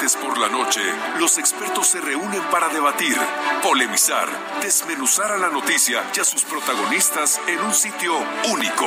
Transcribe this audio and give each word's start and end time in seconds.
Por 0.00 0.38
la 0.38 0.48
noche, 0.48 0.80
los 1.18 1.36
expertos 1.36 1.88
se 1.88 2.00
reúnen 2.00 2.40
para 2.44 2.68
debatir, 2.68 3.14
polemizar, 3.62 4.26
desmenuzar 4.62 5.30
a 5.30 5.36
la 5.36 5.50
noticia 5.50 6.02
y 6.16 6.20
a 6.20 6.24
sus 6.24 6.42
protagonistas 6.42 7.38
en 7.46 7.60
un 7.60 7.74
sitio 7.74 8.14
único, 8.50 8.86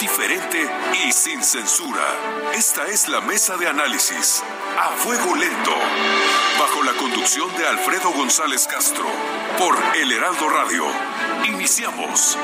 diferente 0.00 0.66
y 1.04 1.12
sin 1.12 1.42
censura. 1.42 2.00
Esta 2.54 2.86
es 2.86 3.06
la 3.06 3.20
mesa 3.20 3.58
de 3.58 3.68
análisis, 3.68 4.42
a 4.80 4.96
fuego 4.96 5.36
lento, 5.36 5.74
bajo 6.58 6.82
la 6.82 6.94
conducción 6.94 7.54
de 7.56 7.66
Alfredo 7.66 8.10
González 8.12 8.66
Castro, 8.66 9.04
por 9.58 9.76
El 9.94 10.10
Heraldo 10.10 10.48
Radio. 10.48 10.84
Iniciamos. 11.44 12.38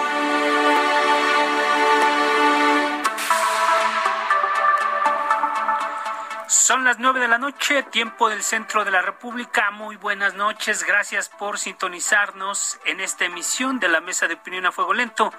Son 6.53 6.85
las 6.85 6.99
nueve 6.99 7.19
de 7.19 7.29
la 7.29 7.39
noche, 7.39 7.83
tiempo 7.83 8.29
del 8.29 8.43
centro 8.43 8.85
de 8.85 8.91
la 8.91 9.01
República. 9.01 9.71
Muy 9.71 9.97
buenas 9.97 10.35
noches, 10.35 10.85
gracias 10.85 11.31
por 11.31 11.59
sintonizarnos 11.59 12.79
en 12.85 13.01
esta 13.01 13.25
emisión 13.25 13.81
de 13.81 13.89
la 13.89 14.03
Mesa 14.03 14.29
de 14.29 14.35
Opinión 14.35 14.67
a 14.67 14.71
Fuego 14.71 14.93
Lento. 14.93 15.33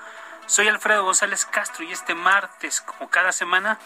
Soy 0.48 0.68
Alfredo 0.68 1.04
González 1.04 1.46
Castro 1.46 1.84
y 1.84 1.92
este 1.92 2.16
martes, 2.16 2.82
como 2.82 3.12
cada 3.12 3.32
semana, 3.32 3.78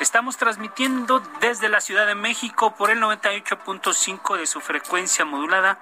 estamos 0.00 0.38
transmitiendo 0.38 1.20
desde 1.42 1.68
la 1.68 1.82
Ciudad 1.82 2.06
de 2.06 2.14
México 2.14 2.74
por 2.74 2.90
el 2.90 2.98
98.5 2.98 4.38
de 4.38 4.46
su 4.46 4.62
frecuencia 4.62 5.26
modulada 5.26 5.78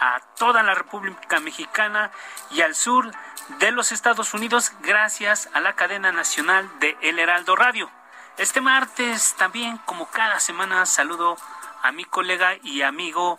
a 0.00 0.18
toda 0.38 0.62
la 0.62 0.74
República 0.74 1.40
Mexicana 1.40 2.10
y 2.50 2.62
al 2.62 2.74
sur 2.74 3.12
de 3.60 3.70
los 3.70 3.92
Estados 3.92 4.32
Unidos 4.32 4.72
gracias 4.80 5.50
a 5.52 5.60
la 5.60 5.74
cadena 5.74 6.10
nacional 6.10 6.70
de 6.80 6.96
El 7.02 7.18
Heraldo 7.18 7.54
Radio. 7.54 7.90
Este 8.38 8.62
martes 8.62 9.34
también, 9.34 9.78
como 9.84 10.06
cada 10.06 10.40
semana, 10.40 10.86
saludo 10.86 11.36
a 11.82 11.92
mi 11.92 12.04
colega 12.04 12.56
y 12.62 12.80
amigo 12.80 13.38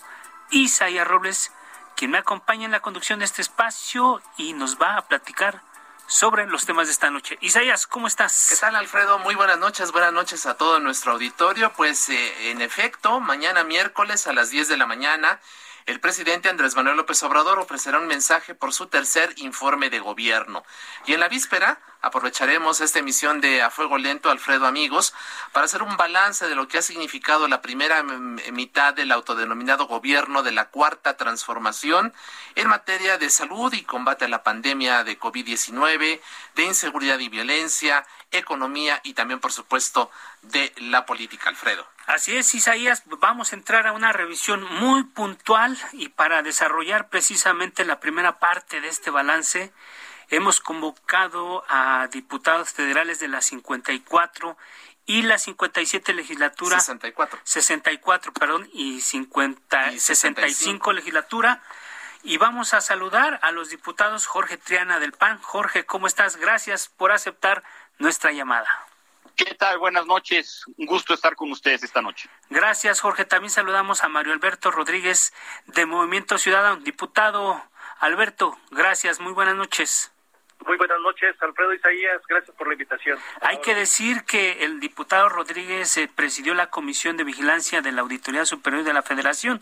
Isaías 0.51 1.07
Robles, 1.07 1.51
quien 1.95 2.11
me 2.11 2.19
acompaña 2.19 2.65
en 2.65 2.71
la 2.71 2.81
conducción 2.81 3.19
de 3.19 3.25
este 3.25 3.41
espacio 3.41 4.21
y 4.37 4.53
nos 4.53 4.77
va 4.77 4.97
a 4.97 5.01
platicar 5.07 5.61
sobre 6.05 6.45
los 6.45 6.67
temas 6.67 6.87
de 6.87 6.93
esta 6.93 7.09
noche. 7.09 7.39
Isaías, 7.41 7.87
¿cómo 7.87 8.05
estás? 8.05 8.49
¿Qué 8.49 8.55
tal, 8.55 8.75
Alfredo? 8.75 9.17
Muy 9.17 9.33
buenas 9.33 9.57
noches, 9.57 9.91
buenas 9.91 10.13
noches 10.13 10.45
a 10.45 10.57
todo 10.57 10.79
nuestro 10.79 11.13
auditorio. 11.13 11.73
Pues, 11.73 12.09
eh, 12.09 12.51
en 12.51 12.61
efecto, 12.61 13.19
mañana 13.19 13.63
miércoles 13.63 14.27
a 14.27 14.33
las 14.33 14.51
10 14.51 14.67
de 14.67 14.77
la 14.77 14.85
mañana 14.85 15.39
el 15.85 15.99
presidente 15.99 16.49
Andrés 16.49 16.75
Manuel 16.75 16.97
López 16.97 17.21
Obrador 17.23 17.59
ofrecerá 17.59 17.99
un 17.99 18.07
mensaje 18.07 18.55
por 18.55 18.73
su 18.73 18.87
tercer 18.87 19.33
informe 19.37 19.89
de 19.89 19.99
gobierno. 19.99 20.63
Y 21.05 21.13
en 21.13 21.19
la 21.19 21.27
víspera 21.27 21.79
aprovecharemos 22.01 22.81
esta 22.81 22.99
emisión 22.99 23.41
de 23.41 23.61
A 23.61 23.69
Fuego 23.69 23.97
Lento, 23.97 24.29
Alfredo 24.29 24.65
Amigos, 24.65 25.13
para 25.51 25.65
hacer 25.65 25.83
un 25.83 25.97
balance 25.97 26.47
de 26.47 26.55
lo 26.55 26.67
que 26.67 26.77
ha 26.77 26.81
significado 26.81 27.47
la 27.47 27.61
primera 27.61 28.03
mitad 28.03 28.93
del 28.93 29.11
autodenominado 29.11 29.87
gobierno 29.87 30.43
de 30.43 30.51
la 30.51 30.69
cuarta 30.69 31.17
transformación 31.17 32.13
en 32.55 32.67
materia 32.67 33.17
de 33.17 33.29
salud 33.29 33.73
y 33.73 33.83
combate 33.83 34.25
a 34.25 34.29
la 34.29 34.43
pandemia 34.43 35.03
de 35.03 35.19
COVID-19, 35.19 36.21
de 36.55 36.63
inseguridad 36.63 37.19
y 37.19 37.29
violencia, 37.29 38.05
economía 38.31 38.99
y 39.03 39.13
también, 39.13 39.39
por 39.39 39.51
supuesto, 39.51 40.11
de 40.41 40.73
la 40.77 41.05
política, 41.05 41.49
Alfredo. 41.49 41.92
Así 42.05 42.35
es, 42.35 42.53
Isaías, 42.53 43.03
vamos 43.05 43.53
a 43.53 43.55
entrar 43.55 43.87
a 43.87 43.93
una 43.93 44.11
revisión 44.11 44.63
muy 44.63 45.03
puntual 45.03 45.77
y 45.93 46.09
para 46.09 46.41
desarrollar 46.41 47.07
precisamente 47.07 47.85
la 47.85 48.01
primera 48.01 48.39
parte 48.39 48.81
de 48.81 48.89
este 48.89 49.09
balance, 49.09 49.71
hemos 50.29 50.59
convocado 50.59 51.63
a 51.69 52.07
diputados 52.11 52.71
federales 52.73 53.19
de 53.19 53.29
la 53.29 53.41
54 53.41 54.57
y 55.05 55.21
la 55.21 55.37
57 55.37 56.13
legislatura 56.13 56.79
64 56.79 57.39
64 57.43 58.33
perdón 58.33 58.69
y 58.71 59.01
50 59.01 59.91
y 59.91 59.99
65 59.99 60.93
legislatura 60.93 61.61
y 62.23 62.37
vamos 62.37 62.73
a 62.73 62.79
saludar 62.79 63.39
a 63.43 63.51
los 63.51 63.69
diputados 63.69 64.27
Jorge 64.27 64.57
Triana 64.57 64.99
del 64.99 65.11
PAN. 65.11 65.39
Jorge, 65.41 65.85
¿cómo 65.85 66.07
estás? 66.07 66.37
Gracias 66.37 66.87
por 66.87 67.11
aceptar 67.11 67.63
nuestra 67.97 68.31
llamada. 68.31 68.69
¿Qué 69.35 69.55
tal? 69.55 69.79
Buenas 69.79 70.05
noches. 70.05 70.63
Un 70.77 70.85
gusto 70.85 71.13
estar 71.13 71.35
con 71.35 71.51
ustedes 71.51 71.83
esta 71.83 72.01
noche. 72.01 72.29
Gracias, 72.49 73.01
Jorge. 73.01 73.25
También 73.25 73.49
saludamos 73.49 74.03
a 74.03 74.09
Mario 74.09 74.33
Alberto 74.33 74.69
Rodríguez 74.69 75.33
de 75.67 75.85
Movimiento 75.85 76.37
Ciudadano. 76.37 76.77
Diputado 76.77 77.61
Alberto, 77.99 78.57
gracias. 78.71 79.19
Muy 79.19 79.33
buenas 79.33 79.55
noches. 79.55 80.12
Muy 80.65 80.77
buenas 80.77 80.99
noches, 81.01 81.35
Alfredo 81.41 81.73
Isaías. 81.73 82.21
Gracias 82.27 82.55
por 82.55 82.67
la 82.67 82.73
invitación. 82.73 83.19
Hay 83.41 83.59
que 83.59 83.75
decir 83.75 84.23
que 84.23 84.63
el 84.63 84.79
diputado 84.79 85.27
Rodríguez 85.27 85.97
eh, 85.97 86.09
presidió 86.13 86.53
la 86.53 86.69
Comisión 86.69 87.17
de 87.17 87.23
Vigilancia 87.23 87.81
de 87.81 87.91
la 87.91 88.01
Auditoría 88.01 88.45
Superior 88.45 88.83
de 88.83 88.93
la 88.93 89.01
Federación. 89.01 89.61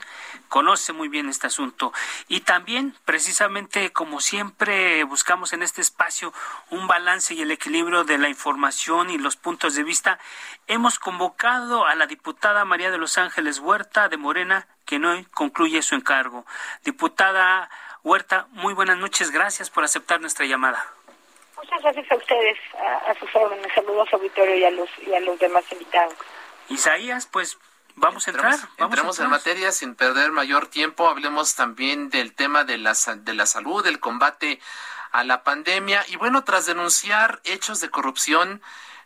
Conoce 0.49 0.93
muy 0.93 1.07
bien 1.07 1.29
este 1.29 1.47
asunto. 1.47 1.91
Y 2.27 2.41
también, 2.41 2.93
precisamente, 3.05 3.91
como 3.91 4.19
siempre, 4.19 5.03
buscamos 5.05 5.53
en 5.53 5.63
este 5.63 5.81
espacio 5.81 6.33
un 6.69 6.87
balance 6.87 7.33
y 7.33 7.41
el 7.41 7.51
equilibrio 7.51 8.03
de 8.03 8.17
la 8.17 8.29
información 8.29 9.09
y 9.09 9.17
los 9.17 9.37
puntos 9.37 9.75
de 9.75 9.83
vista. 9.83 10.19
Hemos 10.67 10.99
convocado 10.99 11.85
a 11.85 11.95
la 11.95 12.05
diputada 12.05 12.65
María 12.65 12.91
de 12.91 12.97
los 12.97 13.17
Ángeles 13.17 13.59
Huerta 13.59 14.07
de 14.09 14.17
Morena, 14.17 14.67
que 14.85 14.97
hoy 14.97 15.25
concluye 15.25 15.81
su 15.81 15.95
encargo. 15.95 16.45
Diputada 16.83 17.69
Huerta, 18.03 18.47
muy 18.51 18.73
buenas 18.73 18.97
noches. 18.97 19.31
Gracias 19.31 19.69
por 19.69 19.83
aceptar 19.83 20.19
nuestra 20.21 20.45
llamada. 20.45 20.83
Muchas 21.55 21.81
gracias 21.83 22.11
a 22.11 22.15
ustedes, 22.15 22.57
a, 23.07 23.13
sus 23.19 23.29
órdenes. 23.35 23.67
Saludos 23.75 24.07
a 24.11 24.15
auditorio 24.15 24.57
y 24.57 24.63
a 24.63 24.71
los, 24.71 24.89
y 25.05 25.13
a 25.13 25.19
los 25.19 25.37
demás 25.39 25.63
invitados. 25.71 26.15
Isaías, 26.69 27.27
pues 27.27 27.57
Vamos 27.95 28.27
a 28.27 28.31
entrar. 28.31 28.55
Vamos 28.55 28.79
entremos 28.79 29.19
en 29.19 29.29
materia 29.29 29.71
sin 29.71 29.95
perder 29.95 30.31
mayor 30.31 30.67
tiempo. 30.67 31.07
Hablemos 31.07 31.55
también 31.55 32.09
del 32.09 32.33
tema 32.33 32.63
de 32.63 32.77
la, 32.77 32.93
de 33.17 33.33
la 33.33 33.45
salud, 33.45 33.83
del 33.83 33.99
combate 33.99 34.59
a 35.11 35.23
la 35.23 35.43
pandemia. 35.43 36.03
Y 36.07 36.15
bueno, 36.15 36.43
tras 36.43 36.65
denunciar 36.65 37.41
hechos 37.43 37.81
de 37.81 37.89
corrupción 37.89 38.61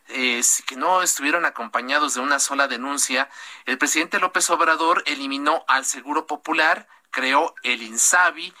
eh, 0.08 0.40
que 0.66 0.76
no 0.76 1.02
estuvieron 1.02 1.44
acompañados 1.44 2.14
de 2.14 2.20
una 2.20 2.38
sola 2.38 2.68
denuncia, 2.68 3.28
el 3.64 3.76
presidente 3.76 4.20
López 4.20 4.48
Obrador 4.50 5.02
eliminó 5.06 5.64
al 5.66 5.84
Seguro 5.84 6.26
Popular, 6.26 6.86
creó 7.10 7.54
el 7.64 7.82
INSABI, 7.82 8.54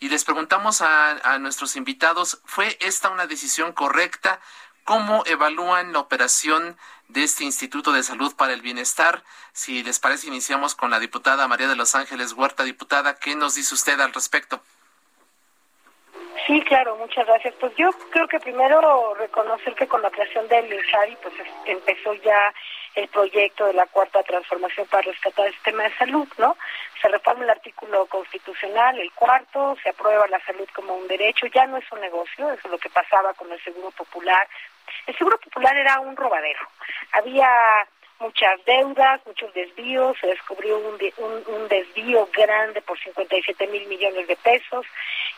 y 0.00 0.08
les 0.08 0.24
preguntamos 0.24 0.80
a, 0.80 1.38
nuestros 1.38 1.76
invitados, 1.76 2.40
¿fue 2.46 2.76
esta 2.80 3.10
una 3.10 3.26
decisión 3.26 3.72
correcta? 3.72 4.40
¿Cómo 4.84 5.22
evalúan 5.26 5.92
la 5.92 6.00
operación 6.00 6.76
de 7.08 7.22
este 7.22 7.44
Instituto 7.44 7.92
de 7.92 8.02
Salud 8.02 8.34
para 8.34 8.54
el 8.54 8.62
Bienestar? 8.62 9.22
Si 9.52 9.82
les 9.82 10.00
parece, 10.00 10.26
iniciamos 10.26 10.74
con 10.74 10.90
la 10.90 10.98
diputada 10.98 11.46
María 11.46 11.68
de 11.68 11.76
los 11.76 11.94
Ángeles 11.94 12.32
Huerta. 12.32 12.64
Diputada, 12.64 13.18
¿qué 13.18 13.36
nos 13.36 13.54
dice 13.54 13.74
usted 13.74 14.00
al 14.00 14.14
respecto? 14.14 14.62
Sí, 16.46 16.62
claro, 16.62 16.96
muchas 16.96 17.26
gracias. 17.26 17.54
Pues 17.60 17.76
yo 17.76 17.90
creo 18.10 18.26
que 18.26 18.40
primero 18.40 19.14
reconocer 19.14 19.74
que 19.74 19.86
con 19.86 20.00
la 20.00 20.10
creación 20.10 20.48
del 20.48 20.72
INSARI 20.72 21.16
pues 21.22 21.34
empezó 21.66 22.14
ya 22.14 22.54
el 22.94 23.08
proyecto 23.08 23.66
de 23.66 23.74
la 23.74 23.86
cuarta 23.86 24.22
transformación 24.22 24.86
para 24.88 25.02
rescatar 25.02 25.46
el 25.46 25.54
sistema 25.54 25.84
de 25.84 25.96
salud, 25.96 26.28
¿no? 26.38 26.56
Se 27.00 27.08
reforma 27.08 27.44
el 27.44 27.50
artículo 27.50 28.06
constitucional, 28.06 28.98
el 28.98 29.12
cuarto, 29.12 29.76
se 29.82 29.90
aprueba 29.90 30.26
la 30.28 30.44
salud 30.44 30.68
como 30.74 30.94
un 30.94 31.08
derecho, 31.08 31.46
ya 31.46 31.66
no 31.66 31.76
es 31.76 31.92
un 31.92 32.00
negocio, 32.00 32.50
es 32.50 32.64
lo 32.64 32.78
que 32.78 32.90
pasaba 32.90 33.32
con 33.34 33.50
el 33.52 33.62
Seguro 33.62 33.90
Popular. 33.92 34.48
El 35.06 35.16
Seguro 35.16 35.38
Popular 35.38 35.76
era 35.76 36.00
un 36.00 36.16
robadero. 36.16 36.60
Había 37.12 37.48
muchas 38.18 38.62
deudas, 38.64 39.20
muchos 39.26 39.52
desvíos, 39.54 40.16
se 40.20 40.26
descubrió 40.26 40.78
un, 40.78 40.98
un, 41.18 41.54
un 41.54 41.68
desvío 41.68 42.28
grande 42.32 42.82
por 42.82 42.98
57 42.98 43.66
mil 43.68 43.86
millones 43.86 44.26
de 44.26 44.36
pesos. 44.36 44.84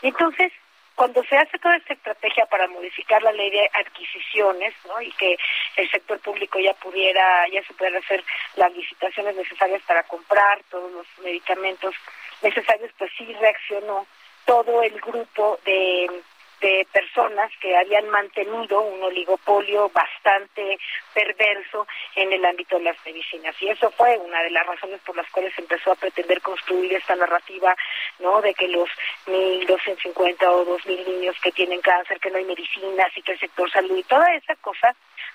Y 0.00 0.08
entonces 0.08 0.52
cuando 0.94 1.23
se 1.25 1.37
hace 1.37 1.59
toda 1.59 1.77
esta 1.77 1.94
estrategia 1.94 2.47
para 2.47 2.69
modificar 2.69 3.23
la 3.23 3.33
ley 3.33 3.50
de 3.50 3.71
adquisiciones, 3.75 4.75
¿no? 4.87 5.00
Y 5.00 5.11
que 5.12 5.37
el 5.77 5.91
sector 5.91 6.19
público 6.21 6.59
ya 6.59 6.75
pudiera, 6.75 7.49
ya 7.49 7.62
se 7.65 7.75
pudiera 7.75 7.99
hacer 7.99 8.23
las 8.56 8.73
licitaciones 8.73 9.37
necesarias 9.37 9.83
para 9.87 10.03
comprar 10.05 10.62
todos 10.71 10.91
los 10.93 11.06
medicamentos 11.23 11.94
necesarios, 12.43 12.91
pues 12.99 13.11
sí 13.17 13.33
reaccionó 13.41 14.06
todo 14.44 14.83
el 14.83 15.00
grupo 15.00 15.59
de 15.65 16.23
de 16.62 16.87
personas 16.93 17.50
que 17.61 17.76
habían 17.76 18.09
mantenido 18.09 18.81
un 18.81 19.03
oligopolio 19.03 19.91
bastante 19.91 20.79
perverso 21.12 21.87
en 22.14 22.32
el 22.32 22.44
ámbito 22.44 22.79
de 22.79 22.85
las 22.85 22.97
medicinas. 23.05 23.55
Y 23.61 23.69
eso 23.69 23.91
fue 23.91 24.17
una 24.19 24.43
de 24.43 24.50
las 24.50 24.67
razones 24.67 25.00
por 25.05 25.17
las 25.17 25.29
cuales 25.31 25.53
empezó 25.59 25.93
a 25.93 25.97
pretender 25.97 26.41
construir 26.41 26.94
esta 26.94 27.17
narrativa, 27.17 27.76
¿no? 28.20 28.41
De 28.41 28.55
que 28.55 28.69
los 28.69 28.88
1.250 29.26 30.44
o 30.44 30.79
2.000 30.79 31.06
niños 31.06 31.37
que 31.43 31.53
tienen 31.53 31.81
cáncer, 31.81 32.20
que 32.20 32.31
no 32.31 32.38
hay 32.38 32.44
medicinas 32.44 33.11
y 33.17 33.23
que 33.23 33.32
el 33.32 33.41
sector 33.41 33.70
salud 33.70 33.97
y 33.97 34.05
toda 34.05 34.32
esa 34.35 34.55
cosa 34.56 34.94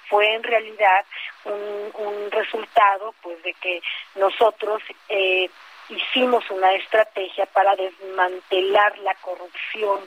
fue 0.09 0.33
en 0.33 0.43
realidad 0.43 1.05
un, 1.43 1.91
un 2.05 2.31
resultado 2.31 3.13
pues 3.21 3.41
de 3.43 3.53
que 3.55 3.81
nosotros 4.15 4.81
eh, 5.09 5.49
hicimos 5.89 6.49
una 6.49 6.73
estrategia 6.73 7.45
para 7.47 7.75
desmantelar 7.75 8.97
la 8.99 9.13
corrupción 9.15 9.99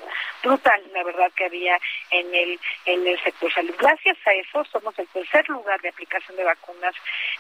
brutal, 0.42 0.82
la 0.92 1.02
verdad, 1.04 1.30
que 1.34 1.46
había 1.46 1.78
en 2.10 2.34
el 2.34 2.60
en 2.86 3.06
el 3.06 3.22
sector 3.22 3.52
salud. 3.52 3.74
Gracias 3.78 4.16
a 4.26 4.32
eso 4.32 4.64
somos 4.64 4.98
el 4.98 5.08
tercer 5.08 5.48
lugar 5.48 5.80
de 5.80 5.88
aplicación 5.88 6.36
de 6.36 6.44
vacunas, 6.44 6.94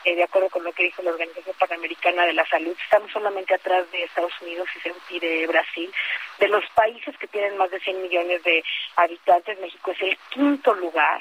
eh, 0.04 0.14
de 0.14 0.22
acuerdo 0.22 0.50
con 0.50 0.64
lo 0.64 0.72
que 0.72 0.84
dijo 0.84 1.02
la 1.02 1.10
Organización 1.10 1.54
Panamericana 1.58 2.26
de 2.26 2.32
la 2.32 2.46
Salud. 2.46 2.76
Estamos 2.82 3.10
solamente 3.12 3.54
atrás 3.54 3.90
de 3.92 4.04
Estados 4.04 4.32
Unidos 4.40 4.68
y 5.10 5.18
de 5.18 5.46
Brasil. 5.46 5.92
De 6.38 6.48
los 6.48 6.64
países 6.70 7.16
que 7.18 7.26
tienen 7.26 7.56
más 7.56 7.70
de 7.70 7.80
100 7.80 8.02
millones 8.02 8.42
de 8.44 8.62
habitantes, 8.96 9.60
México 9.60 9.90
es 9.90 10.00
el 10.02 10.18
quinto 10.30 10.74
lugar 10.74 11.20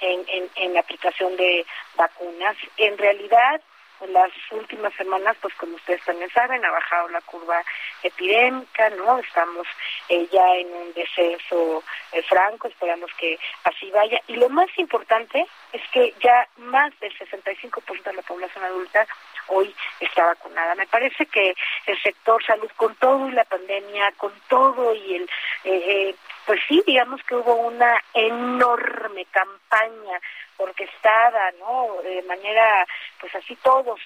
en, 0.00 0.24
en, 0.28 0.50
en 0.56 0.78
aplicación 0.78 1.36
de 1.36 1.64
vacunas. 1.96 2.56
En 2.76 2.98
realidad, 2.98 3.60
en 4.00 4.12
las 4.12 4.30
últimas 4.50 4.92
semanas, 4.94 5.36
pues 5.40 5.54
como 5.54 5.76
ustedes 5.76 6.02
también 6.04 6.30
saben, 6.30 6.64
ha 6.64 6.70
bajado 6.70 7.08
la 7.08 7.20
curva 7.22 7.62
epidémica, 8.02 8.90
¿no? 8.90 9.18
Estamos 9.18 9.66
eh, 10.08 10.26
ya 10.32 10.56
en 10.56 10.68
un 10.68 10.92
descenso 10.94 11.82
eh, 12.12 12.22
franco, 12.22 12.68
esperamos 12.68 13.10
que 13.18 13.38
así 13.64 13.90
vaya. 13.90 14.20
Y 14.28 14.36
lo 14.36 14.48
más 14.48 14.68
importante 14.76 15.46
es 15.72 15.82
que 15.92 16.14
ya 16.22 16.48
más 16.56 16.98
del 17.00 17.16
65% 17.18 18.02
de 18.02 18.12
la 18.12 18.22
población 18.22 18.64
adulta 18.64 19.06
hoy 19.48 19.74
está 20.00 20.26
vacunada. 20.26 20.74
Me 20.74 20.86
parece 20.86 21.26
que 21.26 21.54
el 21.86 22.02
sector 22.02 22.44
salud, 22.44 22.70
con 22.76 22.94
todo 22.96 23.28
y 23.28 23.32
la 23.32 23.44
pandemia, 23.44 24.12
con 24.16 24.32
todo 24.48 24.94
y 24.94 25.16
el... 25.16 25.30
Eh, 25.64 26.14
pues 26.46 26.60
sí, 26.68 26.80
digamos 26.86 27.20
que 27.24 27.34
hubo 27.34 27.54
una 27.56 28.00
enorme 28.14 29.24
campaña 29.32 30.20
orquestada, 30.58 31.52
¿no? 31.58 32.00
De 32.02 32.22
manera, 32.22 32.86
pues 33.20 33.34
así 33.34 33.56
todos 33.56 34.00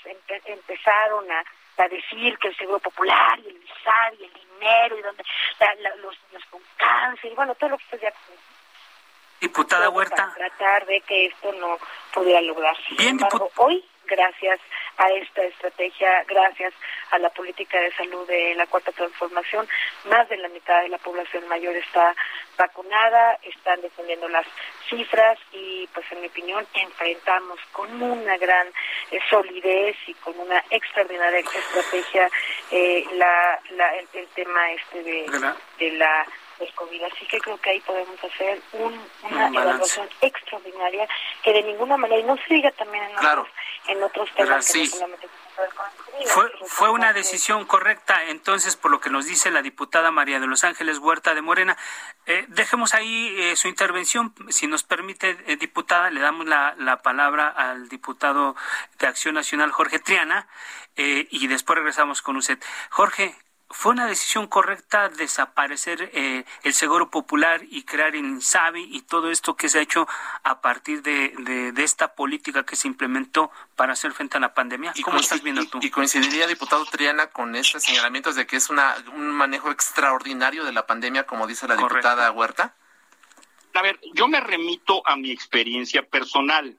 empezaron 0.44 1.30
a, 1.30 1.44
a, 1.78 1.88
decir 1.88 2.38
que 2.38 2.48
el 2.48 2.56
Seguro 2.56 2.78
Popular 2.78 3.38
y 3.40 3.48
el 3.48 3.62
ISAR 3.62 4.14
y 4.18 4.24
el 4.24 4.32
dinero 4.32 4.98
y 4.98 5.02
donde 5.02 5.24
los 5.96 6.16
niños 6.28 6.44
con 6.50 6.60
cáncer 6.76 7.32
y 7.32 7.34
bueno, 7.34 7.54
todo 7.54 7.70
lo 7.70 7.78
que 7.78 7.84
usted 7.84 8.00
ya 8.02 8.12
Diputada 9.40 9.88
Huerta. 9.88 10.16
Para 10.16 10.50
tratar 10.50 10.86
de 10.86 11.00
que 11.00 11.26
esto 11.26 11.50
no 11.52 11.78
pudiera 12.12 12.42
lograrse. 12.42 12.82
Bien, 12.98 13.18
Sin 13.18 13.28
hoy, 13.56 13.82
gracias 14.04 14.60
a 15.00 15.10
esta 15.12 15.42
estrategia, 15.42 16.24
gracias 16.28 16.74
a 17.10 17.18
la 17.18 17.30
política 17.30 17.80
de 17.80 17.90
salud 17.92 18.28
de 18.28 18.54
la 18.54 18.66
cuarta 18.66 18.92
transformación, 18.92 19.66
más 20.10 20.28
de 20.28 20.36
la 20.36 20.48
mitad 20.48 20.82
de 20.82 20.90
la 20.90 20.98
población 20.98 21.48
mayor 21.48 21.74
está 21.74 22.14
vacunada, 22.58 23.38
están 23.42 23.80
defendiendo 23.80 24.28
las 24.28 24.46
cifras 24.90 25.38
y 25.52 25.88
pues 25.94 26.04
en 26.12 26.20
mi 26.20 26.26
opinión 26.26 26.66
enfrentamos 26.74 27.58
con 27.72 28.02
una 28.02 28.36
gran 28.36 28.66
eh, 29.10 29.18
solidez 29.30 29.96
y 30.06 30.12
con 30.14 30.38
una 30.38 30.62
extraordinaria 30.68 31.40
estrategia 31.40 32.28
eh, 32.70 33.06
la, 33.14 33.58
la 33.70 33.96
el, 33.96 34.28
tema 34.34 34.72
este 34.72 35.02
de, 35.02 35.26
de 35.78 35.92
la 35.92 36.26
del 36.60 36.72
COVID. 36.74 37.02
Así 37.02 37.26
que 37.26 37.38
creo 37.40 37.60
que 37.60 37.70
ahí 37.70 37.80
podemos 37.80 38.22
hacer 38.22 38.60
una 38.72 39.48
evaluación 39.48 40.08
extraordinaria 40.20 41.08
que 41.42 41.52
de 41.52 41.62
ninguna 41.62 41.96
manera, 41.96 42.20
y 42.20 42.24
no 42.24 42.36
se 42.36 42.54
diga 42.54 42.70
también 42.72 43.02
en, 43.04 43.16
otros, 43.16 43.48
en 43.88 44.02
otros 44.02 44.30
temas 44.36 44.72
que 44.72 44.86
solamente 44.86 45.28
fue, 46.26 46.50
fue 46.66 46.90
una 46.90 47.12
decisión 47.12 47.64
correcta, 47.64 48.24
entonces, 48.24 48.76
por 48.76 48.90
lo 48.90 49.00
que 49.00 49.10
nos 49.10 49.26
dice 49.26 49.50
la 49.50 49.62
diputada 49.62 50.10
María 50.10 50.38
de 50.38 50.46
los 50.46 50.64
Ángeles 50.64 50.98
Huerta 50.98 51.34
de 51.34 51.42
Morena. 51.42 51.76
Eh, 52.26 52.44
dejemos 52.48 52.94
ahí 52.94 53.34
eh, 53.38 53.56
su 53.56 53.68
intervención. 53.68 54.34
Si 54.48 54.66
nos 54.66 54.82
permite, 54.82 55.36
eh, 55.46 55.56
diputada, 55.56 56.10
le 56.10 56.20
damos 56.20 56.46
la, 56.46 56.74
la, 56.78 57.02
palabra 57.02 57.48
al 57.48 57.88
diputado 57.88 58.54
de 58.98 59.06
Acción 59.06 59.34
Nacional, 59.34 59.72
Jorge 59.72 59.98
Triana, 59.98 60.48
y 60.96 61.46
después 61.46 61.78
regresamos 61.78 62.20
con 62.20 62.36
usted. 62.36 62.58
Jorge, 62.90 63.34
¿Fue 63.72 63.92
una 63.92 64.06
decisión 64.06 64.48
correcta 64.48 65.08
desaparecer 65.08 66.10
eh, 66.12 66.44
el 66.64 66.74
Seguro 66.74 67.08
Popular 67.08 67.60
y 67.70 67.84
crear 67.84 68.16
el 68.16 68.24
INSABI 68.26 68.96
y 68.96 69.02
todo 69.02 69.30
esto 69.30 69.54
que 69.54 69.68
se 69.68 69.78
ha 69.78 69.82
hecho 69.82 70.08
a 70.42 70.60
partir 70.60 71.02
de, 71.02 71.32
de, 71.72 71.84
esta 71.84 72.16
política 72.16 72.66
que 72.66 72.74
se 72.74 72.88
implementó 72.88 73.52
para 73.76 73.92
hacer 73.92 74.10
frente 74.10 74.38
a 74.38 74.40
la 74.40 74.54
pandemia? 74.54 74.92
¿Cómo 75.04 75.20
estás 75.20 75.44
viendo 75.44 75.64
tú? 75.66 75.78
Y, 75.80 75.90
coincidiría, 75.90 76.48
diputado 76.48 76.84
Triana, 76.84 77.28
con 77.28 77.54
estos 77.54 77.84
señalamientos 77.84 78.34
de 78.34 78.44
que 78.44 78.56
es 78.56 78.70
una, 78.70 78.96
un 79.14 79.30
manejo 79.30 79.70
extraordinario 79.70 80.64
de 80.64 80.72
la 80.72 80.84
pandemia, 80.86 81.24
como 81.24 81.46
dice 81.46 81.68
la 81.68 81.76
diputada 81.76 82.32
Huerta. 82.32 82.74
A 83.74 83.82
ver, 83.82 84.00
yo 84.14 84.26
me 84.26 84.40
remito 84.40 85.06
a 85.06 85.14
mi 85.14 85.30
experiencia 85.30 86.02
personal. 86.02 86.76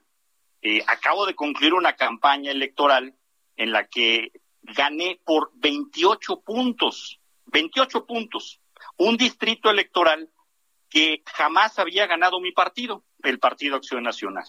Eh, 0.61 0.83
acabo 0.87 1.25
de 1.25 1.35
concluir 1.35 1.73
una 1.73 1.95
campaña 1.95 2.51
electoral 2.51 3.15
en 3.55 3.71
la 3.71 3.87
que 3.87 4.33
gané 4.61 5.19
por 5.25 5.51
28 5.55 6.41
puntos, 6.41 7.19
28 7.45 8.05
puntos, 8.05 8.59
un 8.97 9.17
distrito 9.17 9.69
electoral 9.69 10.29
que 10.89 11.23
jamás 11.25 11.79
había 11.79 12.05
ganado 12.05 12.39
mi 12.39 12.51
partido, 12.51 13.03
el 13.23 13.39
Partido 13.39 13.77
Acción 13.77 14.03
Nacional. 14.03 14.45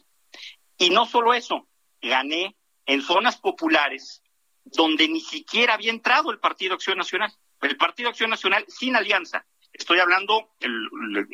Y 0.77 0.91
no 0.91 1.07
solo 1.07 1.35
eso, 1.35 1.69
gané 2.01 2.57
en 2.87 3.03
zonas 3.03 3.39
populares 3.39 4.23
donde 4.65 5.09
ni 5.09 5.21
siquiera 5.21 5.75
había 5.75 5.91
entrado 5.91 6.31
el 6.31 6.39
Partido 6.39 6.75
Acción 6.75 6.99
Nacional, 6.99 7.33
el 7.63 7.77
Partido 7.77 8.09
Acción 8.09 8.31
Nacional 8.31 8.65
sin 8.69 8.97
alianza. 8.97 9.45
Estoy 9.73 10.01
hablando, 10.01 10.55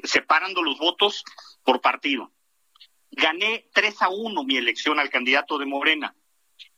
separando 0.05 0.63
los 0.63 0.79
votos 0.79 1.25
por 1.65 1.81
partido. 1.81 2.33
Gané 3.11 3.69
3 3.73 4.03
a 4.03 4.09
1 4.11 4.45
mi 4.45 4.57
elección 4.57 5.01
al 5.01 5.11
candidato 5.11 5.59
de 5.59 5.67
Morena. 5.67 6.15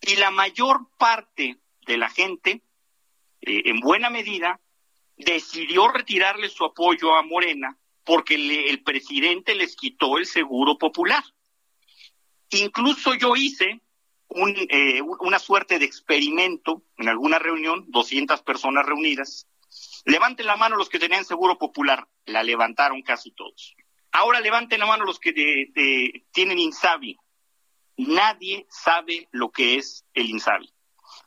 Y 0.00 0.16
la 0.16 0.30
mayor 0.30 0.88
parte 0.96 1.58
de 1.90 1.98
la 1.98 2.08
gente, 2.08 2.62
eh, 3.40 3.62
en 3.66 3.80
buena 3.80 4.10
medida, 4.10 4.60
decidió 5.16 5.88
retirarle 5.88 6.48
su 6.48 6.64
apoyo 6.64 7.14
a 7.14 7.22
Morena 7.22 7.76
porque 8.04 8.34
el 8.34 8.82
presidente 8.82 9.54
les 9.54 9.76
quitó 9.76 10.18
el 10.18 10.26
seguro 10.26 10.78
popular. 10.78 11.22
Incluso 12.50 13.14
yo 13.14 13.36
hice 13.36 13.80
eh, 14.70 15.02
una 15.02 15.38
suerte 15.38 15.78
de 15.78 15.84
experimento 15.84 16.82
en 16.96 17.08
alguna 17.08 17.38
reunión, 17.38 17.84
200 17.88 18.42
personas 18.42 18.86
reunidas. 18.86 19.46
Levanten 20.06 20.46
la 20.46 20.56
mano 20.56 20.76
los 20.76 20.88
que 20.88 20.98
tenían 20.98 21.24
seguro 21.24 21.58
popular. 21.58 22.08
La 22.24 22.42
levantaron 22.42 23.02
casi 23.02 23.30
todos. 23.32 23.76
Ahora 24.12 24.40
levanten 24.40 24.80
la 24.80 24.86
mano 24.86 25.04
los 25.04 25.20
que 25.20 25.32
tienen 26.32 26.58
INSABI. 26.58 27.16
Nadie 27.98 28.66
sabe 28.70 29.28
lo 29.30 29.50
que 29.50 29.76
es 29.76 30.04
el 30.14 30.30
INSABI. 30.30 30.72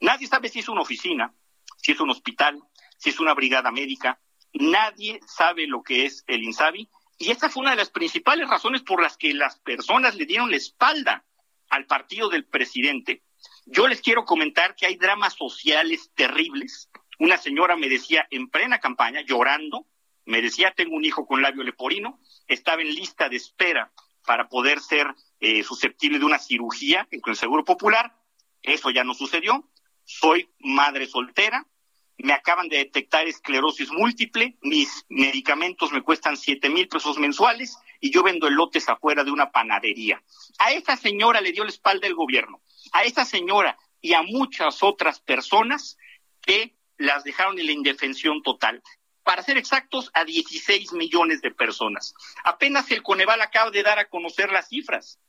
Nadie 0.03 0.27
sabe 0.27 0.49
si 0.49 0.59
es 0.59 0.67
una 0.67 0.81
oficina, 0.81 1.33
si 1.77 1.93
es 1.93 1.99
un 2.01 2.09
hospital, 2.09 2.61
si 2.97 3.11
es 3.11 3.21
una 3.21 3.33
brigada 3.33 3.71
médica. 3.71 4.19
Nadie 4.51 5.21
sabe 5.25 5.65
lo 5.65 5.81
que 5.81 6.05
es 6.05 6.25
el 6.27 6.43
INSABI. 6.43 6.89
Y 7.19 7.31
esa 7.31 7.49
fue 7.49 7.61
una 7.61 7.69
de 7.71 7.77
las 7.77 7.89
principales 7.89 8.49
razones 8.49 8.81
por 8.81 9.01
las 9.01 9.15
que 9.15 9.33
las 9.33 9.59
personas 9.59 10.15
le 10.15 10.25
dieron 10.25 10.51
la 10.51 10.57
espalda 10.57 11.23
al 11.69 11.85
partido 11.85 12.27
del 12.27 12.43
presidente. 12.43 13.23
Yo 13.65 13.87
les 13.87 14.01
quiero 14.01 14.25
comentar 14.25 14.75
que 14.75 14.87
hay 14.87 14.97
dramas 14.97 15.35
sociales 15.35 16.11
terribles. 16.13 16.89
Una 17.19 17.37
señora 17.37 17.77
me 17.77 17.87
decía 17.87 18.27
en 18.29 18.49
plena 18.49 18.79
campaña, 18.79 19.21
llorando, 19.21 19.87
me 20.25 20.41
decía, 20.41 20.73
tengo 20.75 20.97
un 20.97 21.05
hijo 21.05 21.25
con 21.25 21.41
labio 21.41 21.63
leporino, 21.63 22.19
estaba 22.49 22.81
en 22.81 22.93
lista 22.93 23.29
de 23.29 23.37
espera 23.37 23.93
para 24.25 24.49
poder 24.49 24.81
ser 24.81 25.15
eh, 25.39 25.63
susceptible 25.63 26.19
de 26.19 26.25
una 26.25 26.39
cirugía 26.39 27.07
en 27.09 27.21
el 27.25 27.37
Seguro 27.37 27.63
Popular. 27.63 28.17
Eso 28.61 28.89
ya 28.89 29.05
no 29.05 29.13
sucedió 29.13 29.69
soy 30.03 30.49
madre 30.59 31.07
soltera, 31.07 31.65
me 32.17 32.33
acaban 32.33 32.69
de 32.69 32.77
detectar 32.77 33.27
esclerosis 33.27 33.91
múltiple, 33.91 34.55
mis 34.61 35.05
medicamentos 35.09 35.91
me 35.91 36.01
cuestan 36.01 36.37
siete 36.37 36.69
mil 36.69 36.87
pesos 36.87 37.17
mensuales 37.17 37.77
y 37.99 38.11
yo 38.11 38.23
vendo 38.23 38.47
elotes 38.47 38.87
afuera 38.87 39.23
de 39.23 39.31
una 39.31 39.51
panadería. 39.51 40.21
A 40.59 40.71
esa 40.71 40.95
señora 40.95 41.41
le 41.41 41.51
dio 41.51 41.63
la 41.63 41.69
espalda 41.69 42.07
el 42.07 42.15
gobierno, 42.15 42.61
a 42.91 43.03
esa 43.03 43.25
señora 43.25 43.77
y 44.01 44.13
a 44.13 44.21
muchas 44.21 44.83
otras 44.83 45.19
personas 45.19 45.97
que 46.41 46.75
las 46.97 47.23
dejaron 47.23 47.57
en 47.59 47.65
la 47.65 47.71
indefensión 47.71 48.41
total. 48.43 48.81
Para 49.23 49.41
ser 49.41 49.57
exactos, 49.57 50.11
a 50.13 50.25
16 50.25 50.93
millones 50.93 51.41
de 51.41 51.51
personas. 51.51 52.13
Apenas 52.43 52.91
el 52.91 53.01
Coneval 53.01 53.41
acaba 53.41 53.71
de 53.71 53.81
dar 53.81 53.97
a 53.97 54.09
conocer 54.09 54.51
las 54.51 54.67
cifras. 54.67 55.19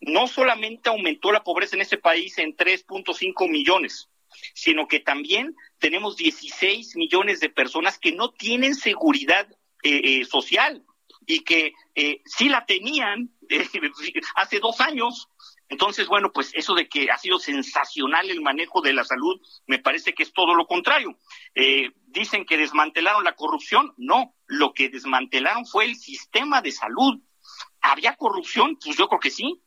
No 0.00 0.28
solamente 0.28 0.88
aumentó 0.88 1.32
la 1.32 1.42
pobreza 1.42 1.74
en 1.74 1.82
ese 1.82 1.98
país 1.98 2.38
en 2.38 2.56
3.5 2.56 3.48
millones, 3.50 4.08
sino 4.54 4.88
que 4.88 5.00
también 5.00 5.54
tenemos 5.78 6.16
16 6.16 6.96
millones 6.96 7.40
de 7.40 7.48
personas 7.48 7.98
que 7.98 8.12
no 8.12 8.30
tienen 8.30 8.74
seguridad 8.74 9.48
eh, 9.82 10.20
eh, 10.20 10.24
social 10.24 10.84
y 11.26 11.40
que 11.40 11.72
eh, 11.96 12.22
sí 12.24 12.48
la 12.48 12.66
tenían 12.66 13.30
hace 14.36 14.60
dos 14.60 14.80
años. 14.80 15.28
Entonces, 15.68 16.06
bueno, 16.06 16.30
pues 16.32 16.52
eso 16.54 16.74
de 16.74 16.88
que 16.88 17.10
ha 17.10 17.18
sido 17.18 17.38
sensacional 17.38 18.30
el 18.30 18.42
manejo 18.42 18.80
de 18.80 18.92
la 18.92 19.04
salud, 19.04 19.40
me 19.66 19.78
parece 19.78 20.12
que 20.12 20.22
es 20.22 20.32
todo 20.32 20.54
lo 20.54 20.66
contrario. 20.66 21.18
dicen 22.06 22.44
que 22.44 22.58
desmantelaron 22.58 23.24
la 23.24 23.34
corrupción. 23.34 23.92
No, 23.96 24.36
lo 24.46 24.74
que 24.74 24.88
desmantelaron 24.88 25.66
fue 25.66 25.86
el 25.86 25.96
sistema 25.96 26.60
de 26.60 26.72
salud. 26.72 27.20
¿Había 27.80 28.16
corrupción? 28.16 28.78
Pues 28.84 28.96
yo 28.96 29.08
creo 29.08 29.20
que 29.20 29.30
sí. 29.30 29.62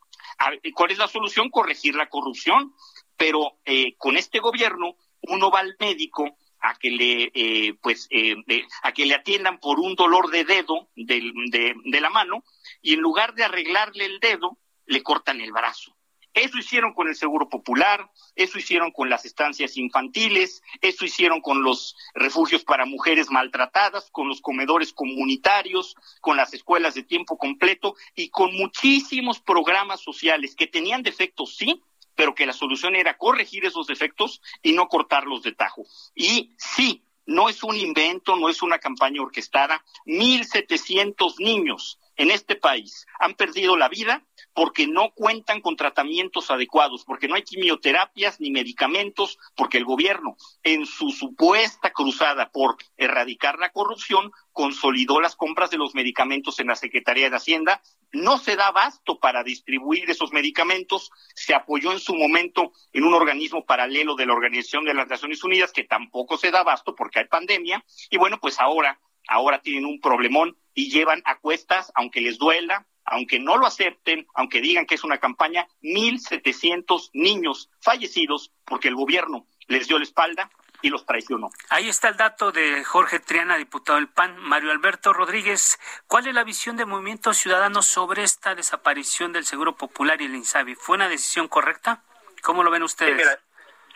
¿Cuál 0.76 0.92
es 0.92 0.98
la 0.98 1.08
solución? 1.08 1.50
Corregir 1.50 1.96
la 1.96 2.08
corrupción. 2.08 2.74
Pero 3.18 3.58
eh, 3.66 3.96
con 3.98 4.18
este 4.18 4.40
gobierno 4.40 4.96
uno 5.22 5.50
va 5.50 5.60
al 5.60 5.76
médico 5.80 6.38
a 6.60 6.76
que 6.78 6.92
le 6.92 7.32
eh, 7.34 7.76
pues 7.82 8.08
eh, 8.10 8.36
a 8.84 8.92
que 8.92 9.06
le 9.06 9.16
atiendan 9.16 9.60
por 9.60 9.80
un 9.80 9.96
dolor 9.96 10.32
de 10.32 10.46
dedo 10.46 10.90
de, 10.96 11.76
de 11.84 12.02
la 12.02 12.10
mano 12.10 12.44
y 12.82 12.94
en 12.94 13.02
lugar 13.02 13.36
de 13.36 13.44
arreglarle 13.44 14.06
el 14.06 14.20
dedo 14.20 14.58
le 14.86 15.04
cortan 15.04 15.42
el 15.42 15.52
brazo. 15.52 15.96
Eso 16.36 16.58
hicieron 16.58 16.94
con 16.94 17.08
el 17.08 17.16
Seguro 17.16 17.48
Popular, 17.48 18.12
eso 18.36 18.60
hicieron 18.60 18.92
con 18.92 19.10
las 19.10 19.24
estancias 19.24 19.78
infantiles, 19.78 20.62
eso 20.82 21.06
hicieron 21.06 21.40
con 21.40 21.64
los 21.64 21.96
refugios 22.14 22.66
para 22.66 22.86
mujeres 22.86 23.32
maltratadas, 23.32 24.10
con 24.12 24.28
los 24.28 24.42
comedores 24.42 24.92
comunitarios, 24.92 25.96
con 26.20 26.36
las 26.36 26.54
escuelas 26.54 26.94
de 26.94 27.04
tiempo 27.04 27.38
completo 27.38 27.96
y 28.16 28.30
con 28.30 28.54
muchísimos 28.54 29.40
programas 29.40 30.02
sociales 30.02 30.56
que 30.56 30.68
tenían 30.68 31.04
defectos, 31.04 31.56
sí, 31.56 31.82
pero 32.16 32.34
que 32.34 32.46
la 32.46 32.54
solución 32.54 32.96
era 32.96 33.18
corregir 33.18 33.66
esos 33.66 33.88
defectos 33.88 34.42
y 34.62 34.74
no 34.74 34.88
cortarlos 34.88 35.44
de 35.44 35.52
tajo. 35.54 35.84
Y 36.16 36.54
sí, 36.58 37.04
no 37.26 37.50
es 37.50 37.64
un 37.64 37.76
invento, 37.76 38.36
no 38.36 38.50
es 38.50 38.62
una 38.62 38.80
campaña 38.80 39.22
orquestada. 39.22 39.84
Mil 40.06 40.46
setecientos 40.46 41.40
niños 41.40 42.00
en 42.18 42.32
este 42.32 42.56
país 42.56 43.06
han 43.20 43.36
perdido 43.36 43.78
la 43.78 43.90
vida 43.90 44.24
porque 44.54 44.88
no 44.88 45.12
cuentan 45.12 45.62
con 45.62 45.76
tratamientos 45.76 46.50
adecuados, 46.50 47.04
porque 47.04 47.28
no 47.28 47.36
hay 47.36 47.44
quimioterapias 47.44 48.40
ni 48.40 48.52
medicamentos, 48.52 49.38
porque 49.56 49.78
el 49.78 49.86
gobierno, 49.86 50.38
en 50.64 50.86
su 50.86 51.10
supuesta 51.10 51.92
cruzada 51.92 52.50
por 52.52 52.78
erradicar 52.96 53.60
la 53.60 53.72
corrupción, 53.72 54.32
consolidó 54.54 55.20
las 55.20 55.36
compras 55.36 55.70
de 55.72 55.78
los 55.78 55.94
medicamentos 55.94 56.60
en 56.60 56.68
la 56.68 56.76
Secretaría 56.76 57.30
de 57.30 57.36
Hacienda, 57.36 57.82
no 58.14 58.38
se 58.38 58.56
da 58.56 58.68
abasto 58.68 59.20
para 59.20 59.44
distribuir 59.44 60.10
esos 60.10 60.32
medicamentos, 60.32 61.12
se 61.36 61.54
apoyó 61.54 61.92
en 61.92 62.00
su 62.00 62.16
momento 62.16 62.72
en 62.94 63.04
un 63.04 63.14
organismo 63.14 63.66
paralelo 63.66 64.16
de 64.16 64.26
la 64.26 64.34
Organización 64.34 64.86
de 64.86 64.94
las 64.94 65.08
Naciones 65.08 65.44
Unidas 65.44 65.74
que 65.74 65.84
tampoco 65.84 66.38
se 66.38 66.52
da 66.52 66.62
abasto 66.62 66.96
porque 66.96 67.20
hay 67.20 67.26
pandemia, 67.26 67.84
y 68.10 68.18
bueno, 68.18 68.40
pues 68.40 68.60
ahora, 68.62 69.00
ahora 69.28 69.60
tienen 69.60 69.86
un 69.86 70.00
problemón 70.00 70.56
y 70.74 70.90
llevan 70.90 71.22
a 71.26 71.38
cuestas, 71.38 71.92
aunque 71.96 72.22
les 72.22 72.38
duela, 72.38 72.86
aunque 73.06 73.40
no 73.40 73.58
lo 73.58 73.66
acepten, 73.66 74.28
aunque 74.34 74.62
digan 74.62 74.86
que 74.86 74.96
es 74.96 75.04
una 75.04 75.20
campaña, 75.20 75.68
1.700 75.82 77.12
niños 77.14 77.70
fallecidos 77.82 78.52
porque 78.66 78.88
el 78.88 78.96
gobierno 78.96 79.46
les 79.68 79.88
dio 79.88 79.98
la 79.98 80.04
espalda 80.04 80.50
y 80.82 80.90
los 80.90 81.06
traicionó. 81.06 81.50
Ahí 81.70 81.88
está 81.90 82.10
el 82.10 82.18
dato 82.18 82.52
de 82.52 82.84
Jorge 82.84 83.20
Triana, 83.20 83.58
diputado 83.58 83.98
del 83.98 84.08
PAN. 84.08 84.38
Mario 84.38 84.72
Alberto 84.72 85.14
Rodríguez, 85.14 85.80
¿cuál 86.08 86.28
es 86.28 86.34
la 86.34 86.44
visión 86.44 86.78
del 86.78 86.88
Movimiento 86.88 87.34
Ciudadano 87.34 87.82
sobre 87.82 88.24
esta 88.24 88.54
desaparición 88.54 89.32
del 89.32 89.46
Seguro 89.46 89.76
Popular 89.76 90.22
y 90.22 90.26
el 90.26 90.36
INSABI? 90.36 90.76
¿Fue 90.76 90.96
una 90.96 91.10
decisión 91.10 91.48
correcta? 91.48 92.04
¿Cómo 92.42 92.64
lo 92.64 92.70
ven 92.70 92.84
ustedes? 92.84 93.40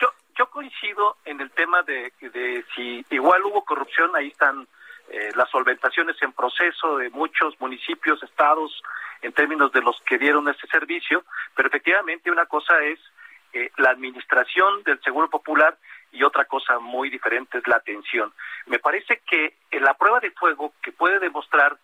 yo, 0.00 0.08
yo 0.36 0.50
coincido 0.50 1.18
en 1.24 1.40
el 1.40 1.50
tema 1.52 1.82
de, 1.82 2.12
de 2.20 2.64
si 2.74 3.04
igual 3.10 3.44
hubo 3.44 3.64
corrupción, 3.64 4.16
ahí 4.16 4.28
están 4.28 4.66
eh, 5.10 5.30
las 5.34 5.50
solventaciones 5.50 6.16
en 6.22 6.32
proceso 6.32 6.96
de 6.98 7.10
muchos 7.10 7.60
municipios, 7.60 8.22
estados, 8.22 8.82
en 9.22 9.32
términos 9.32 9.72
de 9.72 9.82
los 9.82 10.00
que 10.06 10.18
dieron 10.18 10.48
este 10.48 10.66
servicio, 10.68 11.24
pero 11.54 11.68
efectivamente 11.68 12.30
una 12.30 12.46
cosa 12.46 12.80
es 12.82 12.98
eh, 13.52 13.70
la 13.78 13.90
administración 13.90 14.82
del 14.84 15.00
Seguro 15.02 15.28
Popular 15.28 15.76
y 16.12 16.22
otra 16.22 16.44
cosa 16.44 16.78
muy 16.78 17.10
diferente 17.10 17.58
es 17.58 17.66
la 17.66 17.76
atención. 17.76 18.32
Me 18.66 18.78
parece 18.78 19.20
que 19.28 19.54
en 19.70 19.82
la 19.82 19.94
prueba 19.94 20.20
de 20.20 20.30
fuego 20.30 20.72
que 20.82 20.92
puede 20.92 21.18
demostrar 21.18 21.76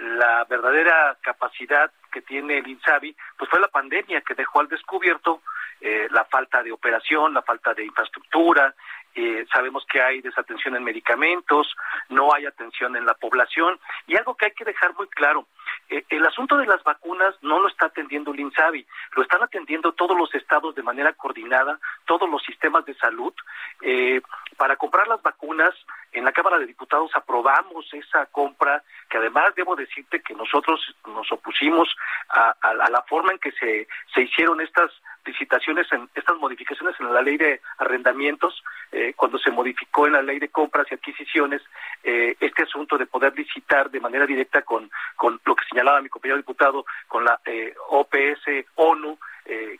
la 0.00 0.44
verdadera 0.44 1.16
capacidad 1.20 1.90
que 2.10 2.22
tiene 2.22 2.58
el 2.58 2.66
INSABI, 2.66 3.14
pues 3.36 3.50
fue 3.50 3.60
la 3.60 3.68
pandemia 3.68 4.22
que 4.22 4.34
dejó 4.34 4.60
al 4.60 4.68
descubierto 4.68 5.42
eh, 5.80 6.08
la 6.10 6.24
falta 6.24 6.62
de 6.62 6.72
operación, 6.72 7.34
la 7.34 7.42
falta 7.42 7.74
de 7.74 7.84
infraestructura, 7.84 8.74
eh, 9.14 9.44
sabemos 9.52 9.84
que 9.90 10.00
hay 10.00 10.20
desatención 10.20 10.76
en 10.76 10.84
medicamentos, 10.84 11.74
no 12.08 12.32
hay 12.32 12.46
atención 12.46 12.96
en 12.96 13.04
la 13.04 13.14
población 13.14 13.78
y 14.06 14.16
algo 14.16 14.36
que 14.36 14.46
hay 14.46 14.52
que 14.52 14.64
dejar 14.64 14.94
muy 14.94 15.08
claro, 15.08 15.46
eh, 15.88 16.04
el 16.08 16.24
asunto 16.24 16.56
de 16.56 16.66
las 16.66 16.82
vacunas 16.84 17.34
no 17.42 17.58
lo 17.58 17.68
está 17.68 17.86
atendiendo 17.86 18.32
el 18.32 18.40
INSABI, 18.40 18.86
lo 19.16 19.22
están 19.22 19.42
atendiendo 19.42 19.92
todos 19.92 20.16
los 20.16 20.32
estados 20.34 20.74
de 20.76 20.82
manera 20.82 21.12
coordinada, 21.12 21.80
todos 22.06 22.30
los 22.30 22.42
sistemas 22.42 22.84
de 22.84 22.94
salud. 22.94 23.34
Eh, 23.82 24.20
para 24.56 24.76
comprar 24.76 25.08
las 25.08 25.22
vacunas, 25.22 25.74
en 26.12 26.24
la 26.24 26.32
Cámara 26.32 26.58
de 26.58 26.66
Diputados 26.66 27.10
aprobamos 27.14 27.92
esa 27.92 28.26
compra, 28.26 28.82
que 29.08 29.18
además 29.18 29.54
debo 29.54 29.76
decirte 29.76 30.20
que 30.20 30.34
nosotros 30.34 30.80
nos 31.06 31.30
opusimos 31.32 31.88
a, 32.28 32.54
la 32.90 33.02
forma 33.02 33.32
en 33.32 33.38
que 33.38 33.52
se, 33.52 33.86
se 34.14 34.22
hicieron 34.22 34.60
estas 34.60 34.90
licitaciones, 35.24 35.90
en 35.92 36.08
estas 36.14 36.36
modificaciones 36.38 36.94
en 36.98 37.12
la 37.12 37.22
ley 37.22 37.36
de 37.36 37.60
arrendamientos, 37.78 38.62
eh, 38.92 39.12
cuando 39.14 39.38
se 39.38 39.50
modificó 39.50 40.06
en 40.06 40.14
la 40.14 40.22
ley 40.22 40.38
de 40.38 40.48
compras 40.48 40.86
y 40.90 40.94
adquisiciones 40.94 41.62
eh, 42.02 42.36
este 42.40 42.64
asunto 42.64 42.98
de 42.98 43.06
poder 43.06 43.36
licitar 43.36 43.90
de 43.90 44.00
manera 44.00 44.26
directa 44.26 44.62
con, 44.62 44.90
con 45.16 45.40
lo 45.44 45.54
que 45.54 45.64
señalaba 45.70 46.00
mi 46.00 46.08
compañero 46.08 46.38
diputado, 46.38 46.84
con 47.06 47.24
la 47.24 47.38
eh, 47.44 47.74
OPS 47.88 48.66
ONU, 48.76 49.18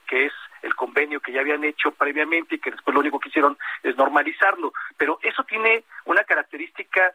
que 0.09 0.27
es 0.27 0.33
el 0.63 0.75
convenio 0.75 1.21
que 1.21 1.33
ya 1.33 1.41
habían 1.41 1.65
hecho 1.65 1.93
previamente 1.93 2.57
y 2.57 2.59
que 2.59 2.71
después 2.71 2.95
lo 2.95 3.01
único 3.01 3.19
que 3.21 3.29
hicieron 3.29 3.57
es 3.83 3.97
normalizarlo. 3.97 4.73
Pero 4.97 5.19
eso 5.23 5.45
tiene 5.45 5.85
una 6.05 6.25
característica, 6.25 7.15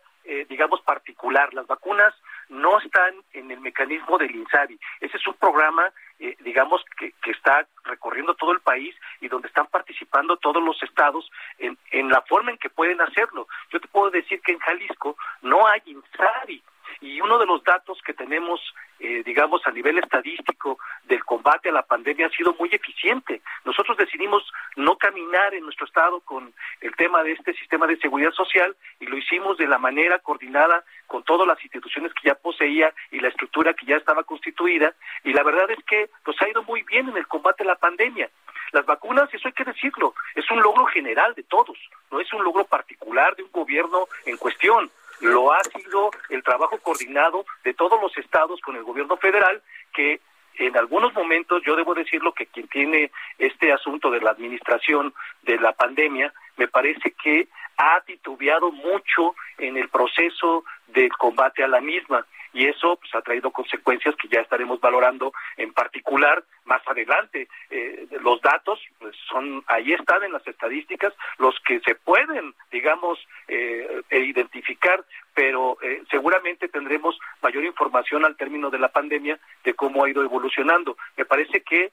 digamos, 0.49 0.81
particular. 0.81 1.53
Las 1.53 1.67
vacunas 1.67 2.13
no 2.49 2.79
están 2.79 3.15
en 3.33 3.51
el 3.51 3.59
mecanismo 3.59 4.17
del 4.17 4.35
INSABI. 4.35 4.79
Ese 5.01 5.17
es 5.17 5.27
un 5.27 5.35
programa, 5.35 5.91
eh, 6.19 6.35
digamos, 6.41 6.83
que, 6.97 7.13
que, 7.21 7.31
está 7.31 7.67
recorriendo 7.83 8.35
todo 8.35 8.51
el 8.51 8.59
país 8.59 8.95
y 9.21 9.27
donde 9.27 9.47
están 9.47 9.67
participando 9.67 10.37
todos 10.37 10.63
los 10.63 10.81
estados 10.83 11.29
en, 11.57 11.77
en 11.91 12.09
la 12.09 12.21
forma 12.21 12.51
en 12.51 12.57
que 12.57 12.69
pueden 12.69 13.01
hacerlo. 13.01 13.47
Yo 13.71 13.79
te 13.79 13.87
puedo 13.87 14.11
decir 14.11 14.41
que 14.41 14.51
en 14.51 14.59
Jalisco 14.59 15.17
no 15.41 15.67
hay 15.67 15.81
INSABI. 15.85 16.63
Y 17.01 17.21
uno 17.21 17.37
de 17.37 17.45
los 17.45 17.63
datos 17.63 18.01
que 18.03 18.13
tenemos, 18.13 18.61
eh, 18.99 19.23
digamos, 19.23 19.61
a 19.65 19.71
nivel 19.71 19.97
estadístico 19.97 20.79
del 21.05 21.23
combate 21.23 21.69
a 21.69 21.73
la 21.73 21.83
pandemia 21.83 22.27
ha 22.27 22.29
sido 22.29 22.55
muy 22.59 22.69
eficiente. 22.71 23.41
Nosotros 23.63 23.97
decidimos 23.97 24.43
no 24.75 24.97
caminar 24.97 25.53
en 25.53 25.63
nuestro 25.63 25.85
estado 25.85 26.19
con 26.21 26.53
el 26.81 26.95
tema 26.95 27.23
de 27.23 27.33
este 27.33 27.53
sistema 27.53 27.87
de 27.87 27.97
seguridad 27.97 28.31
social 28.31 28.75
y 28.99 29.05
lo 29.05 29.17
hicimos 29.17 29.57
de 29.57 29.67
la 29.67 29.77
manera 29.77 30.19
coordinada 30.19 30.83
con 31.07 31.23
todas 31.23 31.47
las 31.47 31.61
instituciones 31.63 32.13
que 32.13 32.29
ya 32.29 32.35
poseía 32.35 32.93
y 33.11 33.19
la 33.19 33.29
estructura 33.29 33.73
que 33.73 33.85
ya 33.85 33.97
estaba 33.97 34.23
constituida. 34.23 34.93
Y 35.23 35.33
la 35.33 35.43
verdad 35.43 35.69
es 35.71 35.83
que 35.85 36.09
pues 36.23 36.41
ha 36.41 36.49
ido 36.49 36.63
muy 36.63 36.83
bien 36.83 37.09
en 37.09 37.17
el 37.17 37.27
combate 37.27 37.63
a 37.63 37.67
la 37.67 37.75
pandemia. 37.75 38.29
Las 38.71 38.85
vacunas, 38.85 39.33
eso 39.33 39.47
hay 39.47 39.53
que 39.53 39.63
decirlo, 39.63 40.13
es 40.33 40.49
un 40.51 40.61
logro 40.61 40.85
general 40.87 41.33
de 41.35 41.43
todos, 41.43 41.77
no 42.11 42.19
es 42.19 42.31
un 42.33 42.43
logro 42.43 42.65
particular 42.65 43.35
de 43.35 43.43
un 43.43 43.51
gobierno 43.51 44.07
en 44.25 44.37
cuestión 44.37 44.89
lo 45.21 45.53
ha 45.53 45.63
sido 45.63 46.11
el 46.29 46.43
trabajo 46.43 46.77
coordinado 46.79 47.45
de 47.63 47.73
todos 47.73 48.01
los 48.01 48.15
estados 48.17 48.59
con 48.61 48.75
el 48.75 48.83
gobierno 48.83 49.17
federal 49.17 49.61
que 49.93 50.19
en 50.57 50.77
algunos 50.77 51.13
momentos, 51.13 51.61
yo 51.65 51.75
debo 51.75 51.93
decirlo 51.93 52.33
que 52.33 52.45
quien 52.45 52.67
tiene 52.67 53.11
este 53.37 53.73
asunto 53.73 54.09
de 54.09 54.21
la 54.21 54.31
administración 54.31 55.13
de 55.41 55.59
la 55.59 55.73
pandemia, 55.73 56.33
me 56.55 56.67
parece 56.67 57.11
que 57.11 57.49
ha 57.77 57.99
titubeado 58.01 58.71
mucho 58.71 59.35
en 59.57 59.75
el 59.75 59.89
proceso 59.89 60.63
del 60.87 61.11
combate 61.11 61.63
a 61.63 61.67
la 61.67 61.81
misma 61.81 62.25
y 62.55 62.67
eso 62.67 62.95
pues, 62.95 63.13
ha 63.13 63.21
traído 63.21 63.51
consecuencias 63.51 64.15
que 64.15 64.29
ya 64.29 64.39
estaremos 64.39 64.79
valorando 64.79 65.33
en 65.57 65.73
particular 65.73 66.43
más 66.63 66.81
adelante. 66.87 67.49
Eh, 67.69 68.07
los 68.21 68.41
datos 68.41 68.79
pues, 68.97 69.13
son 69.29 69.61
ahí 69.67 69.91
están 69.91 70.23
en 70.23 70.31
las 70.31 70.47
estadísticas 70.47 71.13
los 71.37 71.53
que 71.59 71.81
se 71.81 71.95
pueden, 71.95 72.55
digamos, 72.71 73.19
eh, 73.49 74.03
identificar, 74.09 75.03
pero 75.33 75.77
eh, 75.81 76.01
seguramente 76.09 76.69
tendremos 76.69 77.19
mayor 77.41 77.65
información 77.65 78.23
al 78.23 78.37
término 78.37 78.69
de 78.69 78.79
la 78.79 78.87
pandemia 78.87 79.37
de 79.65 79.73
cómo 79.73 80.05
ha 80.05 80.09
ido 80.09 80.23
evolucionando. 80.23 80.97
Me 81.17 81.25
parece 81.25 81.61
que 81.61 81.91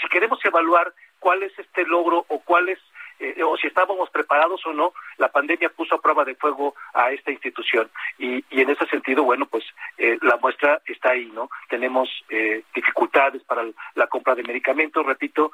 si 0.00 0.08
queremos 0.08 0.42
evaluar 0.44 0.94
cuál 1.18 1.42
es 1.42 1.56
este 1.58 1.84
logro 1.84 2.24
o 2.28 2.40
cuál 2.40 2.68
es 2.68 2.78
eh, 2.78 2.87
o 3.42 3.56
si 3.56 3.66
estábamos 3.66 4.10
preparados 4.10 4.64
o 4.66 4.72
no, 4.72 4.92
la 5.16 5.28
pandemia 5.28 5.70
puso 5.70 5.94
a 5.94 6.00
prueba 6.00 6.24
de 6.24 6.34
fuego 6.34 6.74
a 6.94 7.10
esta 7.10 7.30
institución. 7.30 7.90
Y, 8.18 8.44
y 8.50 8.60
en 8.62 8.70
ese 8.70 8.86
sentido, 8.86 9.24
bueno, 9.24 9.46
pues 9.46 9.64
eh, 9.96 10.18
la 10.22 10.36
muestra 10.36 10.80
está 10.86 11.10
ahí, 11.10 11.30
¿no? 11.32 11.50
Tenemos 11.68 12.08
eh, 12.28 12.62
dificultades 12.74 13.42
para 13.44 13.64
la 13.94 14.06
compra 14.06 14.34
de 14.34 14.42
medicamentos, 14.42 15.04
repito, 15.04 15.52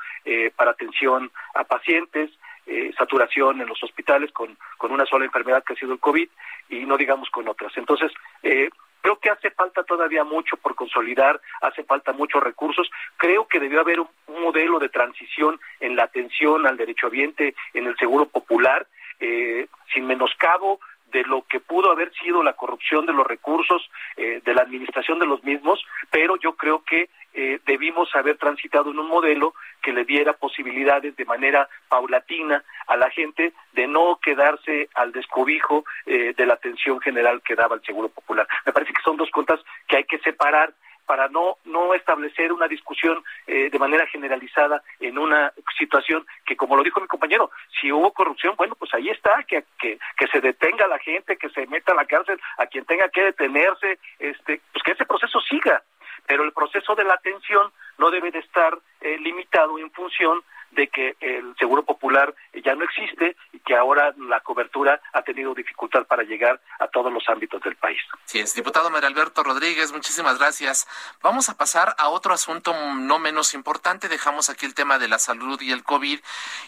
para 0.57 0.73
atención 0.73 1.31
a 1.55 1.65
pacientes, 1.65 2.31
eh, 2.67 2.93
saturación 2.97 3.61
en 3.61 3.69
los 3.69 3.83
hospitales 3.83 4.33
con, 4.33 4.57
con 4.79 4.91
una 4.91 5.05
sola 5.05 5.27
enfermedad 5.27 5.63
que 5.63 5.75
ha 5.75 5.77
sido 5.77 5.93
el 5.93 5.99
COVID 5.99 6.29
y 6.71 6.87
no 6.87 6.97
digamos 6.97 7.29
con 7.29 7.47
otras. 7.47 7.77
Entonces, 7.77 8.11
eh, 8.43 8.71
Creo 9.05 9.19
que 9.19 9.29
hace 9.29 9.51
falta 9.51 9.85
todavía 9.85 10.25
mucho 10.25 10.57
por 10.57 10.75
consolidar, 10.75 11.39
hace 11.61 11.85
falta 11.85 12.15
muchos 12.15 12.43
recursos. 12.43 12.91
Creo 13.19 13.47
que 13.47 13.61
debió 13.61 13.83
haber 13.83 14.01
un, 14.01 14.09
modelo 14.41 14.79
de 14.79 14.89
transición 14.89 15.61
en 15.81 15.95
la 15.95 16.05
atención 16.05 16.67
al 16.67 16.79
derecho 16.79 17.09
ambiente, 17.09 17.55
en 17.75 17.87
el 17.87 17.95
seguro 17.99 18.25
popular, 18.25 18.87
eh, 19.21 19.67
sin 19.93 20.07
menoscabo 20.07 20.81
de 21.15 21.23
lo 21.23 21.43
que 21.43 21.61
pudo 21.61 21.93
haber 21.93 22.13
sido 22.15 22.43
la 22.43 22.55
corrupción 22.55 23.07
de 23.07 23.13
los 23.13 23.25
recursos, 23.25 23.89
eh, 24.17 24.43
de 24.45 24.53
la 24.53 24.63
administración 24.63 25.21
de 25.21 25.27
los 25.27 25.45
mismos, 25.45 25.81
pero 26.11 26.37
yo 26.37 26.57
creo 26.57 26.83
que 26.85 27.09
eh, 27.33 27.61
debimos 27.65 28.15
haber 28.17 28.37
transitado 28.37 28.91
en 28.91 28.99
un 28.99 29.09
modelo 29.09 29.55
que 29.81 29.93
le 29.93 30.05
diera 30.05 30.33
posibilidades 30.33 31.15
de 31.17 31.25
manera 31.25 31.69
paulatina 31.89 32.65
a 32.89 32.97
la 32.97 33.11
gente 33.11 33.53
de 33.73 33.87
no 33.87 34.19
quedarse 34.21 34.89
al 34.95 35.13
descobijo 35.13 35.85
eh, 36.07 36.35
de 36.37 36.47
la 36.47 36.55
atención 36.55 37.01
general 37.01 37.43
que 37.43 37.55
daba 37.55 37.77
el 37.77 37.83
Seguro 37.83 38.09
Popular. 38.09 38.49
Me 38.67 38.73
parece 38.73 38.93
que 38.93 39.03
son 39.03 39.17
dos 39.17 39.31
cuentas 39.31 39.61
que 39.87 39.99
hay 39.99 40.05
que 40.05 40.19
separar 40.19 40.75
para 41.07 41.29
no, 41.29 41.59
no 41.65 41.95
establecer 41.95 42.53
una 42.53 42.69
discusión 42.69 43.23
eh, 43.47 43.71
de 43.71 43.79
manera 43.79 44.07
generalizada 44.07 44.83
en 45.01 45.19
una 45.19 45.53
situación 45.79 46.27
que, 46.45 46.57
como 46.57 46.77
lo 46.77 46.83
dijo 46.83 47.01
mi 47.01 47.07
compañero, 47.07 47.51
si 47.81 47.93
hubo 47.93 48.13
corrupción, 48.13 48.55
bueno, 48.57 48.75
pues 48.75 48.93
ahí 48.95 49.09
está, 49.11 49.43
que, 49.45 49.65
que, 49.79 49.99
que 50.17 50.27
se 50.29 50.41
detenga 50.41 50.85
a 50.85 50.89
la 50.89 50.99
gente, 50.99 51.37
que 51.37 51.51
se 51.51 51.67
meta 51.67 51.93
a 51.93 51.97
la 51.97 52.07
cárcel 52.07 52.41
a 52.59 52.67
quien 52.67 52.85
tenga 52.85 53.09
que 53.09 53.23
detenerse, 53.23 53.99
este, 54.19 54.61
pues 54.73 54.83
que 54.85 54.93
ese 54.93 55.07
proceso 55.07 55.41
siga. 55.41 55.83
Pero 56.27 56.43
el 56.45 56.53
proceso 56.53 56.95
de 56.95 57.05
la 57.05 57.15
atención 57.15 57.71
no 57.99 58.11
debe 58.11 58.31
de 58.31 58.39
estar 58.39 58.79
eh, 59.01 59.19
limitado 59.19 59.79
en 59.79 59.91
función 59.91 60.43
de 60.75 60.89
que 60.89 61.17
el 61.21 61.55
seguro 61.59 61.85
popular 61.85 62.35
ya 62.63 62.75
no 62.75 62.85
existe 62.85 63.37
y 63.53 63.59
que 63.61 63.77
ahora 63.77 64.15
la 64.19 64.41
cobertura 64.41 65.01
ha 65.13 65.23
tenido 65.23 65.55
dificultad 65.55 66.05
para 66.07 66.23
llegar 66.23 66.61
a 66.79 66.89
todos 66.89 67.13
los 67.13 67.29
ámbitos 67.29 67.63
del 67.63 67.77
país. 67.77 68.01
Sí, 68.25 68.41
es 68.41 68.55
diputado 68.55 68.91
María 68.91 69.09
Alberto 69.09 69.43
Rodríguez, 69.43 69.93
muchísimas 69.93 70.39
gracias. 70.39 70.87
Vamos 71.23 71.49
a 71.49 71.57
pasar 71.57 71.95
a 71.99 72.09
otro 72.09 72.35
asunto 72.35 72.75
no 72.95 73.19
menos 73.19 73.55
importante. 73.55 74.09
Dejamos 74.09 74.51
aquí 74.51 74.67
el 74.67 74.75
tema 74.75 74.99
de 74.99 75.09
la 75.09 75.19
salud 75.19 75.61
y 75.61 75.73
el 75.73 75.85
COVID 75.85 76.21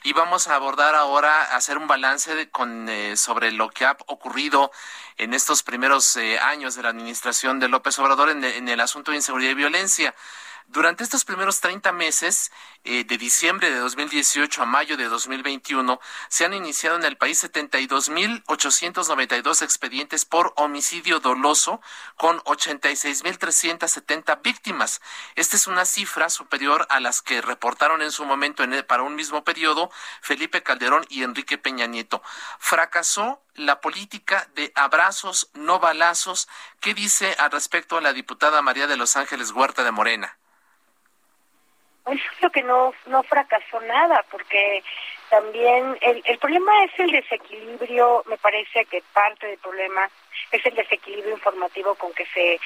y 0.04 0.12
vamos 0.12 0.48
a 0.48 0.54
abordar 0.54 0.94
ahora, 0.94 1.54
hacer 1.56 1.78
un 1.78 1.86
balance 1.86 2.50
con, 2.50 2.88
eh, 2.88 3.16
sobre 3.16 3.52
lo 3.52 3.70
que 3.70 3.84
ha 3.84 3.96
ocurrido 4.06 4.70
en 5.18 5.34
estos 5.34 5.62
primeros 5.62 6.16
eh, 6.16 6.38
años 6.38 6.74
de 6.74 6.82
la 6.82 6.90
administración 6.90 7.58
de 7.58 7.68
López 7.68 7.98
Obrador 7.98 8.30
en, 8.30 8.68
el 8.68 8.80
asunto 8.80 9.10
de 9.10 9.18
inseguridad 9.18 9.52
y 9.52 9.54
violencia. 9.54 10.14
Durante 10.68 11.04
estos 11.04 11.24
primeros 11.24 11.60
30 11.60 11.92
meses, 11.92 12.50
eh, 12.84 13.04
de 13.04 13.18
diciembre 13.18 13.70
de 13.70 13.78
2018 13.78 14.62
a 14.62 14.66
mayo 14.66 14.96
de 14.96 15.08
2021, 15.08 16.00
se 16.28 16.44
han 16.44 16.54
iniciado 16.54 16.96
en 16.96 17.04
el 17.04 17.16
país 17.16 17.42
72.892 17.42 19.62
expedientes 19.62 20.24
por 20.24 20.52
homicidio 20.56 21.20
doloso, 21.20 21.80
con 22.16 22.38
86.370 22.40 24.42
víctimas. 24.42 25.00
Esta 25.34 25.56
es 25.56 25.66
una 25.66 25.84
cifra 25.84 26.30
superior 26.30 26.86
a 26.90 27.00
las 27.00 27.22
que 27.22 27.40
reportaron 27.40 28.02
en 28.02 28.12
su 28.12 28.24
momento 28.24 28.64
para 28.86 29.02
un 29.02 29.14
mismo 29.14 29.44
periodo 29.44 29.90
Felipe 30.20 30.62
Calderón 30.62 31.06
y 31.08 31.22
Enrique 31.22 31.58
Peña 31.58 31.86
Nieto. 31.86 32.22
Fracasó 32.58 33.42
la 33.54 33.80
política 33.80 34.48
de 34.54 34.72
abrazos, 34.74 35.50
no 35.54 35.78
balazos. 35.78 36.48
¿Qué 36.80 36.94
dice 36.94 37.34
al 37.38 37.50
respecto 37.50 37.96
a 37.96 38.00
la 38.00 38.12
diputada 38.12 38.62
María 38.62 38.86
de 38.86 38.96
Los 38.96 39.16
Ángeles 39.16 39.52
Huerta 39.52 39.84
de 39.84 39.92
Morena? 39.92 40.38
Pues 42.06 42.20
creo 42.38 42.52
que 42.52 42.62
no, 42.62 42.94
no 43.06 43.24
fracasó 43.24 43.80
nada, 43.80 44.24
porque 44.30 44.84
también 45.28 45.98
el, 46.00 46.22
el 46.24 46.38
problema 46.38 46.84
es 46.84 47.00
el 47.00 47.10
desequilibrio, 47.10 48.22
me 48.26 48.38
parece 48.38 48.84
que 48.84 49.02
parte 49.12 49.48
del 49.48 49.58
problema 49.58 50.08
es 50.52 50.64
el 50.64 50.76
desequilibrio 50.76 51.34
informativo 51.34 51.96
con 51.96 52.12
que 52.12 52.24
se, 52.26 52.60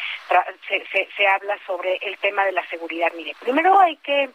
se, 0.69 0.87
se, 0.93 1.09
se 1.17 1.27
habla 1.27 1.59
sobre 1.67 1.97
el 2.03 2.19
tema 2.19 2.45
de 2.45 2.53
la 2.53 2.67
seguridad. 2.67 3.11
Mire, 3.15 3.35
primero 3.41 3.81
hay 3.81 3.97
que 3.97 4.29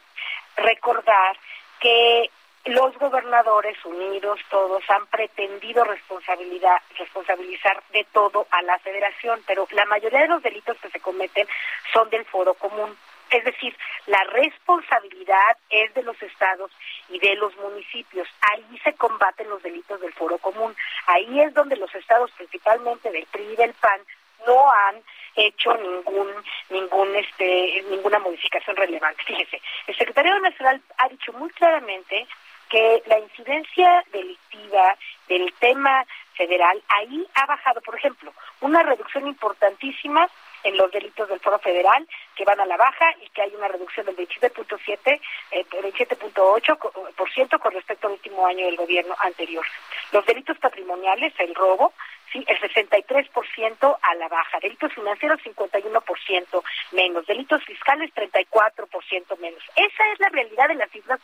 recordar 0.58 1.38
que 1.80 2.32
los 2.66 2.98
gobernadores 2.98 3.78
unidos 3.86 4.40
todos 4.50 4.84
han 4.90 5.06
pretendido 5.06 5.84
responsabilidad, 5.84 6.78
responsabilizar 6.98 7.84
de 7.92 8.06
todo 8.06 8.48
a 8.50 8.64
la 8.64 8.80
federación, 8.80 9.44
pero 9.46 9.68
la 9.70 9.86
mayoría 9.86 10.22
de 10.22 10.30
los 10.30 10.42
delitos 10.42 10.78
que 10.82 10.90
se 10.90 11.00
cometen 11.00 11.48
son 11.94 12.10
del 12.10 12.26
foro 12.26 12.56
común. 12.56 12.98
Es 13.30 13.44
decir, 13.44 13.76
la 14.06 14.24
responsabilidad 14.26 15.58
es 15.70 15.94
de 15.94 16.04
los 16.04 16.22
estados 16.22 16.72
y 17.10 17.20
de 17.20 17.36
los 17.36 17.56
municipios. 17.58 18.28
Ahí 18.42 18.80
se 18.84 18.94
combaten 18.94 19.50
los 19.50 19.62
delitos 19.64 20.00
del 20.00 20.14
foro 20.14 20.38
común. 20.38 20.76
Ahí 21.08 21.42
es 21.42 21.54
donde 21.54 21.76
los 21.76 21.94
estados, 21.96 22.32
principalmente 22.32 23.12
del 23.12 23.26
PRI 23.26 23.54
y 23.54 23.56
del 23.56 23.74
PAN, 23.74 24.02
no 24.46 24.72
han 24.72 25.02
hecho 25.36 25.76
ningún 25.76 26.30
ningún 26.70 27.16
este 27.16 27.84
ninguna 27.90 28.20
modificación 28.20 28.76
relevante. 28.76 29.24
Fíjese, 29.24 29.62
el 29.88 29.98
secretario 29.98 30.40
nacional 30.40 30.82
ha 30.98 31.10
dicho 31.10 31.34
muy 31.34 31.50
claramente 31.50 32.28
que 32.70 33.04
la 33.08 33.20
incidencia 33.20 34.04
delictiva 34.12 34.98
del 35.28 35.54
tema 35.60 36.06
federal 36.34 36.82
ahí 36.90 37.26
ha 37.34 37.46
bajado, 37.46 37.82
por 37.82 37.96
ejemplo, 37.96 38.34
una 38.62 38.84
reducción 38.84 39.28
importantísima 39.28 40.30
en 40.66 40.76
los 40.78 40.92
delitos 40.92 41.30
del 41.30 41.40
Foro 41.40 41.60
Federal 41.60 42.08
que 42.36 42.44
van 42.44 42.60
a 42.60 42.66
la 42.66 42.76
baja 42.76 43.14
y 43.22 43.30
que 43.30 43.44
hay 43.44 43.54
una 43.56 43.68
reducción 43.68 44.06
del 44.06 44.18
27.7, 44.18 45.22
eh, 45.52 45.66
27.8% 45.70 47.60
con 47.60 47.72
respecto 47.72 48.08
al 48.08 48.14
último 48.14 48.46
año 48.46 48.66
del 48.66 48.76
gobierno 48.76 49.16
anterior. 49.20 49.66
Los 50.12 50.26
delitos 50.26 50.58
patrimoniales, 50.58 51.34
el 51.40 51.54
robo, 51.56 51.94
sí, 52.32 52.44
el 52.48 52.60
63% 52.60 53.98
a 54.02 54.16
la 54.16 54.28
baja. 54.28 54.60
Delitos 54.60 54.92
financieros, 54.94 55.40
51% 55.42 56.64
menos. 56.92 57.26
Delitos 57.28 57.64
fiscales, 57.64 58.12
34% 58.14 59.38
menos. 59.40 59.64
Esa 59.76 60.12
es 60.12 60.20
la 60.20 60.30
realidad 60.30 60.68
de 60.68 60.76
las 60.76 60.90
cifras 60.92 61.22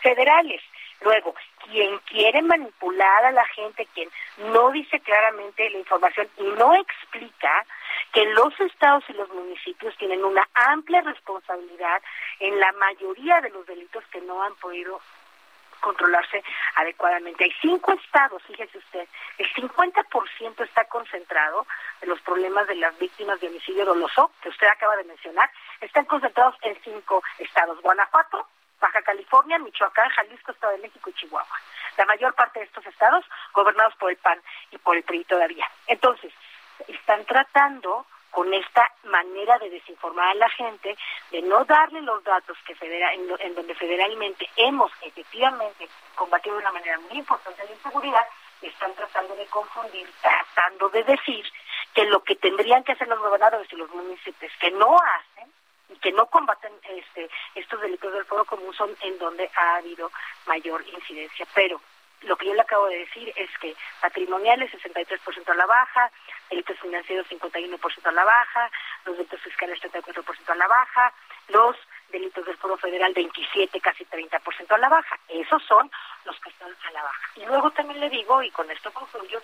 federales. 0.00 0.60
Luego, 1.02 1.34
quien 1.64 1.98
quiere 2.00 2.42
manipular 2.42 3.24
a 3.24 3.32
la 3.32 3.44
gente, 3.46 3.88
quien 3.94 4.10
no 4.52 4.70
dice 4.70 5.00
claramente 5.00 5.70
la 5.70 5.78
información 5.78 6.28
y 6.36 6.42
no 6.42 6.74
explica 6.74 7.64
que 8.12 8.24
los 8.26 8.58
estados 8.60 9.04
y 9.08 9.12
los 9.14 9.28
municipios 9.30 9.96
tienen 9.96 10.24
una 10.24 10.46
amplia 10.54 11.00
responsabilidad 11.00 12.02
en 12.40 12.58
la 12.60 12.72
mayoría 12.72 13.40
de 13.40 13.50
los 13.50 13.66
delitos 13.66 14.04
que 14.10 14.20
no 14.20 14.42
han 14.42 14.54
podido 14.56 15.00
controlarse 15.80 16.42
adecuadamente. 16.76 17.44
Hay 17.44 17.52
cinco 17.60 17.92
estados, 17.92 18.42
fíjese 18.44 18.78
usted, 18.78 19.08
el 19.38 19.52
50% 19.54 20.64
está 20.64 20.84
concentrado 20.84 21.66
de 22.00 22.06
los 22.06 22.20
problemas 22.20 22.66
de 22.68 22.76
las 22.76 22.96
víctimas 22.98 23.40
de 23.40 23.48
homicidio 23.48 23.84
doloso, 23.84 24.30
que 24.42 24.50
usted 24.50 24.66
acaba 24.66 24.96
de 24.96 25.04
mencionar, 25.04 25.50
están 25.80 26.04
concentrados 26.04 26.54
en 26.62 26.76
cinco 26.84 27.22
estados, 27.38 27.80
Guanajuato, 27.80 28.46
Baja 28.80 29.02
California, 29.02 29.58
Michoacán, 29.58 30.08
Jalisco, 30.10 30.52
Estado 30.52 30.72
de 30.72 30.82
México 30.82 31.10
y 31.10 31.14
Chihuahua. 31.14 31.60
La 31.96 32.06
mayor 32.06 32.34
parte 32.34 32.60
de 32.60 32.66
estos 32.66 32.86
estados 32.86 33.24
gobernados 33.52 33.94
por 33.96 34.10
el 34.10 34.16
PAN 34.16 34.40
y 34.70 34.78
por 34.78 34.96
el 34.96 35.02
PRI 35.02 35.24
todavía. 35.24 35.70
Entonces, 35.86 36.32
están 36.88 37.24
tratando 37.26 38.06
con 38.30 38.52
esta 38.54 38.90
manera 39.04 39.58
de 39.58 39.70
desinformar 39.70 40.28
a 40.28 40.34
la 40.34 40.48
gente, 40.50 40.96
de 41.30 41.42
no 41.42 41.64
darle 41.64 42.00
los 42.00 42.22
datos 42.22 42.56
que 42.64 42.74
federa, 42.76 43.12
en, 43.12 43.28
en, 43.40 43.54
donde 43.54 43.74
federalmente 43.74 44.48
hemos 44.56 44.92
efectivamente 45.02 45.88
combatido 46.14 46.54
de 46.54 46.62
una 46.62 46.72
manera 46.72 46.98
muy 47.00 47.18
importante 47.18 47.64
la 47.64 47.72
inseguridad, 47.72 48.26
están 48.62 48.94
tratando 48.94 49.34
de 49.34 49.46
confundir, 49.46 50.08
tratando 50.22 50.88
de 50.90 51.02
decir 51.02 51.44
que 51.92 52.04
lo 52.04 52.22
que 52.22 52.36
tendrían 52.36 52.84
que 52.84 52.92
hacer 52.92 53.08
los 53.08 53.18
gobernadores 53.18 53.72
y 53.72 53.76
los 53.76 53.90
municipios 53.90 54.52
que 54.60 54.70
no 54.70 54.96
hacen 54.96 55.50
que 56.00 56.12
no 56.12 56.26
combaten 56.26 56.72
este, 56.88 57.28
estos 57.54 57.80
delitos 57.80 58.12
del 58.12 58.24
foro 58.24 58.44
común 58.44 58.72
son 58.74 58.94
en 59.02 59.18
donde 59.18 59.50
ha 59.56 59.76
habido 59.76 60.10
mayor 60.46 60.84
incidencia. 60.86 61.46
Pero 61.54 61.80
lo 62.22 62.36
que 62.36 62.46
yo 62.46 62.54
le 62.54 62.60
acabo 62.60 62.86
de 62.86 62.98
decir 62.98 63.32
es 63.36 63.50
que 63.58 63.74
patrimoniales 64.00 64.70
63% 64.72 65.48
a 65.48 65.54
la 65.54 65.66
baja, 65.66 66.10
delitos 66.50 66.78
financieros 66.78 67.26
51% 67.28 68.06
a 68.06 68.12
la 68.12 68.24
baja, 68.24 68.70
los 69.04 69.16
delitos 69.16 69.40
fiscales 69.40 69.80
34% 69.80 70.48
a 70.48 70.54
la 70.54 70.68
baja, 70.68 71.12
los 71.48 71.76
delitos 72.10 72.44
del 72.44 72.56
Foro 72.58 72.76
Federal 72.76 73.12
27, 73.14 73.80
casi 73.80 74.04
30% 74.04 74.70
a 74.70 74.78
la 74.78 74.88
baja. 74.88 75.18
Esos 75.28 75.62
son 75.64 75.90
los 76.24 76.38
que 76.40 76.50
están 76.50 76.74
a 76.86 76.90
la 76.90 77.02
baja. 77.02 77.28
Y 77.36 77.46
luego 77.46 77.70
también 77.70 78.00
le 78.00 78.10
digo, 78.10 78.42
y 78.42 78.50
con 78.50 78.70
esto 78.70 78.92
concluyo, 78.92 79.40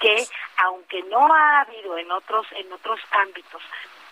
que 0.00 0.26
aunque 0.64 1.02
no 1.04 1.32
ha 1.32 1.60
habido 1.60 1.96
en 1.96 2.10
otros, 2.10 2.46
en 2.52 2.72
otros 2.72 3.00
ámbitos 3.10 3.62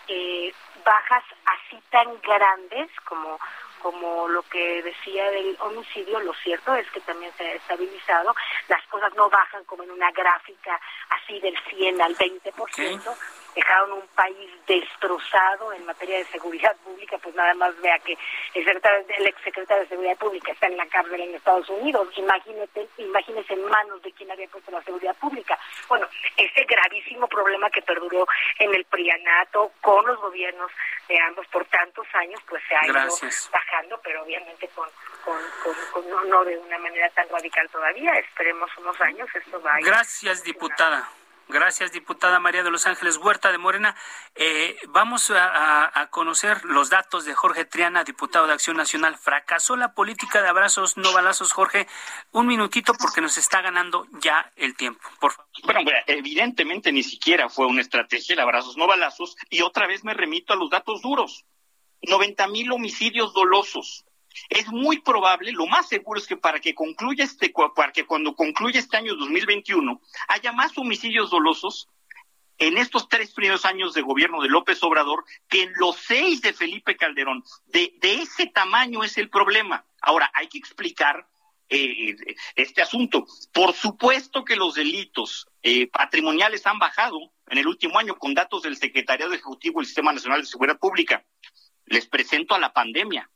eh, 0.07 0.53
bajas 0.85 1.23
así 1.45 1.81
tan 1.89 2.07
grandes 2.21 2.89
como 3.03 3.37
como 3.81 4.27
lo 4.27 4.41
que 4.43 4.81
decía 4.81 5.29
del 5.29 5.55
homicidio, 5.59 6.19
lo 6.21 6.33
cierto 6.33 6.73
es 6.73 6.89
que 6.89 7.01
también 7.01 7.31
se 7.37 7.43
ha 7.45 7.53
estabilizado, 7.53 8.33
las 8.67 8.83
cosas 8.87 9.13
no 9.13 9.29
bajan 9.29 9.63
como 9.65 9.83
en 9.83 9.91
una 9.91 10.09
gráfica 10.09 10.79
así 11.09 11.39
del 11.39 11.55
100 11.69 12.01
al 12.01 12.15
20%, 12.15 13.15
dejaron 13.55 13.93
un 13.93 14.07
país 14.15 14.51
destrozado 14.67 15.71
en 15.73 15.85
materia 15.85 16.17
de 16.17 16.25
seguridad 16.25 16.75
pública, 16.83 17.17
pues 17.17 17.33
nada 17.35 17.53
más 17.53 17.79
vea 17.81 17.97
que 17.99 18.17
el, 18.53 18.65
secretario, 18.65 19.05
el 19.17 19.27
exsecretario 19.27 19.83
de 19.83 19.89
Seguridad 19.89 20.17
Pública 20.17 20.51
está 20.51 20.67
en 20.67 20.77
la 20.77 20.85
cárcel 20.87 21.21
en 21.21 21.35
Estados 21.35 21.69
Unidos. 21.69 22.07
Imagínate, 22.17 22.87
imagínese 22.97 23.53
en 23.53 23.65
manos 23.65 24.01
de 24.01 24.11
quien 24.11 24.29
había 24.31 24.47
puesto 24.47 24.71
la 24.71 24.83
seguridad 24.83 25.15
pública. 25.15 25.57
Bueno, 25.87 26.07
ese 26.35 26.65
gravísimo 26.65 27.27
problema 27.27 27.69
que 27.69 27.81
perduró 27.81 28.27
en 28.59 28.73
el 28.73 28.83
prianato 28.85 29.71
con 29.81 30.05
los 30.05 30.19
gobiernos 30.19 30.71
de 31.07 31.19
ambos 31.21 31.47
por 31.47 31.65
tantos 31.65 32.07
años, 32.13 32.41
pues 32.47 32.61
se 32.67 32.75
ha 32.75 32.85
ido 32.85 33.15
bajando, 33.51 33.99
pero 34.03 34.23
obviamente 34.23 34.67
con, 34.69 34.89
con, 35.23 36.29
no, 36.29 36.43
de 36.43 36.57
una 36.57 36.77
manera 36.79 37.09
tan 37.11 37.29
radical 37.29 37.69
todavía. 37.69 38.11
Esperemos 38.13 38.69
unos 38.77 38.99
años, 39.01 39.29
esto 39.33 39.61
va 39.61 39.75
a 39.75 39.79
ir. 39.79 39.85
Gracias, 39.85 40.43
diputada. 40.43 41.07
Gracias, 41.47 41.91
diputada 41.91 42.39
María 42.39 42.63
de 42.63 42.71
los 42.71 42.87
Ángeles 42.87 43.17
Huerta 43.17 43.51
de 43.51 43.59
Morena. 43.59 43.95
Eh, 44.33 44.75
vamos 44.87 45.31
a, 45.31 46.07
conocer 46.09 46.65
los 46.65 46.89
datos 46.89 47.23
de 47.25 47.35
Jorge 47.35 47.65
Triana, 47.65 48.03
diputado 48.03 48.47
de 48.47 48.53
Acción 48.53 48.77
Nacional. 48.77 49.15
Fracasó 49.17 49.75
la 49.75 49.93
política 49.93 50.41
de 50.41 50.47
abrazos, 50.47 50.97
no 50.97 51.13
balazos, 51.13 51.51
Jorge. 51.51 51.87
Un 52.31 52.47
minutito 52.47 52.93
porque 52.93 53.21
nos 53.21 53.37
está 53.37 53.61
ganando 53.61 54.07
ya 54.21 54.51
el 54.55 54.75
tiempo. 54.75 55.01
Por. 55.19 55.33
Bueno, 55.63 55.81
evidentemente 56.07 56.91
ni 56.91 57.03
siquiera 57.03 57.47
fue 57.47 57.67
una 57.67 57.81
estrategia 57.81 58.33
el 58.33 58.39
abrazos, 58.39 58.75
no 58.75 58.87
balazos. 58.87 59.35
Y 59.49 59.61
otra 59.61 59.85
vez 59.85 60.03
me 60.03 60.13
remito 60.13 60.53
a 60.53 60.55
los 60.55 60.69
datos 60.69 61.01
duros. 61.01 61.45
90 62.01 62.47
mil 62.47 62.71
homicidios 62.71 63.33
dolosos, 63.33 64.04
es 64.49 64.67
muy 64.67 64.99
probable, 64.99 65.51
lo 65.51 65.67
más 65.67 65.87
seguro 65.87 66.19
es 66.19 66.27
que 66.27 66.37
para 66.37 66.59
que 66.59 66.75
concluya 66.75 67.23
este, 67.23 67.53
para 67.75 67.91
que 67.91 68.05
cuando 68.05 68.35
concluya 68.35 68.79
este 68.79 68.97
año 68.97 69.15
2021 69.15 70.01
haya 70.27 70.51
más 70.51 70.77
homicidios 70.77 71.29
dolosos 71.29 71.89
en 72.57 72.77
estos 72.77 73.09
tres 73.09 73.33
primeros 73.33 73.65
años 73.65 73.93
de 73.93 74.01
gobierno 74.01 74.41
de 74.41 74.49
López 74.49 74.81
Obrador 74.83 75.25
que 75.47 75.63
en 75.63 75.73
los 75.75 75.97
seis 75.97 76.41
de 76.41 76.53
Felipe 76.53 76.95
Calderón. 76.95 77.43
De, 77.65 77.93
ese 78.01 78.47
tamaño 78.47 79.03
es 79.03 79.17
el 79.17 79.29
problema. 79.29 79.85
Ahora, 80.01 80.31
hay 80.33 80.47
que 80.47 80.57
explicar 80.57 81.27
eh, 81.69 82.15
este 82.55 82.81
asunto. 82.81 83.25
Por 83.51 83.73
supuesto 83.73 84.45
que 84.45 84.55
los 84.55 84.75
delitos 84.75 85.47
eh, 85.63 85.87
patrimoniales 85.87 86.65
han 86.65 86.79
bajado 86.79 87.19
en 87.47 87.57
el 87.57 87.67
último 87.67 87.99
año 87.99 88.15
con 88.17 88.33
datos 88.33 88.63
del 88.63 88.77
Secretariado 88.77 89.33
Ejecutivo 89.33 89.79
del 89.79 89.87
Sistema 89.87 90.13
Nacional 90.13 90.41
de 90.41 90.47
Seguridad 90.47 90.79
Pública. 90.79 91.25
Les 91.85 92.07
presento 92.07 92.55
a 92.55 92.59
la 92.59 92.73
pandemia 92.73 93.29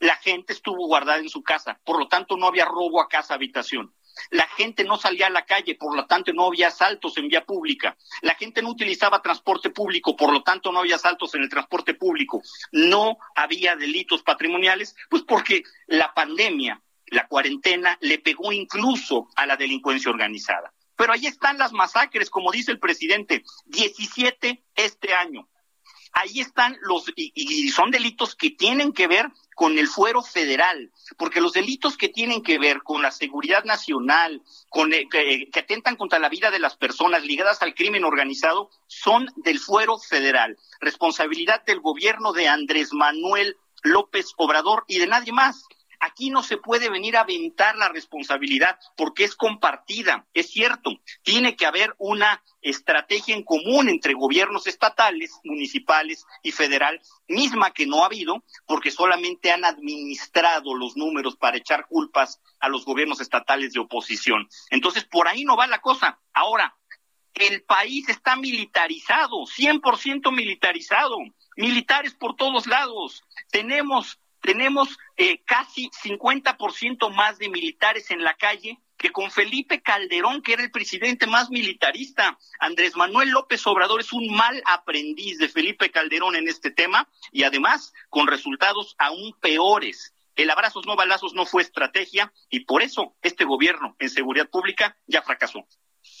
la 0.00 0.16
gente 0.16 0.52
estuvo 0.52 0.86
guardada 0.86 1.18
en 1.18 1.28
su 1.28 1.42
casa, 1.42 1.80
por 1.84 1.98
lo 1.98 2.08
tanto 2.08 2.36
no 2.36 2.46
había 2.46 2.64
robo 2.64 3.00
a 3.00 3.08
casa 3.08 3.34
habitación. 3.34 3.94
La 4.30 4.46
gente 4.46 4.84
no 4.84 4.98
salía 4.98 5.28
a 5.28 5.30
la 5.30 5.46
calle, 5.46 5.74
por 5.74 5.96
lo 5.96 6.06
tanto 6.06 6.32
no 6.32 6.46
había 6.46 6.68
asaltos 6.68 7.16
en 7.16 7.28
vía 7.28 7.44
pública. 7.44 7.96
La 8.20 8.34
gente 8.34 8.62
no 8.62 8.70
utilizaba 8.70 9.22
transporte 9.22 9.70
público, 9.70 10.16
por 10.16 10.32
lo 10.32 10.42
tanto 10.42 10.70
no 10.70 10.80
había 10.80 10.96
asaltos 10.96 11.34
en 11.34 11.42
el 11.42 11.48
transporte 11.48 11.94
público. 11.94 12.42
No 12.72 13.16
había 13.34 13.76
delitos 13.76 14.22
patrimoniales, 14.22 14.94
pues 15.08 15.22
porque 15.22 15.62
la 15.86 16.12
pandemia, 16.12 16.82
la 17.06 17.26
cuarentena, 17.26 17.96
le 18.00 18.18
pegó 18.18 18.52
incluso 18.52 19.28
a 19.34 19.46
la 19.46 19.56
delincuencia 19.56 20.10
organizada. 20.10 20.72
Pero 20.94 21.14
ahí 21.14 21.26
están 21.26 21.58
las 21.58 21.72
masacres, 21.72 22.28
como 22.28 22.52
dice 22.52 22.70
el 22.70 22.78
presidente, 22.78 23.44
17 23.66 24.62
este 24.74 25.14
año 25.14 25.48
ahí 26.12 26.40
están 26.40 26.76
los, 26.82 27.10
y, 27.16 27.68
son 27.70 27.90
delitos 27.90 28.36
que 28.36 28.50
tienen 28.50 28.92
que 28.92 29.06
ver 29.06 29.30
con 29.54 29.78
el 29.78 29.88
fuero 29.88 30.22
federal, 30.22 30.90
porque 31.16 31.40
los 31.40 31.52
delitos 31.52 31.96
que 31.96 32.08
tienen 32.08 32.42
que 32.42 32.58
ver 32.58 32.82
con 32.82 33.02
la 33.02 33.10
seguridad 33.10 33.64
nacional, 33.64 34.42
con, 34.68 34.92
eh, 34.92 35.08
que, 35.10 35.48
que, 35.50 35.60
atentan 35.60 35.96
contra 35.96 36.18
la 36.18 36.28
vida 36.28 36.50
de 36.50 36.58
las 36.58 36.76
personas 36.76 37.24
ligadas 37.24 37.62
al 37.62 37.74
crimen 37.74 38.04
organizado, 38.04 38.70
son 38.86 39.28
del 39.36 39.58
fuero 39.58 39.98
federal, 39.98 40.56
responsabilidad 40.80 41.64
del 41.64 41.80
gobierno 41.80 42.32
de 42.32 42.48
Andrés 42.48 42.92
Manuel 42.92 43.56
López 43.82 44.32
Obrador 44.36 44.84
y 44.86 44.98
de 44.98 45.06
nadie 45.06 45.32
más. 45.32 45.64
Aquí 46.04 46.30
no 46.30 46.42
se 46.42 46.56
puede 46.56 46.90
venir 46.90 47.16
a 47.16 47.20
aventar 47.20 47.76
la 47.76 47.88
responsabilidad 47.88 48.76
porque 48.96 49.22
es 49.22 49.36
compartida, 49.36 50.26
es 50.34 50.50
cierto. 50.50 50.90
Tiene 51.22 51.54
que 51.54 51.64
haber 51.64 51.94
una 51.96 52.42
estrategia 52.60 53.36
en 53.36 53.44
común 53.44 53.88
entre 53.88 54.14
gobiernos 54.14 54.66
estatales, 54.66 55.38
municipales 55.44 56.26
y 56.42 56.50
federal, 56.50 57.00
misma 57.28 57.70
que 57.70 57.86
no 57.86 58.02
ha 58.02 58.06
habido 58.06 58.42
porque 58.66 58.90
solamente 58.90 59.52
han 59.52 59.64
administrado 59.64 60.74
los 60.74 60.96
números 60.96 61.36
para 61.36 61.58
echar 61.58 61.86
culpas 61.86 62.40
a 62.58 62.68
los 62.68 62.84
gobiernos 62.84 63.20
estatales 63.20 63.72
de 63.72 63.78
oposición. 63.78 64.48
Entonces, 64.70 65.04
por 65.04 65.28
ahí 65.28 65.44
no 65.44 65.56
va 65.56 65.68
la 65.68 65.80
cosa. 65.80 66.18
Ahora, 66.32 66.76
el 67.34 67.62
país 67.62 68.08
está 68.08 68.34
militarizado, 68.34 69.46
100% 69.46 70.32
militarizado, 70.32 71.16
militares 71.56 72.12
por 72.14 72.34
todos 72.34 72.66
lados. 72.66 73.22
Tenemos 73.52 74.18
tenemos 74.42 74.98
eh, 75.16 75.42
casi 75.44 75.88
50% 75.90 77.14
más 77.14 77.38
de 77.38 77.48
militares 77.48 78.10
en 78.10 78.22
la 78.22 78.34
calle 78.34 78.78
que 78.98 79.10
con 79.10 79.30
Felipe 79.30 79.82
Calderón, 79.82 80.42
que 80.42 80.52
era 80.52 80.62
el 80.62 80.70
presidente 80.70 81.26
más 81.26 81.50
militarista. 81.50 82.38
Andrés 82.60 82.96
Manuel 82.96 83.30
López 83.30 83.66
Obrador 83.66 84.00
es 84.00 84.12
un 84.12 84.32
mal 84.34 84.62
aprendiz 84.66 85.38
de 85.38 85.48
Felipe 85.48 85.90
Calderón 85.90 86.36
en 86.36 86.48
este 86.48 86.70
tema 86.70 87.08
y 87.32 87.44
además 87.44 87.92
con 88.10 88.26
resultados 88.26 88.94
aún 88.98 89.34
peores. 89.40 90.14
El 90.36 90.50
abrazos 90.50 90.86
no 90.86 90.96
balazos 90.96 91.34
no 91.34 91.46
fue 91.46 91.62
estrategia 91.62 92.32
y 92.48 92.60
por 92.64 92.82
eso 92.82 93.16
este 93.22 93.44
gobierno 93.44 93.96
en 93.98 94.08
seguridad 94.08 94.48
pública 94.48 94.96
ya 95.06 95.22
fracasó. 95.22 95.66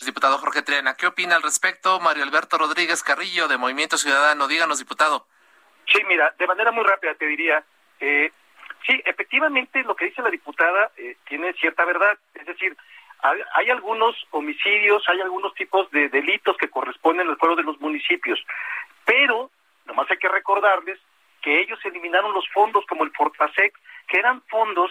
Diputado 0.04 0.38
Jorge 0.38 0.62
Triana, 0.62 0.94
¿qué 0.96 1.06
opina 1.06 1.36
al 1.36 1.42
respecto? 1.42 1.98
Mario 2.00 2.24
Alberto 2.24 2.58
Rodríguez 2.58 3.02
Carrillo 3.02 3.48
de 3.48 3.58
Movimiento 3.58 3.96
Ciudadano, 3.96 4.48
díganos, 4.48 4.78
diputado. 4.78 5.26
Sí, 5.86 5.98
mira, 6.08 6.34
de 6.38 6.46
manera 6.46 6.70
muy 6.72 6.84
rápida 6.84 7.14
te 7.14 7.26
diría, 7.26 7.64
eh, 8.02 8.32
sí, 8.84 9.00
efectivamente 9.04 9.84
lo 9.84 9.94
que 9.94 10.06
dice 10.06 10.22
la 10.22 10.30
diputada 10.30 10.90
eh, 10.96 11.16
tiene 11.28 11.52
cierta 11.52 11.84
verdad. 11.84 12.18
Es 12.34 12.44
decir, 12.46 12.76
hay, 13.54 13.70
algunos 13.70 14.16
homicidios, 14.32 15.08
hay 15.08 15.20
algunos 15.20 15.54
tipos 15.54 15.88
de 15.92 16.08
delitos 16.08 16.56
que 16.56 16.68
corresponden 16.68 17.28
al 17.28 17.36
fuero 17.36 17.54
de 17.54 17.62
los 17.62 17.80
municipios, 17.80 18.44
pero 19.04 19.52
nomás 19.86 20.10
hay 20.10 20.16
que 20.16 20.28
recordarles 20.28 20.98
que 21.40 21.60
ellos 21.60 21.78
eliminaron 21.84 22.34
los 22.34 22.48
fondos 22.48 22.84
como 22.86 23.04
el 23.04 23.12
Fortasec, 23.12 23.78
que 24.08 24.18
eran 24.18 24.42
fondos 24.50 24.90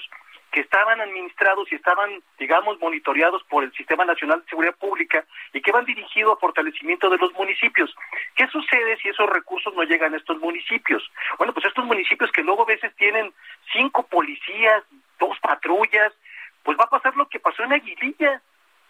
que 0.52 0.62
estaban 0.62 1.00
administrados 1.00 1.72
y 1.72 1.76
estaban, 1.76 2.22
digamos, 2.38 2.78
monitoreados 2.80 3.42
por 3.46 3.64
el 3.64 3.72
Sistema 3.74 4.04
Nacional 4.04 4.42
de 4.42 4.50
Seguridad 4.50 4.76
Pública 4.76 5.24
y 5.54 5.62
que 5.62 5.72
van 5.72 5.86
dirigidos 5.86 6.34
a 6.34 6.40
fortalecimiento 6.40 7.10
de 7.10 7.18
los 7.18 7.32
municipios. 7.34 7.96
¿Qué 8.36 8.48
sucede 8.48 8.98
si 8.98 9.10
esos 9.10 9.30
recursos 9.30 9.74
no 9.74 9.84
llegan 9.84 10.14
a 10.14 10.18
estos 10.18 10.38
municipios? 10.40 11.10
Bueno, 11.38 11.54
pues 11.54 11.66
estos 11.66 11.86
municipios 11.86 12.32
que 12.32 12.44
luego 12.44 12.64
a 12.64 12.66
veces 12.66 12.94
tienen 12.98 13.34
cinco 13.72 14.06
policías, 14.08 14.84
dos 15.18 15.40
patrullas, 15.40 16.14
pues 16.64 16.78
va 16.78 16.84
a 16.84 16.90
pasar 16.90 17.16
lo 17.16 17.30
que 17.30 17.40
pasó 17.40 17.64
en 17.64 17.74
Aguililla, 17.74 18.42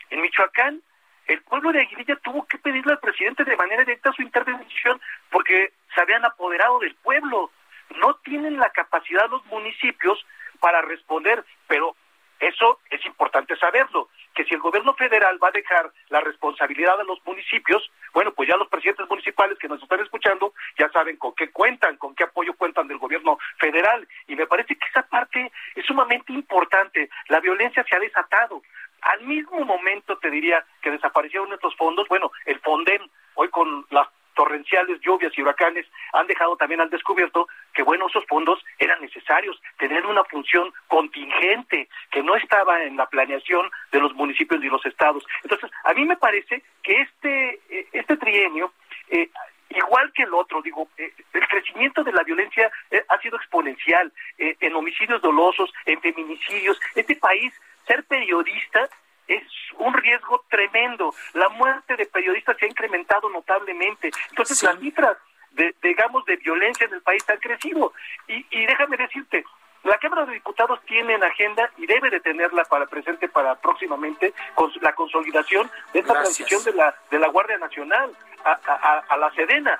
en 0.10 0.21
Michoacán. 0.21 0.82
El 1.28 1.43
pueblo 1.43 1.71
de 1.71 1.82
Aguililla 1.82 2.15
tuvo 2.17 2.45
que 2.47 2.58
pedirle 2.58 2.93
al 2.93 3.00
presidente 3.00 3.43
de 3.43 3.56
manera 3.56 3.84
directa 3.84 4.12
su 4.13 4.24
intervención 4.24 5.00
porque 5.30 5.74
se 5.93 6.02
habían 6.02 6.26
apoderado 6.26 6.80
del 6.80 6.95
pueblo. 6.95 7.52
No 7.97 8.15
tienen 8.15 8.58
la 8.58 8.69
capacidad 8.71 9.30
los 9.30 9.45
municipios 9.45 10.26
para 10.62 10.82
responder, 10.82 11.43
pero 11.67 11.95
eso 12.39 12.80
es 12.89 13.06
importante 13.06 13.56
saberlo, 13.58 14.10
que 14.34 14.43
si 14.45 14.56
el 14.56 14.62
gobierno 14.62 14.95
federal 14.95 15.38
va 15.41 15.50
a 15.50 15.52
dejar 15.52 15.91
la 16.10 16.21
responsabilidad 16.21 17.00
a 17.00 17.04
los 17.04 17.24
municipios, 17.24 17.91
bueno, 18.13 18.34
pues 18.34 18.50
ya 18.50 18.58
los 18.58 18.67
presidentes 18.67 19.08
municipales 19.08 19.60
que 19.60 19.67
nos 19.67 19.82
están 19.82 20.00
escuchando 20.00 20.54
ya 20.78 20.89
saben 20.89 21.17
con 21.17 21.36
qué 21.36 21.52
cuentan, 21.52 21.97
con 21.97 22.15
qué 22.15 22.24
apoyo 22.24 22.56
cuentan 22.56 22.88
del 22.88 22.97
gobierno 22.97 23.38
federal. 23.60 24.08
Y 24.28 24.36
me 24.36 24.47
parece 24.47 24.76
que 24.76 24.88
esa 24.88 25.04
parte 25.04 25.52
es 25.76 25.86
sumamente 25.86 26.34
importante. 26.34 27.12
La 27.28 27.39
violencia 27.41 27.86
se 27.88 27.95
ha 27.95 28.00
desatado. 28.00 28.63
Al 29.02 29.21
mismo 29.21 29.60
momento 29.63 30.17
te 30.17 30.32
diría 30.32 30.65
que 30.82 30.89
desaparecieron 30.89 31.54
estos 31.54 31.76
fondos, 31.76 32.08
bueno, 32.08 32.32
el 32.45 32.60
FONDEM, 32.62 33.08
hoy 33.36 33.50
con 33.50 33.86
las 33.91 34.08
torrenciales 34.41 34.99
lluvias 35.01 35.32
y 35.38 35.41
huracanes 35.43 35.86
han 36.13 36.25
dejado 36.25 36.56
también 36.56 36.82
al 36.82 36.89
descubierto 36.89 37.47
que, 37.75 37.84
bueno, 37.84 38.08
esos 38.08 38.25
fondos 38.25 38.60
eran 38.80 38.99
necesarios, 38.99 39.62
tener 39.77 40.04
una 40.08 40.23
función 40.23 40.73
contingente 40.88 41.88
que 42.10 42.23
no 42.23 42.36
estaba 42.36 42.84
en 42.84 42.97
la 42.97 43.06
planeación 43.06 43.69
de 43.91 43.99
los 43.99 44.15
municipios 44.15 44.63
y 44.63 44.67
los 44.67 44.84
estados. 44.84 45.23
Entonces, 45.43 45.69
a 45.84 45.93
mí 45.93 46.06
me 46.06 46.17
parece 46.17 46.63
que 46.82 47.01
este, 47.01 47.62
eh, 47.69 47.88
este 47.93 48.17
trienio, 48.17 48.73
eh, 49.10 49.30
igual 49.69 50.12
que 50.12 50.23
el 50.23 50.34
otro, 50.34 50.60
digo, 50.63 50.89
eh, 50.97 51.13
el 51.34 51.47
crecimiento 51.47 52.04
de 52.04 52.12
la 52.12 52.23
violencia 52.23 52.71
ha 53.10 53.17
sido 53.19 53.38
exponencial 53.38 54.12
en 54.39 54.75
homicidios 54.75 55.21
dolosos, 55.21 55.71
en 55.86 56.01
feminicidios. 56.01 56.80
Este 56.95 57.15
país, 57.15 57.54
ser 57.86 58.04
periodista 58.06 58.89
un 59.81 59.93
riesgo 59.93 60.43
tremendo. 60.49 61.13
La 61.33 61.49
muerte 61.49 61.95
de 61.95 62.05
periodistas 62.05 62.57
se 62.57 62.65
ha 62.65 62.69
incrementado 62.69 63.29
notablemente. 63.29 64.11
Entonces 64.29 64.61
las 64.63 64.79
cifras, 64.79 65.17
de, 65.51 65.75
digamos, 65.81 66.25
de 66.25 66.37
violencia 66.37 66.85
en 66.85 66.93
el 66.93 67.01
país 67.01 67.27
han 67.29 67.37
crecido. 67.37 67.93
Y, 68.27 68.45
y 68.49 68.65
déjame 68.65 68.97
decirte, 68.97 69.43
la 69.83 69.97
Cámara 69.97 70.25
de 70.25 70.33
Diputados 70.33 70.79
tiene 70.85 71.15
en 71.15 71.23
agenda 71.23 71.69
y 71.77 71.87
debe 71.87 72.09
de 72.09 72.19
tenerla 72.19 72.63
para 72.65 72.85
presente 72.85 73.27
para 73.27 73.55
próximamente 73.55 74.33
con 74.53 74.71
la 74.81 74.93
consolidación 74.93 75.69
de 75.93 75.99
esta 75.99 76.13
transición 76.13 76.63
de 76.63 76.73
la 76.73 76.95
de 77.09 77.19
la 77.19 77.27
Guardia 77.29 77.57
Nacional. 77.57 78.11
a 78.43 79.17
la 79.17 79.31
Sedena 79.35 79.79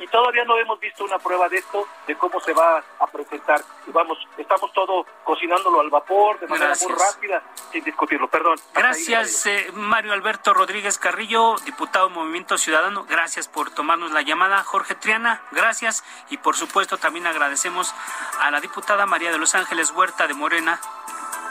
y, 0.00 0.06
todavía 0.08 0.44
no 0.44 0.58
hemos 0.58 0.80
visto 0.80 1.04
una 1.04 1.18
prueba 1.18 1.48
de 1.48 1.58
esto, 1.58 1.86
de 2.06 2.16
cómo 2.16 2.40
se 2.40 2.52
va 2.52 2.82
a 2.98 3.06
presentar. 3.06 3.62
Vamos, 3.86 4.18
estamos 4.38 4.72
todo 4.72 5.06
cocinándolo 5.24 5.80
al 5.80 5.90
vapor 5.90 6.38
de 6.40 6.46
manera 6.46 6.74
muy 6.80 6.94
rápida, 6.94 7.42
sin 7.70 7.84
discutirlo. 7.84 8.28
Perdón. 8.28 8.58
Gracias, 8.74 9.46
eh, 9.46 9.70
Mario 9.74 10.12
Alberto 10.12 10.54
Rodríguez 10.54 10.98
Carrillo, 10.98 11.56
diputado 11.64 12.10
Movimiento 12.10 12.58
Ciudadano. 12.58 13.04
Gracias 13.08 13.48
por 13.48 13.70
tomarnos 13.70 14.10
la 14.12 14.22
llamada. 14.22 14.62
Jorge 14.64 14.94
Triana, 14.94 15.42
gracias. 15.52 16.04
Y 16.30 16.38
por 16.38 16.56
supuesto 16.56 16.98
también 16.98 17.26
agradecemos 17.26 17.94
a 18.40 18.50
la 18.50 18.60
diputada 18.60 19.06
María 19.06 19.30
de 19.30 19.38
los 19.38 19.54
Ángeles 19.54 19.90
Huerta 19.90 20.26
de 20.26 20.34
Morena, 20.34 20.80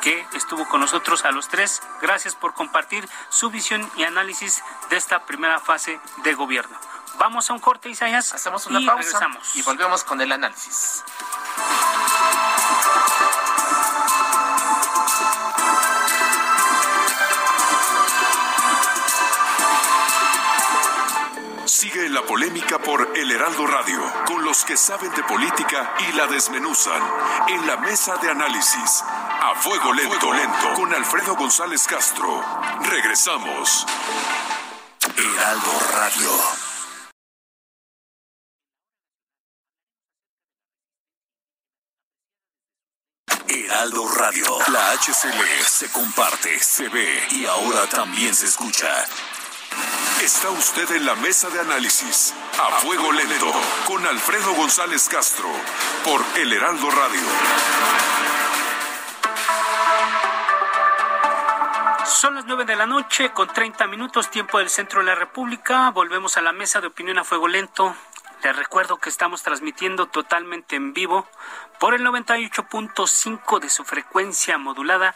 que 0.01 0.25
estuvo 0.33 0.67
con 0.67 0.81
nosotros 0.81 1.25
a 1.25 1.31
los 1.31 1.49
tres. 1.49 1.81
Gracias 2.01 2.35
por 2.35 2.53
compartir 2.53 3.07
su 3.29 3.49
visión 3.49 3.89
y 3.97 4.03
análisis 4.03 4.63
de 4.89 4.97
esta 4.97 5.25
primera 5.25 5.59
fase 5.59 5.99
de 6.23 6.33
gobierno. 6.33 6.88
Vamos 7.19 7.49
a 7.49 7.53
un 7.53 7.59
corte, 7.59 7.89
Isaías. 7.89 8.33
Hacemos 8.33 8.65
una 8.67 8.79
pausa 8.85 9.27
y 9.53 9.61
volvemos 9.61 10.05
con 10.05 10.21
el 10.21 10.31
análisis. 10.31 11.03
Sigue 21.65 22.09
la 22.09 22.21
polémica 22.23 22.79
por 22.79 23.11
El 23.15 23.31
Heraldo 23.31 23.67
Radio, 23.67 24.01
con 24.25 24.43
los 24.43 24.63
que 24.63 24.77
saben 24.77 25.13
de 25.13 25.23
política 25.23 25.93
y 26.09 26.13
la 26.13 26.25
desmenuzan, 26.25 27.01
en 27.49 27.67
la 27.67 27.77
mesa 27.77 28.15
de 28.17 28.31
análisis. 28.31 29.03
A 29.03 29.55
fuego 29.55 29.93
lento, 29.93 30.33
lento, 30.33 30.73
con 30.75 30.93
Alfredo 30.93 31.35
González 31.35 31.85
Castro. 31.85 32.43
Regresamos. 32.81 33.85
Heraldo 35.15 35.71
Radio. 35.93 36.68
Heraldo 43.49 44.07
Radio. 44.07 44.45
La 44.67 44.91
HCL 44.91 45.63
se 45.65 45.91
comparte, 45.91 46.59
se 46.59 46.87
ve 46.87 47.27
y 47.31 47.45
ahora 47.45 47.87
también 47.87 48.35
se 48.35 48.45
escucha. 48.45 48.87
Está 50.21 50.51
usted 50.51 50.91
en 50.91 51.05
la 51.05 51.15
mesa 51.15 51.49
de 51.49 51.59
análisis. 51.59 52.35
A 52.61 52.79
fuego 52.79 53.11
lento. 53.11 53.51
Con 53.87 54.05
Alfredo 54.05 54.53
González 54.53 55.09
Castro. 55.09 55.49
Por 56.03 56.23
El 56.37 56.53
Heraldo 56.53 56.91
Radio. 56.91 57.21
Son 62.05 62.35
las 62.35 62.45
nueve 62.45 62.65
de 62.65 62.75
la 62.75 62.85
noche 62.85 63.31
con 63.31 63.47
30 63.47 63.87
minutos 63.87 64.29
tiempo 64.29 64.59
del 64.59 64.69
centro 64.69 64.99
de 64.99 65.07
la 65.07 65.15
República. 65.15 65.89
Volvemos 65.89 66.37
a 66.37 66.41
la 66.41 66.51
mesa 66.51 66.81
de 66.81 66.87
opinión 66.87 67.17
a 67.17 67.23
fuego 67.23 67.47
lento. 67.47 67.95
Les 68.43 68.55
recuerdo 68.55 68.97
que 68.97 69.09
estamos 69.09 69.41
transmitiendo 69.41 70.05
totalmente 70.05 70.75
en 70.75 70.93
vivo 70.93 71.27
por 71.79 71.93
el 71.93 72.05
98.5 72.05 73.59
de 73.59 73.69
su 73.69 73.85
frecuencia 73.85 74.57
modulada 74.57 75.15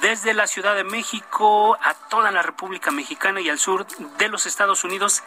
desde 0.00 0.34
la 0.34 0.46
Ciudad 0.46 0.74
de 0.74 0.84
México 0.84 1.78
a 1.80 1.94
toda 1.94 2.30
la 2.30 2.42
República 2.42 2.90
Mexicana 2.90 3.40
y 3.40 3.48
al 3.48 3.58
sur 3.58 3.86
de 3.86 4.28
los 4.28 4.46
Estados 4.46 4.82
Unidos, 4.82 5.22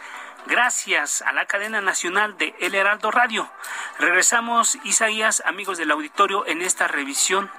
gracias 0.46 1.22
a 1.22 1.32
la 1.32 1.46
cadena 1.46 1.80
nacional 1.80 2.36
de 2.36 2.54
El 2.60 2.74
Heraldo 2.74 3.10
Radio. 3.10 3.48
Regresamos, 3.98 4.78
Isaías, 4.84 5.42
amigos 5.46 5.78
del 5.78 5.90
auditorio, 5.90 6.46
en 6.46 6.60
esta 6.60 6.86
revisión 6.86 7.50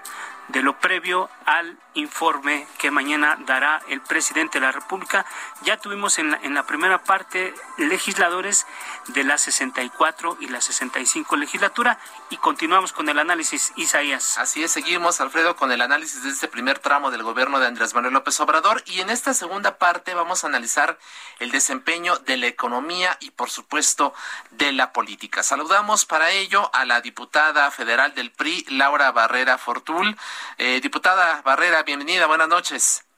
de 0.50 0.63
lo 0.63 0.80
previo 0.80 1.30
al 1.45 1.78
informe 1.93 2.67
que 2.80 2.91
mañana 2.91 3.38
dará 3.45 3.82
el 3.88 4.02
presidente 4.02 4.60
de 4.60 4.65
la 4.65 4.72
República. 4.72 5.26
Ya 5.62 5.78
tuvimos 5.78 6.17
en 6.19 6.32
la, 6.32 6.39
en 6.41 6.54
la 6.54 6.65
primera 6.65 7.04
parte 7.04 7.54
legisladores 7.78 8.65
de 9.13 9.24
la 9.24 9.38
64 9.38 10.38
y 10.39 10.48
la 10.48 10.62
65 10.62 11.36
legislatura 11.36 12.00
y 12.30 12.38
continuamos 12.38 12.93
con 12.93 13.10
el 13.10 13.19
análisis, 13.19 13.74
Isaías. 13.76 14.38
Así 14.38 14.63
es, 14.63 14.72
seguimos, 14.72 15.22
Alfredo, 15.22 15.56
con 15.56 15.72
el 15.72 15.82
análisis 15.82 16.24
de 16.24 16.30
este 16.30 16.48
primer 16.48 16.80
tramo 16.80 17.12
del 17.12 17.24
gobierno 17.24 17.60
de 17.60 17.67
Andrés 17.67 17.93
Manuel 17.93 18.13
López 18.13 18.39
Obrador 18.39 18.84
y 18.86 19.02
en 19.02 19.10
esta 19.10 19.34
segunda 19.34 19.78
parte 19.78 20.13
vamos 20.13 20.43
a 20.43 20.48
analizar 20.48 20.98
el 21.39 21.52
desempeño 21.52 22.17
de 22.17 22.38
la 22.38 22.48
economía 22.48 23.17
y, 23.19 23.32
por 23.32 23.50
supuesto, 23.50 24.13
de 24.52 24.72
la 24.72 24.93
política. 24.93 25.43
Saludamos 25.43 26.06
para 26.06 26.32
ello 26.32 26.69
a 26.74 26.86
la 26.86 27.02
diputada 27.02 27.69
federal 27.72 28.13
del 28.13 28.32
PRI, 28.32 28.65
Laura 28.69 29.12
Barrera 29.12 29.58
Fortul. 29.58 30.15
Eh, 30.58 30.80
diputada 30.82 31.41
Barrera, 31.41 31.84
bienvenida, 31.84 32.28
buenas 32.28 32.48
noches. 32.48 33.09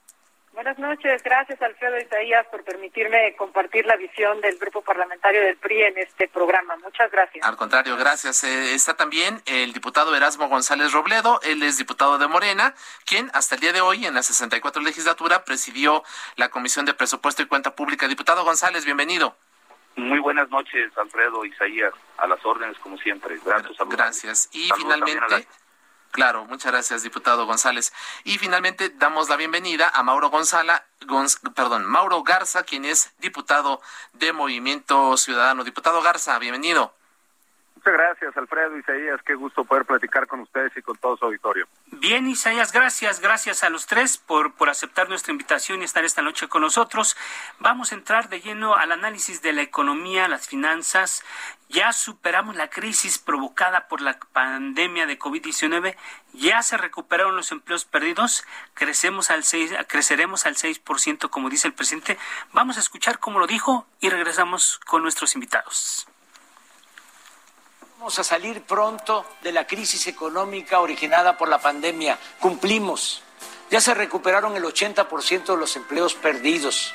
Buenas 0.54 0.78
noches, 0.78 1.22
gracias 1.22 1.60
Alfredo 1.62 1.98
Isaías 1.98 2.46
por 2.50 2.62
permitirme 2.62 3.34
compartir 3.36 3.86
la 3.86 3.96
visión 3.96 4.38
del 4.42 4.58
grupo 4.58 4.82
parlamentario 4.82 5.40
del 5.40 5.56
PRI 5.56 5.82
en 5.82 5.98
este 5.98 6.28
programa. 6.28 6.76
Muchas 6.76 7.10
gracias. 7.10 7.44
Al 7.46 7.56
contrario, 7.56 7.96
gracias. 7.96 8.44
Eh, 8.44 8.74
está 8.74 8.94
también 8.94 9.40
el 9.46 9.72
diputado 9.72 10.14
Erasmo 10.14 10.48
González 10.48 10.92
Robledo, 10.92 11.40
él 11.42 11.62
es 11.62 11.78
diputado 11.78 12.18
de 12.18 12.28
Morena, 12.28 12.74
quien 13.06 13.30
hasta 13.32 13.54
el 13.54 13.62
día 13.62 13.72
de 13.72 13.80
hoy 13.80 14.04
en 14.04 14.14
la 14.14 14.22
64 14.22 14.82
legislatura 14.82 15.44
presidió 15.44 16.04
la 16.36 16.50
Comisión 16.50 16.84
de 16.84 16.92
Presupuesto 16.92 17.42
y 17.42 17.46
Cuenta 17.46 17.74
Pública. 17.74 18.06
Diputado 18.06 18.44
González, 18.44 18.84
bienvenido. 18.84 19.34
Muy 19.96 20.18
buenas 20.18 20.50
noches, 20.50 20.92
Alfredo 20.98 21.44
Isaías, 21.46 21.94
a 22.18 22.26
las 22.26 22.44
órdenes 22.44 22.78
como 22.78 22.98
siempre. 22.98 23.38
Gracias. 23.44 23.76
Gracias. 23.88 24.48
Y 24.52 24.70
finalmente 24.76 25.46
Claro, 26.12 26.44
muchas 26.44 26.70
gracias, 26.72 27.02
diputado 27.02 27.46
González. 27.46 27.90
Y 28.24 28.36
finalmente 28.36 28.90
damos 28.90 29.30
la 29.30 29.36
bienvenida 29.36 29.88
a 29.88 30.02
Mauro 30.02 30.28
Gonzala, 30.28 30.84
perdón, 31.54 31.86
Mauro 31.86 32.22
Garza, 32.22 32.64
quien 32.64 32.84
es 32.84 33.14
diputado 33.18 33.80
de 34.12 34.34
Movimiento 34.34 35.16
Ciudadano. 35.16 35.64
Diputado 35.64 36.02
Garza, 36.02 36.38
bienvenido. 36.38 36.94
Muchas 37.84 37.98
gracias, 37.98 38.36
Alfredo 38.36 38.78
Isaías. 38.78 39.20
Qué 39.26 39.34
gusto 39.34 39.64
poder 39.64 39.84
platicar 39.84 40.28
con 40.28 40.38
ustedes 40.38 40.70
y 40.76 40.82
con 40.82 40.96
todo 40.98 41.16
su 41.16 41.24
auditorio. 41.24 41.66
Bien, 41.86 42.28
Isaías, 42.28 42.70
gracias. 42.70 43.18
Gracias 43.18 43.64
a 43.64 43.70
los 43.70 43.86
tres 43.86 44.18
por, 44.18 44.54
por 44.54 44.68
aceptar 44.68 45.08
nuestra 45.08 45.32
invitación 45.32 45.82
y 45.82 45.84
estar 45.84 46.04
esta 46.04 46.22
noche 46.22 46.46
con 46.46 46.62
nosotros. 46.62 47.16
Vamos 47.58 47.90
a 47.90 47.96
entrar 47.96 48.28
de 48.28 48.40
lleno 48.40 48.76
al 48.76 48.92
análisis 48.92 49.42
de 49.42 49.52
la 49.52 49.62
economía, 49.62 50.28
las 50.28 50.46
finanzas. 50.46 51.24
Ya 51.68 51.92
superamos 51.92 52.54
la 52.54 52.70
crisis 52.70 53.18
provocada 53.18 53.88
por 53.88 54.00
la 54.00 54.16
pandemia 54.32 55.06
de 55.06 55.18
COVID-19. 55.18 55.96
Ya 56.34 56.62
se 56.62 56.76
recuperaron 56.76 57.34
los 57.34 57.50
empleos 57.50 57.84
perdidos. 57.84 58.46
Crecemos 58.74 59.32
al 59.32 59.42
6, 59.42 59.72
creceremos 59.88 60.46
al 60.46 60.54
6%, 60.54 61.30
como 61.30 61.50
dice 61.50 61.66
el 61.66 61.74
presidente. 61.74 62.16
Vamos 62.52 62.76
a 62.76 62.80
escuchar 62.80 63.18
cómo 63.18 63.40
lo 63.40 63.48
dijo 63.48 63.88
y 63.98 64.08
regresamos 64.08 64.78
con 64.86 65.02
nuestros 65.02 65.34
invitados. 65.34 66.06
Vamos 68.02 68.18
a 68.18 68.24
salir 68.24 68.64
pronto 68.64 69.24
de 69.44 69.52
la 69.52 69.64
crisis 69.64 70.08
económica 70.08 70.80
originada 70.80 71.38
por 71.38 71.48
la 71.48 71.60
pandemia. 71.60 72.18
Cumplimos. 72.40 73.22
Ya 73.70 73.80
se 73.80 73.94
recuperaron 73.94 74.56
el 74.56 74.64
80% 74.64 75.44
de 75.44 75.56
los 75.56 75.76
empleos 75.76 76.14
perdidos. 76.14 76.92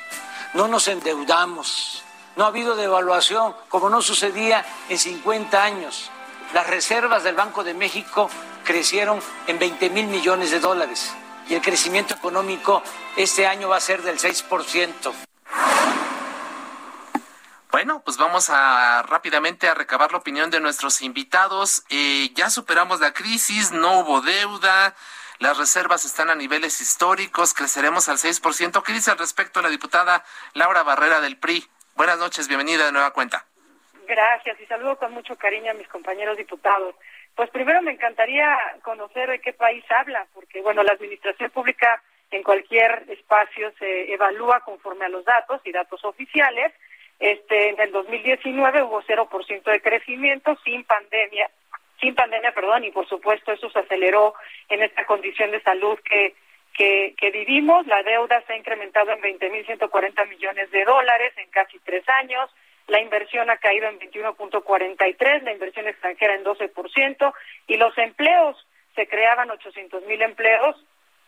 No 0.52 0.68
nos 0.68 0.86
endeudamos. 0.86 2.02
No 2.36 2.44
ha 2.44 2.48
habido 2.48 2.76
devaluación 2.76 3.54
como 3.70 3.88
no 3.88 4.02
sucedía 4.02 4.66
en 4.90 4.98
50 4.98 5.64
años. 5.64 6.10
Las 6.52 6.66
reservas 6.66 7.24
del 7.24 7.36
Banco 7.36 7.64
de 7.64 7.72
México 7.72 8.28
crecieron 8.62 9.18
en 9.46 9.58
20 9.58 9.88
mil 9.88 10.08
millones 10.08 10.50
de 10.50 10.60
dólares 10.60 11.10
y 11.48 11.54
el 11.54 11.62
crecimiento 11.62 12.12
económico 12.12 12.82
este 13.16 13.46
año 13.46 13.70
va 13.70 13.78
a 13.78 13.80
ser 13.80 14.02
del 14.02 14.18
6%. 14.18 15.27
Bueno, 17.70 18.00
pues 18.02 18.16
vamos 18.16 18.48
a 18.48 19.02
rápidamente 19.02 19.68
a 19.68 19.74
recabar 19.74 20.10
la 20.10 20.18
opinión 20.18 20.50
de 20.50 20.58
nuestros 20.58 21.02
invitados. 21.02 21.84
Eh, 21.90 22.30
ya 22.34 22.48
superamos 22.48 22.98
la 23.00 23.12
crisis, 23.12 23.72
no 23.72 24.00
hubo 24.00 24.22
deuda, 24.22 24.94
las 25.38 25.58
reservas 25.58 26.06
están 26.06 26.30
a 26.30 26.34
niveles 26.34 26.80
históricos, 26.80 27.52
creceremos 27.52 28.08
al 28.08 28.16
6%. 28.16 28.82
¿Qué 28.82 28.92
dice 28.94 29.10
al 29.10 29.18
respecto 29.18 29.60
la 29.60 29.68
diputada 29.68 30.24
Laura 30.54 30.82
Barrera 30.82 31.20
del 31.20 31.36
PRI? 31.36 31.62
Buenas 31.94 32.18
noches, 32.18 32.48
bienvenida 32.48 32.86
de 32.86 32.92
nueva 32.92 33.12
cuenta. 33.12 33.44
Gracias 34.06 34.58
y 34.60 34.64
saludo 34.64 34.96
con 34.96 35.12
mucho 35.12 35.36
cariño 35.36 35.70
a 35.70 35.74
mis 35.74 35.88
compañeros 35.88 36.38
diputados. 36.38 36.94
Pues 37.34 37.50
primero 37.50 37.82
me 37.82 37.92
encantaría 37.92 38.56
conocer 38.82 39.28
de 39.28 39.40
qué 39.40 39.52
país 39.52 39.84
habla, 39.90 40.26
porque 40.32 40.62
bueno, 40.62 40.82
la 40.82 40.94
administración 40.94 41.50
pública 41.50 42.02
en 42.30 42.42
cualquier 42.42 43.04
espacio 43.08 43.70
se 43.78 44.10
evalúa 44.10 44.60
conforme 44.60 45.04
a 45.04 45.10
los 45.10 45.26
datos 45.26 45.60
y 45.64 45.72
datos 45.72 46.02
oficiales 46.06 46.72
este, 47.18 47.70
en 47.70 47.80
el 47.80 47.90
2019 47.90 48.82
hubo 48.82 49.02
0% 49.02 49.62
de 49.64 49.80
crecimiento 49.80 50.56
sin 50.64 50.84
pandemia, 50.84 51.50
sin 52.00 52.14
pandemia, 52.14 52.52
perdón, 52.52 52.84
y 52.84 52.90
por 52.90 53.08
supuesto 53.08 53.52
eso 53.52 53.68
se 53.70 53.80
aceleró 53.80 54.34
en 54.68 54.82
esta 54.82 55.04
condición 55.04 55.50
de 55.50 55.60
salud 55.62 55.98
que, 56.04 56.34
que, 56.74 57.14
que 57.16 57.30
vivimos. 57.30 57.86
La 57.86 58.02
deuda 58.02 58.42
se 58.46 58.52
ha 58.52 58.56
incrementado 58.56 59.10
en 59.10 59.20
20.140 59.20 60.28
millones 60.28 60.70
de 60.70 60.84
dólares 60.84 61.32
en 61.36 61.50
casi 61.50 61.78
tres 61.80 62.08
años. 62.08 62.50
La 62.86 63.00
inversión 63.00 63.50
ha 63.50 63.56
caído 63.58 63.88
en 63.88 63.98
21.43, 63.98 65.42
la 65.42 65.52
inversión 65.52 65.88
extranjera 65.88 66.36
en 66.36 66.44
12%, 66.44 67.34
y 67.66 67.76
los 67.76 67.98
empleos 67.98 68.66
se 68.94 69.06
creaban 69.06 69.50
800 69.50 70.04
mil 70.06 70.22
empleos 70.22 70.76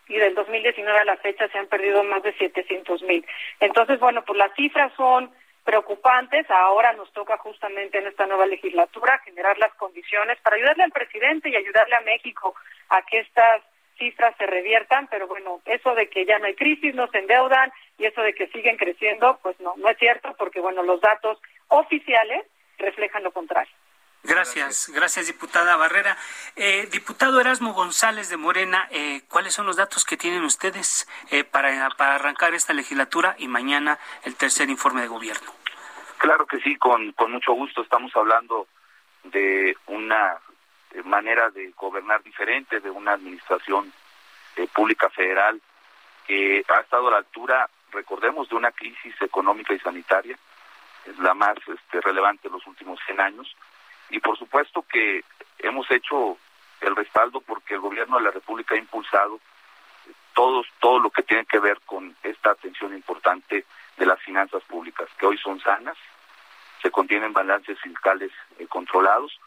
y 0.08 0.16
del 0.16 0.34
2019 0.34 0.98
a 0.98 1.04
la 1.04 1.16
fecha 1.18 1.48
se 1.48 1.58
han 1.58 1.68
perdido 1.68 2.02
más 2.02 2.22
de 2.22 2.32
700 2.32 3.02
mil. 3.02 3.24
Entonces, 3.60 4.00
bueno, 4.00 4.24
pues 4.24 4.38
las 4.38 4.52
cifras 4.54 4.92
son 4.96 5.30
preocupantes. 5.64 6.50
Ahora 6.50 6.92
nos 6.92 7.12
toca 7.12 7.36
justamente 7.38 7.98
en 7.98 8.06
esta 8.06 8.26
nueva 8.26 8.46
legislatura 8.46 9.18
generar 9.24 9.58
las 9.58 9.74
condiciones 9.74 10.38
para 10.40 10.56
ayudarle 10.56 10.84
al 10.84 10.92
presidente 10.92 11.48
y 11.48 11.56
ayudarle 11.56 11.96
a 11.96 12.00
México 12.00 12.54
a 12.88 13.02
que 13.02 13.20
estas 13.20 13.62
cifras 13.98 14.34
se 14.38 14.46
reviertan, 14.46 15.08
pero 15.08 15.28
bueno, 15.28 15.60
eso 15.66 15.94
de 15.94 16.08
que 16.08 16.24
ya 16.24 16.38
no 16.38 16.46
hay 16.46 16.54
crisis, 16.54 16.94
no 16.94 17.06
se 17.08 17.18
endeudan 17.18 17.70
y 17.98 18.06
eso 18.06 18.22
de 18.22 18.32
que 18.32 18.48
siguen 18.48 18.78
creciendo, 18.78 19.38
pues 19.42 19.60
no, 19.60 19.74
no 19.76 19.88
es 19.90 19.98
cierto 19.98 20.34
porque 20.38 20.60
bueno, 20.60 20.82
los 20.82 21.00
datos 21.00 21.38
oficiales 21.68 22.46
reflejan 22.78 23.22
lo 23.22 23.30
contrario. 23.30 23.72
Gracias, 24.22 24.90
gracias 24.94 25.26
diputada 25.26 25.76
Barrera. 25.76 26.16
Eh, 26.54 26.86
diputado 26.92 27.40
Erasmo 27.40 27.72
González 27.72 28.28
de 28.28 28.36
Morena, 28.36 28.86
eh, 28.90 29.22
¿cuáles 29.28 29.54
son 29.54 29.64
los 29.64 29.76
datos 29.76 30.04
que 30.04 30.18
tienen 30.18 30.44
ustedes 30.44 31.08
eh, 31.30 31.42
para, 31.42 31.88
para 31.96 32.16
arrancar 32.16 32.52
esta 32.52 32.74
legislatura 32.74 33.34
y 33.38 33.48
mañana 33.48 33.98
el 34.24 34.36
tercer 34.36 34.68
informe 34.68 35.00
de 35.00 35.08
gobierno? 35.08 35.50
Claro 36.18 36.46
que 36.46 36.60
sí, 36.60 36.76
con, 36.76 37.12
con 37.12 37.32
mucho 37.32 37.54
gusto. 37.54 37.80
Estamos 37.82 38.14
hablando 38.14 38.68
de 39.24 39.74
una 39.86 40.38
manera 41.04 41.48
de 41.50 41.70
gobernar 41.70 42.22
diferente, 42.22 42.80
de 42.80 42.90
una 42.90 43.12
administración 43.12 43.90
pública 44.74 45.08
federal 45.08 45.62
que 46.26 46.62
ha 46.68 46.80
estado 46.80 47.08
a 47.08 47.12
la 47.12 47.16
altura, 47.18 47.70
recordemos, 47.90 48.50
de 48.50 48.56
una 48.56 48.70
crisis 48.70 49.14
económica 49.22 49.72
y 49.72 49.78
sanitaria, 49.78 50.36
es 51.06 51.18
la 51.18 51.32
más 51.32 51.56
este, 51.66 52.02
relevante 52.02 52.48
de 52.48 52.52
los 52.52 52.66
últimos 52.66 53.00
100 53.06 53.20
años 53.20 53.56
y 54.10 54.20
por 54.20 54.38
supuesto 54.38 54.82
que 54.82 55.24
hemos 55.58 55.90
hecho 55.90 56.36
el 56.80 56.96
respaldo 56.96 57.40
porque 57.40 57.74
el 57.74 57.80
gobierno 57.80 58.18
de 58.18 58.24
la 58.24 58.30
República 58.30 58.74
ha 58.74 58.78
impulsado 58.78 59.40
todos 60.34 60.66
todo 60.78 60.98
lo 60.98 61.10
que 61.10 61.22
tiene 61.22 61.44
que 61.44 61.58
ver 61.58 61.80
con 61.84 62.14
esta 62.22 62.52
atención 62.52 62.94
importante 62.94 63.64
de 63.96 64.06
las 64.06 64.20
finanzas 64.20 64.62
públicas, 64.64 65.08
que 65.18 65.26
hoy 65.26 65.36
son 65.38 65.60
sanas, 65.60 65.96
se 66.80 66.90
contienen 66.90 67.32
balances 67.32 67.78
fiscales 67.80 68.32
eh, 68.58 68.66
controlados, 68.66 69.38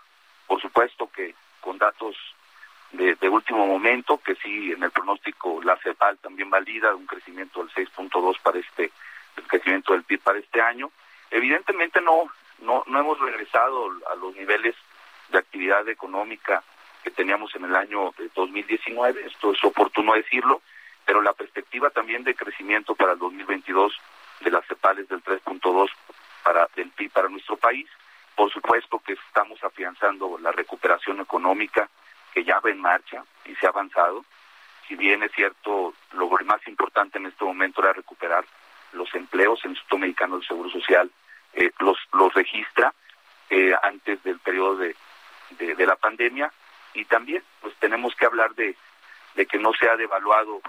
por 0.46 0.62
supuesto 0.62 1.10
que 1.12 1.34
con 1.62 1.78
datos 1.78 2.16
de, 2.92 3.28
último 3.28 3.66
momento, 3.66 4.20
que 4.20 4.36
sí 4.36 4.72
en 4.72 4.84
el 4.84 4.92
pronóstico 4.92 5.62
la 5.64 5.78
CEPAL 5.78 6.20
también 6.20 6.52
valida 6.52 6.94
un 6.94 7.08
crecimiento 7.08 7.64
del 7.64 7.74
6.2 7.74 8.40
para 8.42 8.60
este 8.60 8.92
el 9.36 9.48
crecimiento 9.48 9.94
del 9.94 10.04
PIB 10.04 10.22
para 10.22 10.38
este 10.38 10.62
año. 10.62 10.92
Evidentemente 11.32 12.02
no 12.02 12.26
no, 12.64 12.84
no 12.88 13.00
hemos 13.00 13.20
regresado 13.20 13.92
a 14.12 14.16
los 14.16 14.36
niveles 14.36 14.76
de 15.30 15.38
actividad 15.38 15.88
económica 15.88 16.64
que 17.04 17.12
teníamos 17.12 17.54
en 17.56 17.66
el 17.66 17.76
año 17.76 18.14
2019, 18.34 19.26
esto 19.26 19.52
es 19.52 19.64
oportuno 19.64 20.14
decirlo, 20.14 20.62
pero 21.06 21.22
la 21.22 21.34
perspectiva 21.34 21.90
también 21.90 22.24
de 22.24 22.36
crecimiento 22.36 22.96
para 22.96 23.14
el 23.14 23.20
2022 23.20 23.94
de 24.40 24.52
las 24.52 24.66
CEPALes 24.68 25.10
del 25.10 25.22
3.2 25.24 25.90
para 26.44 26.68
del 26.76 26.90
PIB 26.90 27.12
para 27.12 27.30
nuestro 27.30 27.58
país. 27.58 27.90
Por 28.36 28.52
supuesto 28.52 29.00
que 29.00 29.14
estamos 29.14 29.62
afianzando 29.64 30.38
la 30.40 30.52
recuperación 30.52 31.20
económica 31.20 31.90
que 32.34 32.44
ya 32.44 32.60
va 32.60 32.70
en 32.70 32.80
marcha 32.80 33.24
y 33.46 33.56
se 33.56 33.66
ha 33.66 33.70
avanzado. 33.70 34.24
Si 34.88 34.96
bien 34.96 35.24
es 35.24 35.32
cierto, 35.34 35.94
lo 36.14 36.30
más 36.46 36.66
importante 36.68 37.18
en 37.18 37.28
este 37.28 37.44
momento 37.44 37.82
era 37.82 37.94
recuperar 37.94 38.46
los 38.94 39.14
empleos, 39.14 39.60
el 39.64 39.72
Instituto 39.72 39.98
Mexicano 39.98 40.38
del 40.38 40.48
Seguro 40.48 40.70
Social 40.70 41.12
eh, 41.54 41.72
los, 41.80 41.98
los 42.14 42.34
registra 42.34 42.94
eh, 43.50 43.74
antes 43.84 44.22
del 44.24 44.40
periodo 44.40 44.78
de, 44.78 44.96
de, 45.58 45.86
la 45.86 45.96
pandemia 45.96 46.52
y 46.94 47.06
también 47.06 47.44
pues 47.62 47.76
tenemos 47.76 48.16
que 48.16 48.26
hablar 48.26 48.56
de, 48.56 48.76
de 49.36 49.46
que 49.46 49.60
no 49.60 49.74
se 49.74 49.90
ha 49.90 49.96
devaluado 49.96 50.62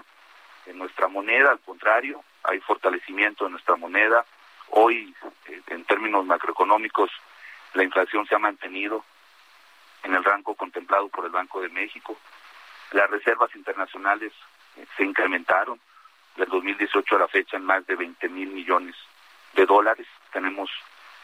en 0.65 0.77
nuestra 0.77 1.07
moneda, 1.07 1.51
al 1.51 1.59
contrario, 1.59 2.23
hay 2.43 2.59
fortalecimiento 2.59 3.45
de 3.45 3.51
nuestra 3.51 3.75
moneda. 3.75 4.25
Hoy, 4.69 5.15
eh, 5.47 5.61
en 5.67 5.85
términos 5.85 6.25
macroeconómicos, 6.25 7.11
la 7.73 7.83
inflación 7.83 8.25
se 8.27 8.35
ha 8.35 8.39
mantenido 8.39 9.03
en 10.03 10.15
el 10.15 10.23
rango 10.23 10.55
contemplado 10.55 11.09
por 11.09 11.25
el 11.25 11.31
Banco 11.31 11.61
de 11.61 11.69
México. 11.69 12.17
Las 12.91 13.09
reservas 13.09 13.55
internacionales 13.55 14.31
se 14.95 15.03
incrementaron 15.03 15.79
del 16.35 16.49
2018 16.49 17.15
a 17.15 17.19
la 17.19 17.27
fecha 17.27 17.57
en 17.57 17.63
más 17.63 17.85
de 17.87 17.95
20 17.95 18.29
mil 18.29 18.49
millones 18.49 18.95
de 19.53 19.65
dólares. 19.65 20.07
Tenemos, 20.35 20.69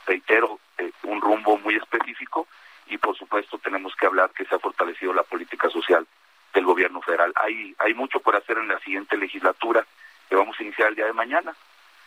reitero, 0.08 0.58
eh, 0.78 0.90
un 1.04 1.20
rumbo 1.20 1.58
muy 1.58 1.76
específico 1.76 2.48
y 2.86 2.98
por 2.98 3.18
supuesto 3.18 3.58
tenemos 3.58 3.94
que 3.98 4.06
hablar 4.06 4.30
que 4.32 4.46
se 4.46 4.56
ha 4.56 4.60
fortalecido 4.60 5.12
la 5.12 5.24
política 5.24 5.70
social 5.70 6.08
del 6.54 6.64
gobierno 6.64 7.02
federal. 7.02 7.34
Hay, 7.36 7.76
hay 7.80 7.94
mucho 7.94 8.22
por 8.22 8.38
hacer 8.38 8.58
en 8.58 8.70
la 8.70 8.80
siguiente 8.80 9.18
legislatura 9.18 9.86
que 10.30 10.36
vamos 10.38 10.58
a 10.58 10.64
iniciar 10.64 10.88
el 10.88 10.96
día 10.96 11.08
de 11.08 11.14
mañana 11.14 11.54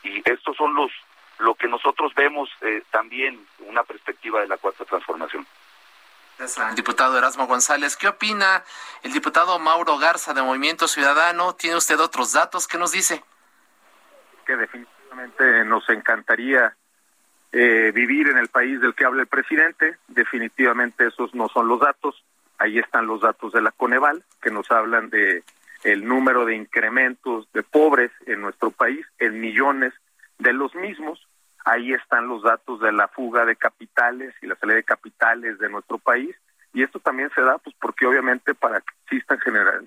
y 0.03 0.23
estos 0.25 0.57
son 0.57 0.75
los 0.75 0.91
lo 1.41 1.55
que 1.57 1.69
nosotros 1.69 2.15
vemos 2.15 2.49
eh, 2.63 2.83
también 2.91 3.47
una 3.59 3.85
perspectiva 3.85 4.41
de 4.41 4.47
la 4.47 4.57
cuarta 4.57 4.87
transformación. 4.87 5.47
El 6.39 6.75
diputado 6.75 7.19
Erasmo 7.19 7.47
González, 7.47 7.99
¿qué 7.99 8.09
opina 8.09 8.65
el 9.03 9.13
diputado 9.13 9.59
Mauro 9.59 9.99
Garza 9.99 10.33
de 10.33 10.41
Movimiento 10.41 10.89
Ciudadano? 10.89 11.55
¿Tiene 11.55 11.77
usted 11.77 12.01
otros 12.01 12.33
datos? 12.33 12.67
¿Qué 12.67 12.79
nos 12.79 12.93
dice? 12.93 13.23
Que 14.47 14.57
definitivamente 14.57 15.65
nos 15.65 15.87
encantaría 15.91 16.75
eh, 17.57 17.93
vivir 17.95 18.29
en 18.29 18.37
el 18.37 18.49
país 18.49 18.81
del 18.81 18.95
que 18.95 19.05
habla 19.05 19.23
el 19.23 19.29
presidente. 19.29 19.97
Definitivamente 20.09 21.07
esos 21.07 21.33
no 21.37 21.49
son 21.49 21.69
los 21.69 21.79
datos. 21.79 22.25
Ahí 22.59 22.81
están 22.81 23.07
los 23.07 23.21
datos 23.21 23.53
de 23.53 23.63
la 23.63 23.71
Coneval 23.71 24.25
que 24.43 24.51
nos 24.51 24.69
hablan 24.73 25.09
de 25.09 25.45
el 25.85 26.05
número 26.05 26.45
de 26.47 26.57
incrementos 26.57 27.47
de 27.53 27.63
pobres 27.63 28.11
en 28.27 28.41
nuestro 28.41 28.73
país 28.73 29.07
en 29.21 29.41
millones 29.41 29.93
de 30.39 30.53
los 30.53 30.75
mismos. 30.75 31.29
Ahí 31.65 31.93
están 31.93 32.27
los 32.27 32.43
datos 32.43 32.81
de 32.81 32.91
la 32.91 33.07
fuga 33.07 33.45
de 33.45 33.55
capitales 33.55 34.35
y 34.43 34.47
la 34.47 34.57
salida 34.57 34.77
de 34.77 34.83
capitales 34.83 35.59
de 35.61 35.69
nuestro 35.69 35.99
país. 35.99 36.35
Y 36.73 36.83
esto 36.83 36.99
también 36.99 37.31
se 37.37 37.43
da 37.43 37.59
pues 37.59 37.77
porque 37.81 38.05
obviamente 38.05 38.55
para 38.55 38.81
que 38.81 38.95
exista 39.05 39.39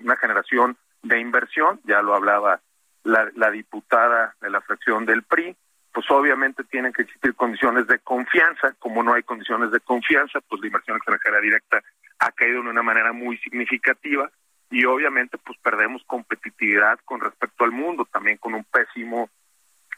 una 0.02 0.16
generación 0.16 0.78
de 1.02 1.20
inversión, 1.20 1.80
ya 1.84 2.00
lo 2.00 2.14
hablaba 2.14 2.60
la, 3.04 3.50
diputada 3.50 4.34
de 4.40 4.48
la 4.48 4.62
fracción 4.62 5.04
del 5.04 5.22
PRI, 5.22 5.54
pues 5.98 6.12
obviamente 6.12 6.62
tienen 6.62 6.92
que 6.92 7.02
existir 7.02 7.34
condiciones 7.34 7.88
de 7.88 7.98
confianza. 7.98 8.72
Como 8.78 9.02
no 9.02 9.14
hay 9.14 9.24
condiciones 9.24 9.72
de 9.72 9.80
confianza, 9.80 10.38
pues 10.48 10.60
la 10.60 10.68
inversión 10.68 10.96
extranjera 10.96 11.40
directa 11.40 11.82
ha 12.20 12.30
caído 12.30 12.62
de 12.62 12.70
una 12.70 12.84
manera 12.84 13.12
muy 13.12 13.36
significativa 13.38 14.30
y 14.70 14.84
obviamente 14.84 15.38
pues 15.38 15.58
perdemos 15.60 16.04
competitividad 16.06 17.00
con 17.04 17.20
respecto 17.20 17.64
al 17.64 17.72
mundo, 17.72 18.06
también 18.12 18.36
con 18.36 18.54
un 18.54 18.62
pésimo 18.62 19.28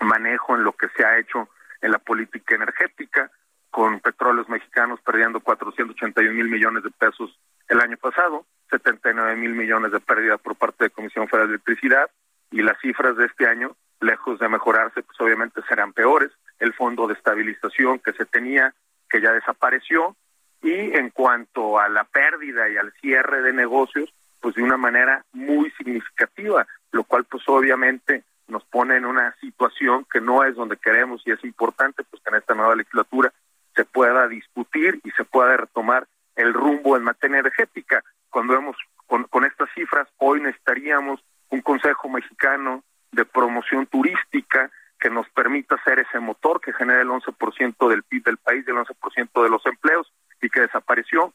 manejo 0.00 0.56
en 0.56 0.64
lo 0.64 0.72
que 0.72 0.88
se 0.96 1.04
ha 1.04 1.18
hecho 1.18 1.50
en 1.82 1.90
la 1.90 1.98
política 1.98 2.54
energética, 2.54 3.30
con 3.70 4.00
petróleos 4.00 4.48
mexicanos 4.48 5.00
perdiendo 5.02 5.40
481 5.40 6.32
mil 6.32 6.48
millones 6.48 6.82
de 6.82 6.90
pesos 6.92 7.38
el 7.68 7.78
año 7.78 7.98
pasado, 7.98 8.46
79 8.70 9.36
mil 9.36 9.52
millones 9.52 9.92
de 9.92 10.00
pérdida 10.00 10.38
por 10.38 10.56
parte 10.56 10.84
de 10.84 10.90
Comisión 10.90 11.28
Federal 11.28 11.48
de 11.48 11.56
Electricidad, 11.56 12.10
y 12.50 12.62
las 12.62 12.80
cifras 12.80 13.18
de 13.18 13.26
este 13.26 13.46
año, 13.46 13.76
lejos 14.00 14.38
de 14.38 14.48
mejorarse, 14.48 15.02
pues 15.02 15.20
obviamente 15.20 15.62
serán 15.68 15.92
peores. 15.92 16.30
El 16.58 16.72
fondo 16.72 17.06
de 17.06 17.14
estabilización 17.14 17.98
que 17.98 18.12
se 18.12 18.26
tenía, 18.26 18.74
que 19.08 19.20
ya 19.20 19.32
desapareció, 19.32 20.16
y 20.62 20.96
en 20.96 21.10
cuanto 21.10 21.78
a 21.78 21.88
la 21.88 22.04
pérdida 22.04 22.68
y 22.68 22.76
al 22.76 22.92
cierre 23.00 23.42
de 23.42 23.52
negocios, 23.52 24.12
pues 24.40 24.54
de 24.54 24.62
una 24.62 24.76
manera 24.76 25.24
muy 25.32 25.70
significativa, 25.72 26.66
lo 26.92 27.04
cual 27.04 27.24
pues 27.24 27.42
obviamente 27.48 28.24
nos 28.48 28.64
pone 28.64 28.96
en 28.96 29.06
una 29.06 29.34
situación 29.40 30.06
que 30.10 30.20
no 30.20 30.44
es 30.44 30.54
donde 30.56 30.76
queremos 30.76 31.22
y 31.24 31.30
es 31.30 31.42
importante 31.44 32.02
pues 32.04 32.22
que 32.22 32.30
en 32.30 32.36
esta 32.36 32.54
nueva 32.54 32.74
legislatura 32.74 33.32
se 33.74 33.84
pueda 33.84 34.26
discutir 34.28 35.00
y 35.04 35.10
se 35.12 35.24
pueda 35.24 35.56
retomar 35.56 36.06
el 36.36 36.52
rumbo 36.52 36.96
en 36.96 37.04
materia 37.04 37.38
energética. 37.38 38.02
Cuando 38.28 38.54
vemos 38.54 38.76
con, 39.06 39.24
con 39.24 39.44
estas 39.44 39.68
cifras, 39.74 40.08
hoy 40.18 40.40
necesitaríamos 40.40 41.22
un 41.50 41.60
Consejo 41.62 42.08
Mexicano 42.08 42.82
de 43.12 43.24
Promoción 43.24 43.86
Turística 43.86 44.70
que 45.00 45.10
nos 45.10 45.28
permita 45.30 45.82
ser 45.82 45.98
ese 45.98 46.20
motor 46.20 46.60
que 46.60 46.72
genera 46.74 47.00
el 47.00 47.08
11% 47.08 47.88
del 47.88 48.02
PIB 48.02 48.24
del 48.24 48.36
país 48.36 48.64
y 48.66 48.70
el 48.70 48.76
11% 48.76 49.42
de 49.42 49.48
los 49.48 49.64
empleos 49.64 50.12
y 50.42 50.50
que 50.50 50.60
desapareció. 50.60 51.32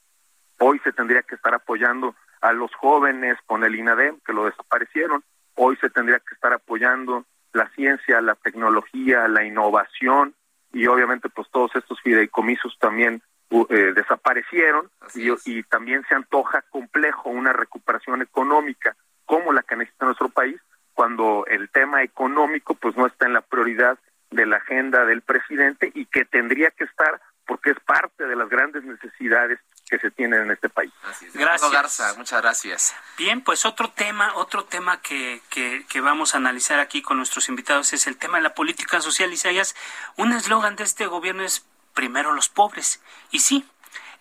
Hoy 0.59 0.79
se 0.83 0.93
tendría 0.93 1.23
que 1.23 1.35
estar 1.35 1.53
apoyando 1.53 2.15
a 2.41 2.53
los 2.53 2.73
jóvenes 2.75 3.37
con 3.47 3.63
el 3.63 3.75
INADEM, 3.75 4.19
que 4.25 4.33
lo 4.33 4.45
desaparecieron. 4.45 5.23
Hoy 5.55 5.75
se 5.77 5.89
tendría 5.89 6.19
que 6.19 6.35
estar 6.35 6.53
apoyando 6.53 7.25
la 7.53 7.69
ciencia, 7.69 8.21
la 8.21 8.35
tecnología, 8.35 9.27
la 9.27 9.43
innovación 9.43 10.35
y 10.71 10.87
obviamente 10.87 11.29
pues 11.29 11.49
todos 11.51 11.75
estos 11.75 11.99
fideicomisos 12.01 12.77
también 12.79 13.21
eh, 13.49 13.93
desaparecieron 13.95 14.89
y, 15.13 15.29
y 15.45 15.63
también 15.63 16.03
se 16.09 16.15
antoja 16.15 16.61
complejo 16.69 17.29
una 17.29 17.53
recuperación 17.53 18.21
económica 18.21 18.95
como 19.25 19.53
la 19.53 19.63
que 19.63 19.75
necesita 19.75 20.05
nuestro 20.05 20.29
país, 20.29 20.59
cuando 20.95 21.45
el 21.47 21.69
tema 21.69 22.01
económico 22.01 22.73
pues 22.73 22.97
no 22.97 23.05
está 23.05 23.27
en 23.27 23.33
la 23.33 23.41
prioridad 23.41 23.99
de 24.31 24.45
la 24.45 24.57
agenda 24.57 25.05
del 25.05 25.21
presidente 25.21 25.91
y 25.93 26.05
que 26.07 26.25
tendría 26.25 26.71
que 26.71 26.85
estar 26.85 27.21
porque 27.45 27.71
es 27.71 27.79
parte 27.81 28.25
de 28.25 28.35
las 28.35 28.49
grandes 28.49 28.83
necesidades 28.83 29.59
que 29.87 29.99
se 29.99 30.09
tienen 30.09 30.41
en 30.41 30.51
este 30.51 30.67
país. 30.67 30.91
Gracias. 31.33 31.71
Garza, 31.71 32.13
muchas 32.17 32.41
gracias. 32.41 32.95
Bien, 33.17 33.41
pues 33.41 33.65
otro 33.65 33.91
tema, 33.91 34.33
otro 34.35 34.65
tema 34.65 34.99
que, 35.01 35.41
que, 35.49 35.85
que, 35.87 36.01
vamos 36.01 36.33
a 36.33 36.37
analizar 36.37 36.79
aquí 36.79 37.03
con 37.03 37.17
nuestros 37.17 37.49
invitados 37.49 37.93
es 37.93 38.07
el 38.07 38.17
tema 38.17 38.37
de 38.37 38.43
la 38.43 38.55
política 38.55 38.99
social. 38.99 39.31
Isaías, 39.31 39.75
un 40.17 40.33
eslogan 40.33 40.75
de 40.75 40.85
este 40.85 41.05
gobierno 41.05 41.43
es 41.43 41.67
primero 41.93 42.33
los 42.33 42.49
pobres. 42.49 42.99
Y 43.29 43.39
sí, 43.39 43.63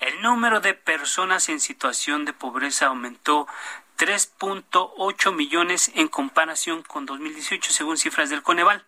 el 0.00 0.20
número 0.20 0.60
de 0.60 0.74
personas 0.74 1.48
en 1.48 1.60
situación 1.60 2.26
de 2.26 2.34
pobreza 2.34 2.86
aumentó 2.86 3.46
3.8 3.98 5.32
millones 5.34 5.90
en 5.94 6.08
comparación 6.08 6.82
con 6.82 7.06
2018, 7.06 7.72
según 7.72 7.96
cifras 7.96 8.30
del 8.30 8.42
Coneval. 8.42 8.84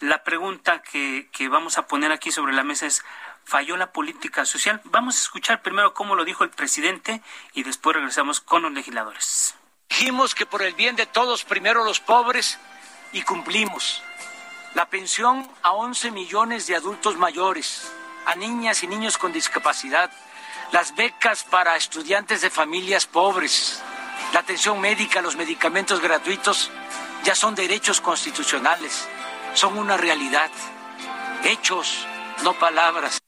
La 0.00 0.22
pregunta 0.24 0.82
que, 0.82 1.28
que 1.32 1.48
vamos 1.48 1.76
a 1.76 1.86
poner 1.86 2.12
aquí 2.12 2.30
sobre 2.30 2.52
la 2.52 2.62
mesa 2.64 2.86
es, 2.86 3.04
¿falló 3.44 3.76
la 3.76 3.92
política 3.92 4.44
social? 4.44 4.80
Vamos 4.84 5.16
a 5.16 5.22
escuchar 5.22 5.62
primero 5.62 5.92
cómo 5.92 6.14
lo 6.14 6.24
dijo 6.24 6.44
el 6.44 6.50
presidente 6.50 7.20
y 7.52 7.62
después 7.62 7.96
regresamos 7.96 8.40
con 8.40 8.62
los 8.62 8.72
legisladores. 8.72 9.54
Dijimos 9.88 10.34
que 10.34 10.46
por 10.46 10.62
el 10.62 10.74
bien 10.74 10.96
de 10.96 11.06
todos, 11.06 11.44
primero 11.44 11.84
los 11.84 12.00
pobres, 12.00 12.58
y 13.12 13.22
cumplimos. 13.22 14.02
La 14.74 14.88
pensión 14.90 15.48
a 15.62 15.72
11 15.72 16.10
millones 16.10 16.66
de 16.66 16.76
adultos 16.76 17.16
mayores, 17.16 17.90
a 18.26 18.34
niñas 18.34 18.82
y 18.82 18.86
niños 18.86 19.18
con 19.18 19.32
discapacidad, 19.32 20.10
las 20.72 20.94
becas 20.94 21.44
para 21.44 21.76
estudiantes 21.76 22.42
de 22.42 22.50
familias 22.50 23.06
pobres, 23.06 23.82
la 24.32 24.40
atención 24.40 24.80
médica, 24.80 25.20
los 25.20 25.36
medicamentos 25.36 26.00
gratuitos, 26.00 26.70
ya 27.24 27.34
son 27.34 27.54
derechos 27.54 28.00
constitucionales, 28.00 29.08
son 29.54 29.78
una 29.78 29.96
realidad. 29.96 30.50
Hechos, 31.44 32.06
no 32.42 32.54
palabras. 32.54 33.18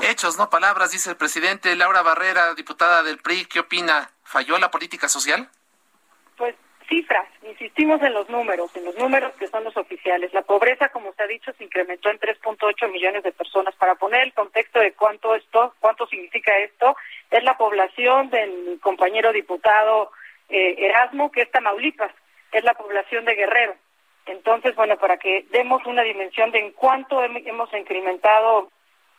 Hechos, 0.00 0.36
no 0.38 0.50
palabras, 0.50 0.90
dice 0.90 1.10
el 1.10 1.16
presidente. 1.16 1.76
Laura 1.76 2.02
Barrera, 2.02 2.54
diputada 2.54 3.02
del 3.02 3.18
PRI, 3.18 3.46
¿qué 3.46 3.60
opina? 3.60 4.10
¿Falló 4.24 4.58
la 4.58 4.70
política 4.70 5.08
social? 5.08 5.48
Pues 6.36 6.56
cifras, 6.88 7.26
insistimos 7.42 8.02
en 8.02 8.12
los 8.12 8.28
números, 8.28 8.74
en 8.76 8.84
los 8.84 8.96
números 8.96 9.32
que 9.38 9.48
son 9.48 9.64
los 9.64 9.76
oficiales. 9.76 10.32
La 10.32 10.42
pobreza, 10.42 10.88
como 10.90 11.12
se 11.12 11.22
ha 11.22 11.26
dicho, 11.26 11.52
se 11.52 11.64
incrementó 11.64 12.10
en 12.10 12.18
3.8 12.18 12.90
millones 12.90 13.22
de 13.22 13.32
personas. 13.32 13.74
Para 13.76 13.94
poner 13.94 14.22
el 14.22 14.32
contexto 14.32 14.78
de 14.80 14.92
cuánto 14.92 15.34
esto, 15.34 15.74
cuánto 15.80 16.06
significa 16.06 16.56
esto, 16.58 16.96
es 17.30 17.42
la 17.44 17.56
población 17.56 18.30
del 18.30 18.78
compañero 18.80 19.32
diputado 19.32 20.10
eh, 20.48 20.74
Erasmo, 20.78 21.30
que 21.30 21.42
es 21.42 21.50
Tamaulipas, 21.50 22.12
es 22.52 22.64
la 22.64 22.74
población 22.74 23.24
de 23.24 23.34
Guerrero. 23.34 23.74
Entonces, 24.26 24.74
bueno, 24.76 24.96
para 24.98 25.16
que 25.16 25.46
demos 25.50 25.84
una 25.86 26.02
dimensión 26.02 26.50
de 26.52 26.60
en 26.60 26.72
cuánto 26.72 27.22
hemos 27.24 27.72
incrementado 27.74 28.70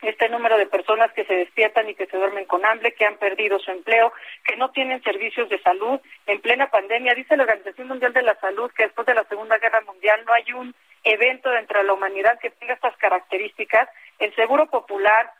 este 0.03 0.29
número 0.29 0.57
de 0.57 0.67
personas 0.67 1.11
que 1.13 1.25
se 1.25 1.33
despiertan 1.33 1.89
y 1.89 1.95
que 1.95 2.05
se 2.05 2.17
duermen 2.17 2.45
con 2.45 2.65
hambre, 2.65 2.93
que 2.93 3.05
han 3.05 3.17
perdido 3.17 3.59
su 3.59 3.71
empleo, 3.71 4.11
que 4.45 4.55
no 4.57 4.71
tienen 4.71 5.01
servicios 5.03 5.49
de 5.49 5.61
salud 5.61 5.99
en 6.27 6.41
plena 6.41 6.69
pandemia. 6.69 7.13
Dice 7.13 7.37
la 7.37 7.43
Organización 7.43 7.87
Mundial 7.87 8.13
de 8.13 8.21
la 8.21 8.35
Salud 8.39 8.71
que 8.71 8.83
después 8.83 9.07
de 9.07 9.15
la 9.15 9.23
Segunda 9.25 9.57
Guerra 9.57 9.81
Mundial 9.81 10.23
no 10.25 10.33
hay 10.33 10.53
un 10.53 10.75
evento 11.03 11.49
dentro 11.49 11.79
de 11.79 11.85
la 11.85 11.93
humanidad 11.93 12.39
que 12.39 12.49
tenga 12.51 12.73
estas 12.73 12.95
características. 12.97 13.89
El 14.19 14.33
Seguro 14.35 14.67
Popular 14.69 15.31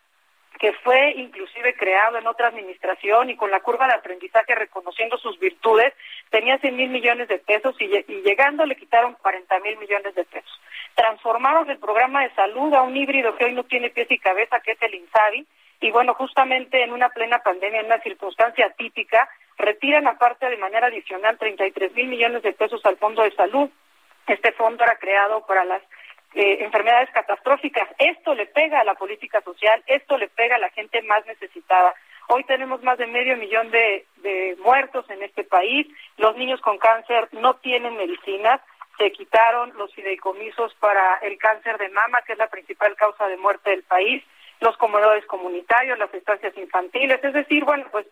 que 0.59 0.73
fue 0.73 1.11
inclusive 1.17 1.75
creado 1.75 2.17
en 2.17 2.27
otra 2.27 2.47
administración 2.47 3.29
y 3.29 3.35
con 3.35 3.51
la 3.51 3.59
curva 3.61 3.87
de 3.87 3.93
aprendizaje 3.93 4.55
reconociendo 4.55 5.17
sus 5.17 5.39
virtudes, 5.39 5.93
tenía 6.29 6.57
100 6.57 6.75
mil 6.75 6.89
millones 6.89 7.27
de 7.27 7.39
pesos 7.39 7.75
y, 7.79 7.85
y, 7.85 8.21
llegando 8.21 8.65
le 8.65 8.75
quitaron 8.75 9.13
40 9.15 9.59
mil 9.59 9.77
millones 9.77 10.15
de 10.15 10.23
pesos. 10.23 10.61
Transformaron 10.95 11.69
el 11.69 11.79
programa 11.79 12.23
de 12.23 12.33
salud 12.35 12.73
a 12.73 12.81
un 12.83 12.95
híbrido 12.95 13.35
que 13.35 13.45
hoy 13.45 13.53
no 13.53 13.63
tiene 13.63 13.89
pies 13.89 14.09
y 14.11 14.19
cabeza, 14.19 14.59
que 14.59 14.71
es 14.71 14.81
el 14.81 14.95
INSABI, 14.95 15.45
y 15.81 15.91
bueno, 15.91 16.13
justamente 16.13 16.81
en 16.81 16.93
una 16.93 17.09
plena 17.09 17.39
pandemia, 17.39 17.81
en 17.81 17.87
una 17.87 17.99
circunstancia 17.99 18.69
típica, 18.77 19.27
retiran 19.57 20.07
aparte 20.07 20.49
de 20.49 20.55
manera 20.55 20.87
adicional 20.87 21.37
33 21.37 21.93
mil 21.93 22.07
millones 22.07 22.41
de 22.43 22.53
pesos 22.53 22.79
al 22.85 22.95
Fondo 22.97 23.21
de 23.23 23.35
Salud. 23.35 23.69
Este 24.27 24.53
fondo 24.53 24.83
era 24.83 24.95
creado 24.95 25.45
para 25.45 25.65
las 25.65 25.81
eh, 26.35 26.57
enfermedades 26.61 27.09
catastróficas. 27.11 27.87
Esto 27.97 28.33
le 28.33 28.45
pega 28.45 28.79
a 28.79 28.83
la 28.83 28.95
política 28.95 29.41
social, 29.41 29.83
esto 29.87 30.17
le 30.17 30.27
pega 30.27 30.55
a 30.55 30.59
la 30.59 30.69
gente 30.69 31.01
más 31.03 31.25
necesitada. 31.25 31.93
Hoy 32.27 32.43
tenemos 32.45 32.81
más 32.83 32.97
de 32.97 33.07
medio 33.07 33.37
millón 33.37 33.69
de, 33.71 34.05
de 34.17 34.57
muertos 34.63 35.09
en 35.09 35.21
este 35.23 35.43
país. 35.43 35.87
Los 36.17 36.35
niños 36.37 36.61
con 36.61 36.77
cáncer 36.77 37.27
no 37.33 37.55
tienen 37.55 37.97
medicinas. 37.97 38.61
Se 38.97 39.11
quitaron 39.11 39.73
los 39.77 39.93
fideicomisos 39.93 40.73
para 40.75 41.17
el 41.21 41.37
cáncer 41.37 41.77
de 41.77 41.89
mama, 41.89 42.21
que 42.21 42.33
es 42.33 42.37
la 42.37 42.47
principal 42.47 42.95
causa 42.95 43.27
de 43.27 43.37
muerte 43.37 43.71
del 43.71 43.83
país, 43.83 44.23
los 44.61 44.77
comedores 44.77 45.25
comunitarios, 45.25 45.99
las 45.99 46.13
estancias 46.13 46.55
infantiles. 46.57 47.23
Es 47.23 47.33
decir, 47.33 47.65
bueno, 47.65 47.85
pues 47.91 48.05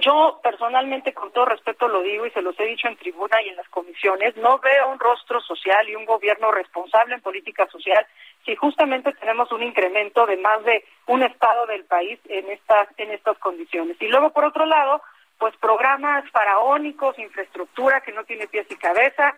yo 0.00 0.40
personalmente, 0.42 1.14
con 1.14 1.32
todo 1.32 1.46
respeto 1.46 1.88
lo 1.88 2.02
digo 2.02 2.26
y 2.26 2.30
se 2.30 2.42
los 2.42 2.58
he 2.58 2.64
dicho 2.64 2.88
en 2.88 2.96
tribuna 2.96 3.40
y 3.42 3.48
en 3.48 3.56
las 3.56 3.68
comisiones, 3.68 4.36
no 4.36 4.58
veo 4.58 4.88
un 4.90 4.98
rostro 4.98 5.40
social 5.40 5.88
y 5.88 5.94
un 5.94 6.04
gobierno 6.04 6.50
responsable 6.50 7.14
en 7.14 7.20
política 7.20 7.66
social 7.68 8.06
si 8.44 8.56
justamente 8.56 9.12
tenemos 9.12 9.50
un 9.52 9.62
incremento 9.62 10.26
de 10.26 10.36
más 10.36 10.62
de 10.64 10.84
un 11.06 11.22
estado 11.22 11.66
del 11.66 11.84
país 11.84 12.18
en 12.28 12.50
estas 12.50 12.88
en 12.96 13.12
estas 13.12 13.38
condiciones. 13.38 13.96
Y 14.00 14.08
luego 14.08 14.30
por 14.30 14.44
otro 14.44 14.66
lado, 14.66 15.02
pues 15.38 15.56
programas 15.56 16.28
faraónicos, 16.30 17.18
infraestructura 17.18 18.00
que 18.00 18.12
no 18.12 18.24
tiene 18.24 18.48
pies 18.48 18.66
y 18.70 18.76
cabeza, 18.76 19.36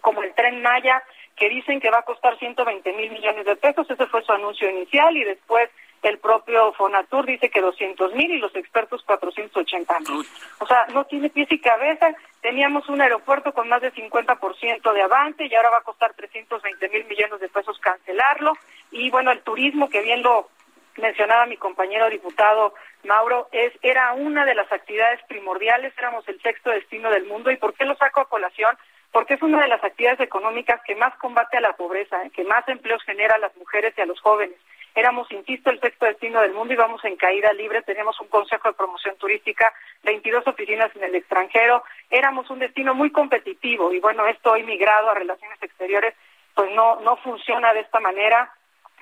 como 0.00 0.22
el 0.22 0.34
tren 0.34 0.62
Maya, 0.62 1.02
que 1.36 1.48
dicen 1.48 1.80
que 1.80 1.90
va 1.90 2.00
a 2.00 2.04
costar 2.04 2.38
120 2.38 2.92
mil 2.92 3.10
millones 3.10 3.44
de 3.44 3.56
pesos, 3.56 3.88
ese 3.90 4.06
fue 4.06 4.22
su 4.22 4.32
anuncio 4.32 4.68
inicial 4.68 5.16
y 5.16 5.24
después 5.24 5.70
el 6.02 6.18
propio 6.18 6.72
Fonatur 6.74 7.26
dice 7.26 7.50
que 7.50 7.60
200 7.60 8.14
mil 8.14 8.30
y 8.30 8.38
los 8.38 8.54
expertos 8.54 9.02
480 9.04 10.00
mil. 10.00 10.26
O 10.60 10.66
sea, 10.66 10.86
no 10.92 11.04
tiene 11.04 11.30
pies 11.30 11.50
y 11.50 11.60
cabeza. 11.60 12.14
Teníamos 12.40 12.88
un 12.88 13.00
aeropuerto 13.00 13.52
con 13.52 13.68
más 13.68 13.82
de 13.82 13.92
50% 13.92 14.92
de 14.92 15.02
avance 15.02 15.46
y 15.46 15.54
ahora 15.54 15.70
va 15.70 15.78
a 15.78 15.82
costar 15.82 16.14
320 16.14 16.88
mil 16.90 17.04
millones 17.06 17.40
de 17.40 17.48
pesos 17.48 17.78
cancelarlo. 17.80 18.52
Y 18.90 19.10
bueno, 19.10 19.32
el 19.32 19.42
turismo, 19.42 19.88
que 19.88 20.02
bien 20.02 20.22
lo 20.22 20.48
mencionaba 20.96 21.46
mi 21.46 21.56
compañero 21.56 22.08
diputado 22.10 22.74
Mauro, 23.04 23.48
es 23.52 23.72
era 23.82 24.12
una 24.12 24.44
de 24.44 24.54
las 24.54 24.70
actividades 24.72 25.20
primordiales, 25.28 25.92
éramos 25.96 26.28
el 26.28 26.40
sexto 26.42 26.70
destino 26.70 27.10
del 27.10 27.26
mundo. 27.26 27.50
¿Y 27.50 27.56
por 27.56 27.74
qué 27.74 27.84
lo 27.84 27.96
saco 27.96 28.20
a 28.20 28.28
colación? 28.28 28.76
Porque 29.10 29.34
es 29.34 29.42
una 29.42 29.60
de 29.62 29.68
las 29.68 29.82
actividades 29.82 30.20
económicas 30.20 30.80
que 30.86 30.94
más 30.94 31.14
combate 31.16 31.56
a 31.56 31.60
la 31.60 31.72
pobreza, 31.74 32.18
que 32.34 32.44
más 32.44 32.68
empleos 32.68 33.02
genera 33.04 33.34
a 33.34 33.38
las 33.38 33.56
mujeres 33.56 33.94
y 33.96 34.00
a 34.00 34.06
los 34.06 34.20
jóvenes 34.20 34.56
Éramos, 34.94 35.30
insisto, 35.30 35.70
el 35.70 35.80
sexto 35.80 36.06
destino 36.06 36.40
del 36.40 36.52
mundo 36.52 36.74
y 36.74 36.76
vamos 36.76 37.04
en 37.04 37.16
caída 37.16 37.52
libre. 37.52 37.82
Tenemos 37.82 38.20
un 38.20 38.28
consejo 38.28 38.68
de 38.68 38.74
promoción 38.74 39.16
turística, 39.16 39.72
22 40.02 40.46
oficinas 40.46 40.94
en 40.96 41.04
el 41.04 41.14
extranjero. 41.14 41.84
Éramos 42.10 42.50
un 42.50 42.58
destino 42.58 42.94
muy 42.94 43.10
competitivo 43.10 43.92
y 43.92 44.00
bueno, 44.00 44.26
esto 44.26 44.52
hoy 44.52 44.64
migrado 44.64 45.10
a 45.10 45.14
relaciones 45.14 45.62
exteriores, 45.62 46.14
pues 46.54 46.70
no, 46.72 47.00
no 47.00 47.16
funciona 47.18 47.72
de 47.72 47.80
esta 47.80 48.00
manera, 48.00 48.52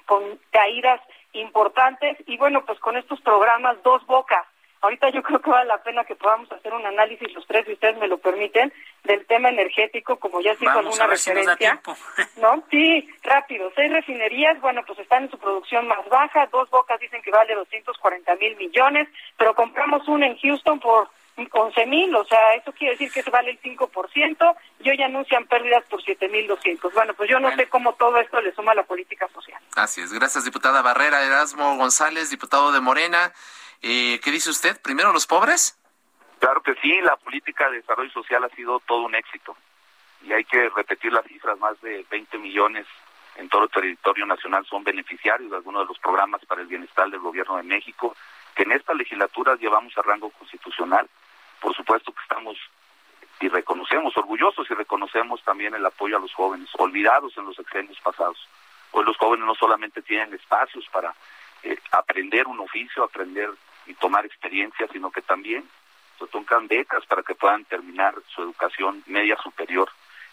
con 0.04 0.38
caídas 0.50 1.00
importantes 1.32 2.16
y 2.26 2.36
bueno, 2.36 2.64
pues 2.64 2.78
con 2.80 2.96
estos 2.96 3.20
programas 3.20 3.82
dos 3.82 4.04
bocas 4.06 4.46
Ahorita 4.86 5.10
yo 5.10 5.20
creo 5.20 5.40
que 5.40 5.50
vale 5.50 5.66
la 5.66 5.82
pena 5.82 6.04
que 6.04 6.14
podamos 6.14 6.50
hacer 6.52 6.72
un 6.72 6.86
análisis 6.86 7.32
los 7.34 7.44
tres, 7.48 7.66
si 7.66 7.72
ustedes 7.72 7.96
me 7.98 8.06
lo 8.06 8.18
permiten, 8.18 8.72
del 9.02 9.26
tema 9.26 9.48
energético, 9.48 10.16
como 10.16 10.40
ya 10.40 10.54
se 10.54 10.64
hizo 10.64 10.78
alguna 10.78 11.08
referencia. 11.08 11.80
¿No? 12.36 12.62
Sí, 12.70 13.08
rápido. 13.24 13.72
Seis 13.74 13.90
refinerías, 13.90 14.60
bueno, 14.60 14.84
pues 14.86 15.00
están 15.00 15.24
en 15.24 15.30
su 15.32 15.38
producción 15.38 15.88
más 15.88 16.08
baja. 16.08 16.46
Dos 16.52 16.70
bocas 16.70 17.00
dicen 17.00 17.20
que 17.20 17.32
vale 17.32 17.56
240 17.56 18.36
mil 18.36 18.56
millones, 18.56 19.08
pero 19.36 19.56
compramos 19.56 20.06
una 20.06 20.28
en 20.28 20.38
Houston 20.38 20.78
por 20.78 21.08
11 21.36 21.86
mil, 21.86 22.14
o 22.14 22.24
sea, 22.24 22.54
eso 22.54 22.72
quiere 22.72 22.92
decir 22.92 23.12
que 23.12 23.22
se 23.22 23.30
vale 23.30 23.50
el 23.50 23.60
5%, 23.60 24.56
y 24.80 24.90
hoy 24.90 25.02
anuncian 25.02 25.46
pérdidas 25.46 25.84
por 25.90 26.02
7 26.02 26.28
mil 26.28 26.46
200. 26.46 26.94
Bueno, 26.94 27.12
pues 27.14 27.28
yo 27.28 27.38
no 27.38 27.54
sé 27.56 27.68
cómo 27.68 27.94
todo 27.94 28.16
esto 28.18 28.40
le 28.40 28.54
suma 28.54 28.72
a 28.72 28.76
la 28.76 28.84
política 28.84 29.28
social. 29.34 29.60
Así 29.74 30.00
es, 30.00 30.12
gracias 30.12 30.44
diputada 30.44 30.80
Barrera, 30.80 31.24
Erasmo 31.24 31.76
González, 31.76 32.30
diputado 32.30 32.72
de 32.72 32.80
Morena. 32.80 33.32
Eh, 33.82 34.20
¿Qué 34.22 34.30
dice 34.30 34.50
usted? 34.50 34.80
¿Primero 34.80 35.12
los 35.12 35.26
pobres? 35.26 35.78
Claro 36.38 36.62
que 36.62 36.74
sí, 36.76 37.00
la 37.00 37.16
política 37.16 37.70
de 37.70 37.78
desarrollo 37.78 38.10
social 38.10 38.44
ha 38.44 38.48
sido 38.50 38.80
todo 38.80 39.02
un 39.02 39.14
éxito. 39.14 39.56
Y 40.22 40.32
hay 40.32 40.44
que 40.44 40.68
repetir 40.70 41.12
las 41.12 41.24
cifras, 41.26 41.58
más 41.58 41.80
de 41.80 42.04
20 42.10 42.38
millones 42.38 42.86
en 43.36 43.48
todo 43.48 43.64
el 43.64 43.70
territorio 43.70 44.26
nacional 44.26 44.64
son 44.66 44.82
beneficiarios 44.82 45.50
de 45.50 45.56
algunos 45.56 45.82
de 45.82 45.88
los 45.88 45.98
programas 45.98 46.44
para 46.46 46.62
el 46.62 46.66
bienestar 46.66 47.10
del 47.10 47.20
gobierno 47.20 47.56
de 47.56 47.62
México, 47.62 48.16
que 48.54 48.62
en 48.62 48.72
esta 48.72 48.94
legislatura 48.94 49.56
llevamos 49.56 49.96
a 49.98 50.02
rango 50.02 50.30
constitucional. 50.30 51.08
Por 51.60 51.74
supuesto 51.74 52.12
que 52.12 52.22
estamos 52.22 52.56
y 53.38 53.48
reconocemos, 53.48 54.16
orgullosos 54.16 54.70
y 54.70 54.74
reconocemos 54.74 55.42
también 55.42 55.74
el 55.74 55.84
apoyo 55.84 56.16
a 56.16 56.20
los 56.20 56.32
jóvenes, 56.32 56.70
olvidados 56.78 57.36
en 57.36 57.44
los 57.44 57.58
exenios 57.58 58.00
pasados. 58.00 58.48
Hoy 58.92 59.04
los 59.04 59.18
jóvenes 59.18 59.44
no 59.44 59.54
solamente 59.54 60.00
tienen 60.00 60.32
espacios 60.32 60.86
para 60.90 61.14
eh, 61.62 61.78
aprender 61.90 62.46
un 62.46 62.60
oficio, 62.60 63.04
aprender 63.04 63.50
y 63.86 63.94
tomar 63.94 64.24
experiencia, 64.26 64.88
sino 64.92 65.10
que 65.10 65.22
también 65.22 65.64
se 66.18 66.26
tocan 66.26 66.66
becas 66.66 67.04
para 67.06 67.22
que 67.22 67.34
puedan 67.34 67.64
terminar 67.64 68.14
su 68.34 68.42
educación 68.42 69.02
media 69.06 69.36
superior. 69.42 69.88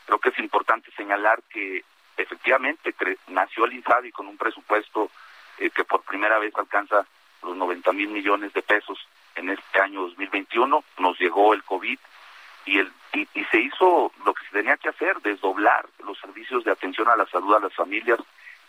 Creo 0.05 0.19
que 0.19 0.29
es 0.29 0.39
importante 0.39 0.91
señalar 0.91 1.41
que 1.49 1.83
efectivamente 2.17 2.93
nació 3.27 3.65
el 3.65 3.73
INSABI 3.73 4.11
con 4.11 4.27
un 4.27 4.37
presupuesto 4.37 5.09
eh, 5.57 5.69
que 5.69 5.83
por 5.83 6.03
primera 6.03 6.39
vez 6.39 6.53
alcanza 6.55 7.05
los 7.41 7.55
90 7.55 7.91
mil 7.93 8.09
millones 8.09 8.53
de 8.53 8.61
pesos 8.61 8.99
en 9.35 9.49
este 9.49 9.79
año 9.79 10.01
2021. 10.01 10.83
Nos 10.99 11.19
llegó 11.19 11.53
el 11.53 11.63
COVID 11.63 11.99
y, 12.65 12.79
el, 12.79 12.91
y 13.13 13.43
se 13.45 13.59
hizo 13.59 14.11
lo 14.25 14.33
que 14.33 14.45
se 14.45 14.51
tenía 14.51 14.77
que 14.77 14.89
hacer, 14.89 15.21
desdoblar 15.21 15.85
los 16.05 16.17
servicios 16.19 16.63
de 16.63 16.71
atención 16.71 17.09
a 17.09 17.15
la 17.15 17.25
salud 17.27 17.55
a 17.55 17.59
las 17.59 17.73
familias. 17.73 18.19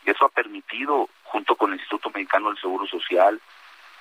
Y 0.05 0.11
eso 0.11 0.27
ha 0.27 0.29
permitido, 0.29 1.09
junto 1.23 1.57
con 1.57 1.71
el 1.71 1.79
Instituto 1.79 2.11
Mexicano 2.11 2.49
del 2.49 2.59
Seguro 2.59 2.87
Social, 2.87 3.41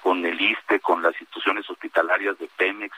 con 0.04 0.26
el 0.26 0.40
ISTE, 0.40 0.82
con 0.82 1.02
las 1.02 1.14
instituciones 1.14 1.68
hospitalarias 1.70 2.38
de 2.38 2.50
Pemex, 2.58 2.94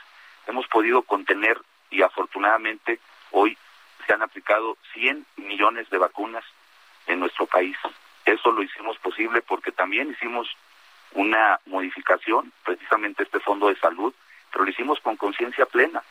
hemos 0.48 0.66
podido 0.66 1.02
contener 1.02 1.56
y 1.88 2.02
afortunadamente 2.02 2.98
hoy 3.30 3.56
se 4.04 4.12
han 4.12 4.22
aplicado 4.22 4.76
100 4.92 5.24
millones 5.36 5.88
de 5.88 5.98
vacunas 5.98 6.42
en 7.06 7.20
nuestro 7.20 7.46
país. 7.46 7.76
Eso 8.24 8.50
lo 8.50 8.60
hicimos 8.60 8.98
posible 8.98 9.40
porque 9.40 9.70
también 9.70 10.10
hicimos 10.10 10.48
una 11.12 11.60
modificación, 11.66 12.52
precisamente 12.64 13.22
este 13.22 13.38
fondo 13.38 13.68
de 13.68 13.76
salud, 13.76 14.12
pero 14.50 14.64
lo 14.64 14.70
hicimos 14.70 14.98
con 14.98 15.16
conciencia 15.16 15.64
plena. 15.64 16.02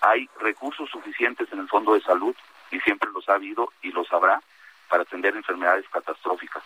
Hay 0.00 0.28
recursos 0.40 0.90
suficientes 0.90 1.46
en 1.52 1.60
el 1.60 1.68
fondo 1.68 1.94
de 1.94 2.00
salud 2.00 2.34
y 2.72 2.80
siempre 2.80 3.08
los 3.12 3.28
ha 3.28 3.34
habido 3.34 3.72
y 3.82 3.92
los 3.92 4.12
habrá 4.12 4.42
para 4.88 5.04
atender 5.04 5.36
enfermedades 5.36 5.88
catastróficas. 5.90 6.64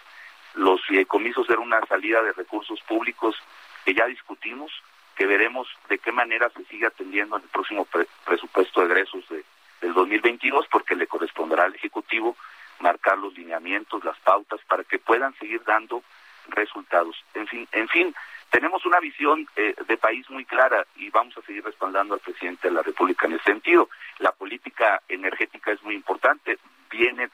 Los 0.55 0.83
fideicomisos 0.87 1.51
eran 1.51 1.65
una 1.65 1.85
salida 1.87 2.23
de 2.23 2.33
recursos 2.33 2.81
públicos 2.83 3.37
que 3.85 3.95
ya 3.95 4.07
discutimos, 4.07 4.73
que 5.17 5.27
veremos 5.27 5.69
de 5.89 5.99
qué 5.99 6.13
manera 6.13 6.51
se 6.51 6.65
sigue 6.65 6.87
atendiendo 6.87 7.37
en 7.37 7.43
el 7.43 7.49
próximo 7.49 7.87
presupuesto 8.25 8.81
de 8.81 8.87
egresos 8.87 9.29
de, 9.29 9.45
del 9.81 9.95
2022, 9.95 10.67
porque 10.71 10.97
le 10.97 11.07
corresponderá 11.07 11.65
al 11.65 11.75
Ejecutivo 11.75 12.37
marcar 12.81 13.19
los 13.19 13.37
lineamientos, 13.37 14.05
las 14.05 14.19
pautas, 14.21 14.61
para 14.67 14.85
que 14.85 14.99
puedan 14.99 15.35
seguir 15.37 15.63
dando 15.65 16.03
resultados. 16.49 17.17
En 17.35 17.47
fin, 17.47 17.69
en 17.73 17.89
fin, 17.89 18.15
tenemos 18.51 18.85
una 18.87 19.01
visión 19.01 19.49
eh, 19.57 19.75
de 19.87 19.97
país 19.97 20.29
muy 20.31 20.45
clara 20.45 20.87
y 20.97 21.11
vamos 21.11 21.37
a 21.37 21.43
seguir 21.43 21.65
respaldando 21.65 22.15
al 22.15 22.21
presidente 22.21 22.69
de 22.69 22.75
la 22.75 22.83
República 22.83 23.27
en 23.27 23.35
ese 23.35 23.45
sentido. 23.45 23.89
La 24.19 24.33
política 24.33 25.03
energética 25.09 25.73
es 25.73 25.83
muy 25.83 25.95
importante. 25.95 26.59
Viene 26.91 27.31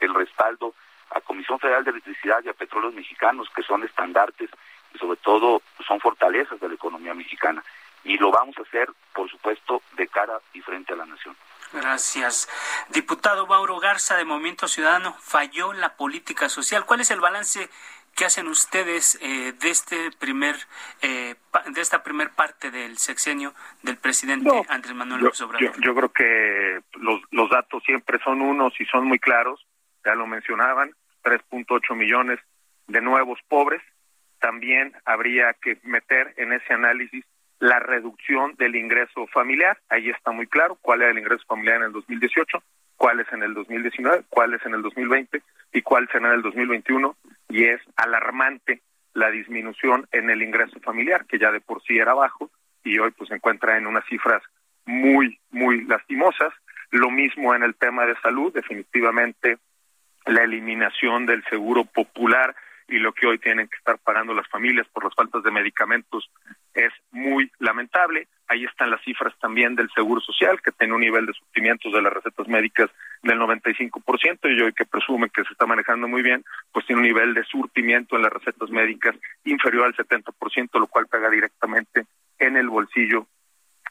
el 0.00 0.14
respaldo 0.14 0.74
a 1.10 1.20
Comisión 1.20 1.58
Federal 1.58 1.84
de 1.84 1.90
Electricidad 1.90 2.42
y 2.44 2.48
a 2.48 2.54
Petróleos 2.54 2.94
Mexicanos, 2.94 3.48
que 3.54 3.62
son 3.62 3.82
estandartes 3.82 4.50
y 4.94 4.98
sobre 4.98 5.16
todo 5.18 5.62
son 5.86 6.00
fortalezas 6.00 6.60
de 6.60 6.68
la 6.68 6.74
economía 6.74 7.14
mexicana. 7.14 7.62
Y 8.04 8.16
lo 8.16 8.30
vamos 8.30 8.56
a 8.58 8.62
hacer, 8.62 8.88
por 9.14 9.30
supuesto, 9.30 9.82
de 9.96 10.08
cara 10.08 10.40
y 10.54 10.60
frente 10.60 10.94
a 10.94 10.96
la 10.96 11.06
nación. 11.06 11.36
Gracias. 11.72 12.48
Diputado 12.88 13.46
Mauro 13.46 13.78
Garza 13.78 14.16
de 14.16 14.24
Movimiento 14.24 14.66
Ciudadano, 14.66 15.14
falló 15.20 15.72
la 15.72 15.96
política 15.96 16.48
social. 16.48 16.84
¿Cuál 16.84 17.00
es 17.00 17.10
el 17.10 17.20
balance 17.20 17.68
que 18.16 18.24
hacen 18.24 18.48
ustedes 18.48 19.18
eh, 19.22 19.52
de 19.52 19.70
este 19.70 20.10
primer 20.18 20.56
eh, 21.00 21.36
de 21.66 21.80
esta 21.80 22.02
primer 22.02 22.30
parte 22.30 22.72
del 22.72 22.98
sexenio 22.98 23.54
del 23.82 23.98
presidente 23.98 24.50
Andrés 24.68 24.94
Manuel 24.94 25.22
López 25.22 25.40
Obrador? 25.42 25.76
Yo, 25.76 25.80
yo, 25.80 25.94
creo 25.94 26.12
que 26.12 26.80
los, 26.98 27.20
los 27.30 27.48
datos 27.50 27.82
siempre 27.84 28.18
son 28.24 28.40
unos 28.42 28.78
y 28.80 28.84
son 28.86 29.04
muy 29.04 29.20
claros. 29.20 29.64
Ya 30.04 30.14
lo 30.14 30.26
mencionaban, 30.26 30.92
3.8 31.22 31.94
millones 31.94 32.40
de 32.88 33.00
nuevos 33.00 33.38
pobres. 33.48 33.82
También 34.40 34.92
habría 35.04 35.54
que 35.54 35.78
meter 35.82 36.34
en 36.36 36.52
ese 36.52 36.72
análisis 36.72 37.24
la 37.58 37.78
reducción 37.78 38.54
del 38.56 38.74
ingreso 38.74 39.26
familiar. 39.28 39.78
Ahí 39.90 40.08
está 40.08 40.32
muy 40.32 40.46
claro 40.46 40.78
cuál 40.80 41.02
era 41.02 41.10
el 41.10 41.18
ingreso 41.18 41.44
familiar 41.46 41.76
en 41.76 41.84
el 41.84 41.92
2018, 41.92 42.62
cuál 42.96 43.20
es 43.20 43.30
en 43.32 43.42
el 43.42 43.54
2019, 43.54 44.24
cuál 44.30 44.54
es 44.54 44.64
en 44.64 44.74
el 44.74 44.82
2020 44.82 45.42
y 45.72 45.82
cuál 45.82 46.08
será 46.10 46.28
en 46.28 46.34
el 46.34 46.42
2021. 46.42 47.16
Y 47.50 47.64
es 47.64 47.80
alarmante 47.96 48.80
la 49.12 49.30
disminución 49.30 50.06
en 50.12 50.30
el 50.30 50.42
ingreso 50.42 50.80
familiar, 50.80 51.26
que 51.26 51.38
ya 51.38 51.52
de 51.52 51.60
por 51.60 51.82
sí 51.82 51.98
era 51.98 52.14
bajo 52.14 52.50
y 52.82 52.98
hoy 52.98 53.10
pues 53.10 53.28
se 53.28 53.34
encuentra 53.34 53.76
en 53.76 53.86
unas 53.86 54.06
cifras 54.06 54.42
muy, 54.86 55.38
muy 55.50 55.84
lastimosas. 55.84 56.52
Lo 56.90 57.10
mismo 57.10 57.54
en 57.54 57.62
el 57.62 57.74
tema 57.74 58.06
de 58.06 58.16
salud, 58.20 58.52
definitivamente 58.52 59.58
la 60.26 60.42
eliminación 60.44 61.26
del 61.26 61.44
seguro 61.44 61.84
popular 61.84 62.54
y 62.90 62.98
lo 62.98 63.12
que 63.12 63.26
hoy 63.26 63.38
tienen 63.38 63.68
que 63.68 63.76
estar 63.76 63.98
pagando 63.98 64.34
las 64.34 64.48
familias 64.48 64.86
por 64.88 65.04
las 65.04 65.14
faltas 65.14 65.44
de 65.44 65.50
medicamentos 65.52 66.28
es 66.74 66.92
muy 67.12 67.50
lamentable. 67.60 68.26
Ahí 68.48 68.64
están 68.64 68.90
las 68.90 69.00
cifras 69.02 69.32
también 69.38 69.76
del 69.76 69.88
Seguro 69.94 70.20
Social, 70.20 70.60
que 70.60 70.72
tiene 70.72 70.94
un 70.94 71.00
nivel 71.00 71.24
de 71.24 71.32
surtimientos 71.32 71.92
de 71.92 72.02
las 72.02 72.12
recetas 72.12 72.48
médicas 72.48 72.90
del 73.22 73.38
95%, 73.38 74.38
y 74.44 74.60
hoy 74.60 74.72
que 74.72 74.86
presume 74.86 75.30
que 75.30 75.44
se 75.44 75.52
está 75.52 75.66
manejando 75.66 76.08
muy 76.08 76.22
bien, 76.22 76.44
pues 76.72 76.84
tiene 76.84 77.00
un 77.00 77.06
nivel 77.06 77.32
de 77.32 77.44
surtimiento 77.44 78.16
en 78.16 78.22
las 78.22 78.32
recetas 78.32 78.70
médicas 78.70 79.14
inferior 79.44 79.86
al 79.86 79.94
70%, 79.94 80.80
lo 80.80 80.88
cual 80.88 81.06
pega 81.06 81.30
directamente 81.30 82.06
en 82.40 82.56
el 82.56 82.68
bolsillo 82.68 83.26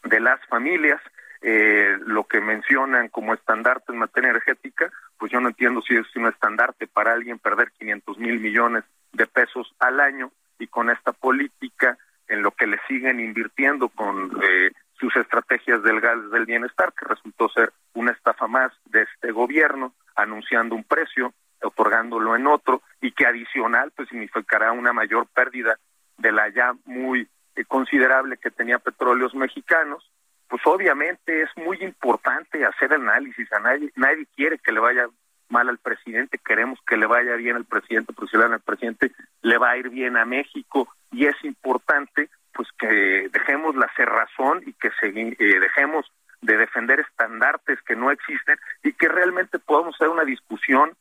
de 0.04 0.20
las 0.20 0.46
familias. 0.48 1.02
Eh, 1.42 1.98
lo 2.06 2.26
que 2.26 2.42
mencionan 2.42 3.08
como 3.08 3.34
estandarte 3.34 3.94
en 3.94 4.00
materia 4.00 4.32
energética, 4.32 4.92
pues 5.20 5.32
yo 5.32 5.42
no 5.42 5.50
entiendo 5.50 5.82
si 5.82 5.96
es 5.96 6.16
un 6.16 6.28
estandarte 6.28 6.88
para 6.88 7.14
alguien 7.14 7.38
perder 7.38 7.72
500 7.78 8.18
mil 8.18 8.40
millones 8.40 8.86
de 9.12 9.28
pesos 9.28 9.76
al 9.80 10.00
año 10.00 10.32
y 10.58 10.68
con 10.68 10.90
esta 10.90 11.12
política 11.12 11.98
en 12.28 12.42
lo 12.42 12.52
que 12.52 12.68
le 12.68 12.80
siguen 12.88 13.20
invirtiendo 13.20 13.90
con 13.90 14.32
eh, 14.42 14.72
sus 14.94 15.16
estrategias 15.16 15.84
del 15.84 16.00
gas 16.00 16.30
del 16.32 16.46
bienestar, 16.46 16.94
que 16.94 17.06
resultó 17.06 17.50
ser 17.50 17.74
una 17.94 18.12
estafa 18.12 18.48
más 18.48 18.72
de 18.86 19.04
este 19.04 19.32
gobierno, 19.32 19.94
anunciando 20.16 20.76
un 20.76 20.84
precio, 20.84 21.34
otorgándolo 21.62 22.36
en 22.36 22.48
otro, 22.48 22.82
y 23.02 23.12
que 23.12 23.26
adicional 23.26 23.92
pues 23.96 24.10
significará 24.10 24.72
una 24.72 24.94
mayor 24.94 25.28
pérdida 25.28 25.78
de 26.18 26.32
la 26.32 26.50
ya 26.50 26.74
muy 26.86 27.28
eh, 27.56 27.66
considerable 27.66 28.38
que 28.38 28.52
tenía 28.52 28.80
petróleos 28.80 29.34
mexicanos, 29.34 30.10
pues 30.50 30.62
obviamente 30.66 31.44
es 31.44 31.50
muy 31.56 31.78
importante 31.82 32.66
hacer 32.66 32.94
análisis. 32.94 33.52
A 33.54 33.60
nadie, 33.60 33.92
nadie 33.96 34.26
quiere 34.36 34.58
que 34.58 34.72
le 34.72 34.80
vaya 34.80 35.08
mal 35.48 35.70
al 35.70 35.78
presidente, 35.78 36.40
queremos 36.44 36.80
que 36.88 36.98
le 36.98 37.06
vaya 37.06 37.36
bien 37.36 37.56
al 37.56 37.66
presidente, 37.66 38.14
porque 38.14 38.32
si 38.32 38.38
le 38.38 38.46
al 38.46 38.60
presidente, 38.60 39.12
le 39.42 39.58
va 39.58 39.72
a 39.72 39.78
ir 39.78 39.90
bien 39.90 40.18
a 40.18 40.26
México 40.26 40.88
y 41.12 41.26
es 41.26 41.36
importante 41.44 42.30
pues 42.54 42.68
que 42.78 43.30
dejemos 43.32 43.76
la 43.76 43.90
cerrazón 43.96 44.64
y 44.66 44.74
que 44.74 44.90
se, 45.00 45.08
eh, 45.08 45.60
dejemos 45.60 46.12
de 46.42 46.58
defender 46.58 47.00
estandartes 47.00 47.82
que 47.84 47.96
no 47.96 48.12
existen 48.12 48.58
y 48.84 48.94
que 48.94 49.08
realmente 49.08 49.60
podamos 49.60 49.96
hacer 49.96 50.10
una 50.10 50.24
discusión 50.24 50.96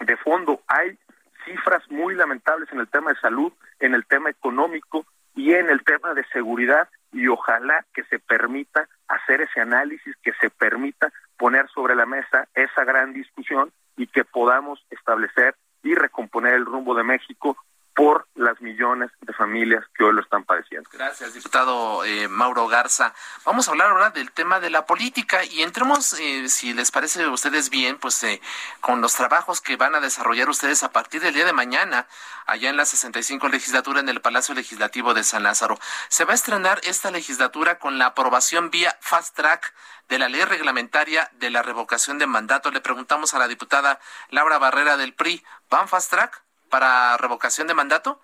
de 0.00 0.16
fondo. 0.16 0.62
Hay 0.66 0.98
cifras 1.44 1.82
muy 1.90 2.14
lamentables 2.14 2.70
en 2.72 2.80
el 2.80 2.88
tema 2.88 3.12
de 3.12 3.20
salud, 3.20 3.52
en 3.78 3.94
el 3.94 4.04
tema 4.06 4.30
económico 4.30 5.06
y 5.40 5.54
en 5.54 5.70
el 5.70 5.82
tema 5.84 6.12
de 6.12 6.22
seguridad 6.34 6.86
y 7.12 7.26
ojalá 7.26 7.86
que 7.94 8.04
se 8.04 8.18
permita 8.18 8.86
hacer 9.08 9.40
ese 9.40 9.62
análisis, 9.62 10.14
que 10.22 10.32
se 10.38 10.50
permita 10.50 11.10
poner 11.38 11.66
sobre 11.70 11.94
la 11.94 12.04
mesa 12.04 12.46
esa 12.54 12.84
gran 12.84 13.14
discusión 13.14 13.72
y 13.96 14.06
que 14.06 14.24
podamos 14.24 14.84
establecer 14.90 15.54
y 15.82 15.94
recomponer 15.94 16.52
el 16.52 16.66
rumbo 16.66 16.94
de 16.94 17.04
México 17.04 17.56
por 17.94 18.26
las 18.40 18.60
millones 18.60 19.10
de 19.20 19.32
familias 19.32 19.84
que 19.94 20.04
hoy 20.04 20.14
lo 20.14 20.20
están 20.20 20.44
padeciendo. 20.44 20.88
Gracias, 20.92 21.34
diputado 21.34 22.04
eh, 22.04 22.28
Mauro 22.28 22.66
Garza. 22.68 23.14
Vamos 23.44 23.68
a 23.68 23.72
hablar 23.72 23.90
ahora 23.90 24.10
del 24.10 24.32
tema 24.32 24.60
de 24.60 24.70
la 24.70 24.86
política 24.86 25.44
y 25.44 25.62
entremos, 25.62 26.14
eh, 26.14 26.48
si 26.48 26.72
les 26.72 26.90
parece 26.90 27.22
a 27.22 27.30
ustedes 27.30 27.70
bien, 27.70 27.98
pues 27.98 28.22
eh, 28.22 28.40
con 28.80 29.00
los 29.00 29.14
trabajos 29.14 29.60
que 29.60 29.76
van 29.76 29.94
a 29.94 30.00
desarrollar 30.00 30.48
ustedes 30.48 30.82
a 30.82 30.92
partir 30.92 31.20
del 31.20 31.34
día 31.34 31.44
de 31.44 31.52
mañana, 31.52 32.06
allá 32.46 32.70
en 32.70 32.76
la 32.76 32.84
65 32.84 33.48
legislatura 33.48 34.00
en 34.00 34.08
el 34.08 34.20
Palacio 34.20 34.54
Legislativo 34.54 35.14
de 35.14 35.22
San 35.22 35.42
Lázaro. 35.42 35.78
Se 36.08 36.24
va 36.24 36.32
a 36.32 36.36
estrenar 36.36 36.80
esta 36.84 37.10
legislatura 37.10 37.78
con 37.78 37.98
la 37.98 38.06
aprobación 38.06 38.70
vía 38.70 38.96
fast 39.00 39.36
track 39.36 39.74
de 40.08 40.18
la 40.18 40.28
ley 40.28 40.42
reglamentaria 40.44 41.30
de 41.34 41.50
la 41.50 41.62
revocación 41.62 42.18
de 42.18 42.26
mandato. 42.26 42.70
Le 42.70 42.80
preguntamos 42.80 43.34
a 43.34 43.38
la 43.38 43.48
diputada 43.48 44.00
Laura 44.30 44.58
Barrera 44.58 44.96
del 44.96 45.14
PRI, 45.14 45.44
¿van 45.68 45.86
fast 45.86 46.10
track? 46.10 46.42
para 46.70 47.18
revocación 47.18 47.66
de 47.66 47.74
mandato? 47.74 48.22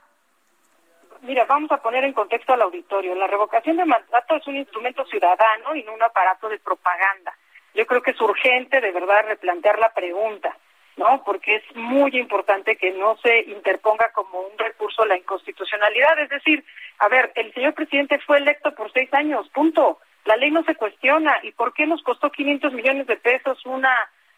Mira, 1.27 1.45
vamos 1.45 1.73
a 1.73 1.79
poner 1.79 2.05
en 2.05 2.13
contexto 2.13 2.53
al 2.53 2.63
auditorio. 2.63 3.13
La 3.17 3.27
revocación 3.27 3.77
de 3.77 3.85
mandato 3.85 4.37
es 4.37 4.47
un 4.47 4.57
instrumento 4.57 5.05
ciudadano 5.07 5.75
y 5.75 5.83
no 5.83 5.93
un 5.93 6.03
aparato 6.03 6.49
de 6.49 6.61
propaganda. 6.61 7.37
Yo 7.75 7.85
creo 7.85 8.01
que 8.01 8.13
es 8.13 8.21
urgente 8.21 8.81
de 8.81 8.93
verdad 8.93 9.27
replantear 9.27 9.77
la 9.81 9.93
pregunta, 9.93 10.57
¿no? 10.97 11.25
Porque 11.25 11.57
es 11.57 11.65
muy 11.75 12.17
importante 12.17 12.77
que 12.77 12.93
no 12.93 13.17
se 13.17 13.41
interponga 13.41 14.13
como 14.13 14.39
un 14.39 14.57
recurso 14.57 15.05
la 15.05 15.17
inconstitucionalidad. 15.17 16.17
Es 16.21 16.29
decir, 16.29 16.65
a 16.99 17.09
ver, 17.09 17.33
el 17.35 17.53
señor 17.55 17.75
presidente 17.75 18.21
fue 18.21 18.39
electo 18.39 18.73
por 18.77 18.93
seis 18.93 19.13
años, 19.13 19.49
punto. 19.49 19.99
La 20.27 20.37
ley 20.37 20.53
no 20.53 20.63
se 20.63 20.77
cuestiona. 20.77 21.41
¿Y 21.43 21.51
por 21.53 21.75
qué 21.75 21.87
nos 21.87 22.05
costó 22.05 22.31
500 22.31 22.73
millones 22.73 23.09
de 23.09 23.17
pesos 23.17 23.67
una 23.67 23.93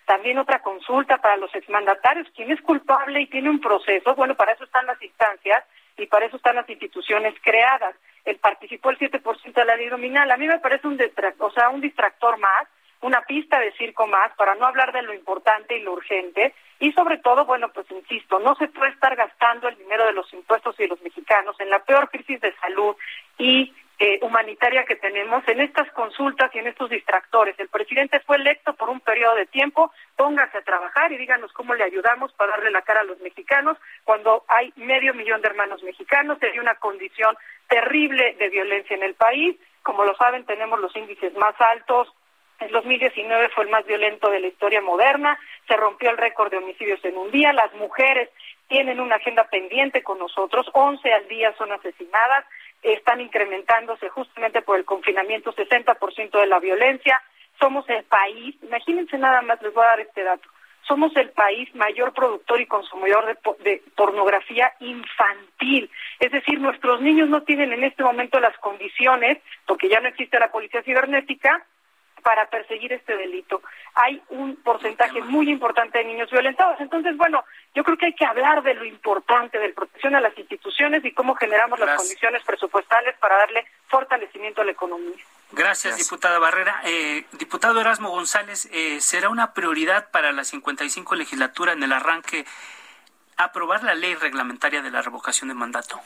también 0.07 0.39
otra 0.39 0.63
consulta 0.63 1.19
para 1.19 1.37
los 1.37 1.55
exmandatarios. 1.55 2.27
¿Quién 2.35 2.51
es 2.51 2.63
culpable 2.63 3.21
y 3.21 3.27
tiene 3.27 3.51
un 3.51 3.61
proceso? 3.61 4.15
Bueno, 4.15 4.35
para 4.37 4.53
eso 4.53 4.65
están 4.65 4.87
las 4.87 5.01
instancias 5.03 5.63
y 5.99 6.07
para 6.07 6.27
eso 6.27 6.37
están 6.37 6.57
las 6.57 6.69
instituciones 6.69 7.35
creadas. 7.43 7.95
Él 8.25 8.37
participó 8.37 8.91
el 8.91 8.99
7% 8.99 9.53
de 9.53 9.65
la 9.65 9.77
ley 9.77 9.87
nominal. 9.87 10.31
A 10.31 10.37
mí 10.37 10.47
me 10.47 10.59
parece 10.59 10.87
un, 10.87 10.99
o 11.39 11.51
sea, 11.51 11.69
un 11.71 11.81
distractor 11.81 12.39
más 12.39 12.69
una 13.01 13.23
pista 13.23 13.61
de 13.61 13.73
circo 13.73 14.07
más, 14.07 14.33
para 14.37 14.55
no 14.55 14.67
hablar 14.67 14.93
de 14.93 15.03
lo 15.03 15.15
importante 15.15 15.77
y 15.77 15.83
lo 15.83 15.93
urgente. 15.93 16.55
Y 16.81 16.93
sobre 16.93 17.19
todo, 17.19 17.45
bueno, 17.45 17.71
pues 17.73 17.91
insisto, 17.91 18.39
no 18.39 18.55
se 18.57 18.69
puede 18.69 18.93
estar 18.93 19.15
gastando 19.17 19.69
el 19.69 19.77
dinero 19.77 20.07
de 20.07 20.13
los 20.13 20.33
impuestos 20.33 20.75
y 20.79 20.83
de 20.85 20.89
los 20.89 21.03
mexicanos 21.03 21.57
en 21.61 21.71
la 21.71 21.81
peor 21.81 22.09
crisis 22.09 22.41
de 22.41 22.55
salud 22.57 22.97
y 23.37 23.73
eh, 24.01 24.19
humanitaria 24.23 24.85
que 24.85 24.97
tenemos 24.97 25.43
en 25.49 25.61
estas 25.61 25.91
consultas 25.93 26.55
y 26.55 26.59
en 26.59 26.69
estos 26.69 26.89
distractores. 26.89 27.59
El 27.59 27.69
presidente 27.69 28.21
fue 28.21 28.37
electo 28.37 28.75
por 28.75 28.89
un 28.91 29.01
periodo 29.01 29.35
de 29.35 29.47
tiempo, 29.47 29.93
póngase 30.17 30.59
a 30.59 30.63
trabajar 30.63 31.11
y 31.13 31.19
díganos 31.19 31.53
cómo 31.53 31.75
le 31.75 31.85
ayudamos 31.85 32.33
para 32.35 32.53
darle 32.53 32.71
la 32.71 32.83
cara 32.83 33.01
a 33.01 33.05
los 33.05 33.19
mexicanos 33.21 33.77
cuando 34.05 34.45
hay 34.49 34.73
medio 34.77 35.15
millón 35.15 35.43
de 35.43 35.49
hermanos 35.49 35.83
mexicanos, 35.83 36.39
hay 36.43 36.59
una 36.59 36.77
condición 36.77 37.37
terrible 37.69 38.37
de 38.39 38.49
violencia 38.49 38.97
en 38.97 39.03
el 39.03 39.15
país. 39.15 39.57
Como 39.83 40.05
lo 40.05 40.15
saben, 40.17 40.45
tenemos 40.45 40.79
los 40.81 40.95
índices 40.97 41.35
más 41.35 41.55
altos. 41.61 42.09
El 42.61 42.71
2019 42.73 43.51
fue 43.51 43.65
el 43.65 43.71
más 43.71 43.87
violento 43.87 44.31
de 44.31 44.41
la 44.41 44.49
historia 44.49 44.81
moderna, 44.81 45.39
se 45.69 45.77
rompió 45.77 46.11
el 46.11 46.17
récord 46.17 46.51
de 46.51 46.57
homicidios 46.57 47.05
en 47.05 47.17
un 47.17 47.31
día, 47.31 47.53
las 47.53 47.73
mujeres 47.75 48.31
tienen 48.67 48.99
una 48.99 49.17
agenda 49.17 49.45
pendiente 49.45 50.03
con 50.03 50.19
nosotros, 50.19 50.69
11 50.73 51.13
al 51.13 51.29
día 51.29 51.55
son 51.57 51.71
asesinadas, 51.71 52.45
están 52.83 53.21
incrementándose 53.21 54.09
justamente 54.09 54.63
por 54.63 54.79
el 54.79 54.85
confinamiento 54.85 55.53
60% 55.53 56.41
de 56.41 56.47
la 56.47 56.59
violencia. 56.59 57.21
Somos 57.59 57.89
el 57.89 58.05
país, 58.05 58.57
imagínense 58.63 59.19
nada 59.19 59.43
más, 59.43 59.61
les 59.63 59.75
voy 59.75 59.85
a 59.85 59.89
dar 59.89 60.01
este 60.01 60.23
dato, 60.23 60.49
somos 60.87 61.15
el 61.17 61.31
país 61.31 61.73
mayor 61.75 62.15
productor 62.15 62.61
y 62.61 62.67
consumidor 62.67 63.27
de, 63.27 63.37
de, 63.63 63.83
pornografía 63.95 64.73
infantil. 64.81 65.91
Es 66.19 66.33
decir, 66.33 66.61
nuestros 66.61 67.01
niños 67.01 67.29
no 67.29 67.43
tienen 67.43 67.73
en 67.73 67.85
este 67.85 68.03
momento 68.03 68.41
las 68.41 68.57
condiciones, 68.59 69.39
porque 69.67 69.89
ya 69.89 70.01
no 70.01 70.09
existe 70.09 70.39
la 70.39 70.51
policía 70.51 70.83
cibernética, 70.83 71.67
para 72.23 72.49
perseguir 72.51 72.93
este 72.93 73.17
delito. 73.17 73.63
Hay 73.95 74.23
un 74.29 74.57
porcentaje 74.57 75.21
muy 75.23 75.51
importante 75.51 75.99
de 75.99 76.05
niños 76.05 76.31
violentados. 76.31 76.81
Entonces, 76.81 77.17
bueno, 77.17 77.45
yo 77.75 77.85
creo 77.85 77.97
que 77.97 78.07
hay 78.07 78.15
que 78.15 78.25
hablar 78.25 78.63
de 78.63 78.75
lo 78.75 78.85
importante, 78.85 79.59
de 79.59 79.71
protección 79.71 80.15
a 80.15 80.21
las 80.21 80.37
instituciones 80.39 81.05
y 81.05 81.13
cómo 81.13 81.35
generamos 81.35 81.79
las 81.79 81.97
condiciones 81.97 82.43
presupuestales 82.45 83.17
para 83.19 83.37
darle 83.39 83.67
fortalecimiento 83.89 84.63
a 84.63 84.65
la 84.65 84.73
economía. 84.73 85.17
Gracias, 85.53 85.97
diputada 85.97 86.39
Barrera. 86.39 86.81
Eh, 86.85 87.25
diputado 87.33 87.81
Erasmo 87.81 88.11
González, 88.11 88.69
eh, 88.71 89.01
¿será 89.01 89.31
una 89.31 89.55
prioridad 89.55 90.11
para 90.11 90.31
la 90.33 90.45
55 90.45 91.15
legislatura 91.15 91.73
en 91.73 91.83
el 91.83 91.93
arranque 91.93 92.45
aprobar 93.37 93.83
la 93.83 93.95
ley 93.95 94.15
reglamentaria 94.15 94.83
de 94.83 94.91
la 94.91 95.01
revocación 95.01 95.49
de 95.49 95.55
mandato? 95.55 96.01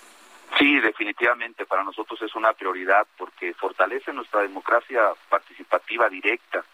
Sí, 0.59 0.81
definitivamente 0.81 1.67
para 1.67 1.83
nosotros 1.83 2.21
es 2.23 2.35
una 2.35 2.53
prioridad 2.53 3.07
porque 3.17 3.55
fortalece 3.55 4.13
nuestra 4.13 4.43
democracia 4.43 5.13
participativa 5.29 6.09
directa. 6.09 6.65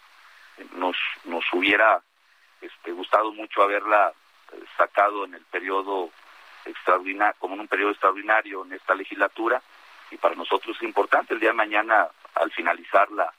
Nos 0.73 0.97
nos 1.23 1.45
hubiera 1.53 2.01
este, 2.61 2.91
gustado 2.91 3.31
mucho 3.31 3.63
haberla 3.63 4.11
eh, 4.51 4.63
sacado 4.77 5.23
en 5.25 5.35
el 5.35 5.45
periodo 5.45 6.09
extraordinario, 6.65 7.35
como 7.39 7.55
en 7.55 7.61
un 7.61 7.67
periodo 7.67 7.91
extraordinario 7.91 8.65
en 8.65 8.73
esta 8.73 8.93
legislatura 8.95 9.61
y 10.11 10.17
para 10.17 10.35
nosotros 10.35 10.75
es 10.75 10.83
importante 10.83 11.33
el 11.33 11.39
día 11.39 11.49
de 11.49 11.55
mañana 11.55 12.07
al 12.35 12.51
finalizar 12.51 13.09
la 13.11 13.31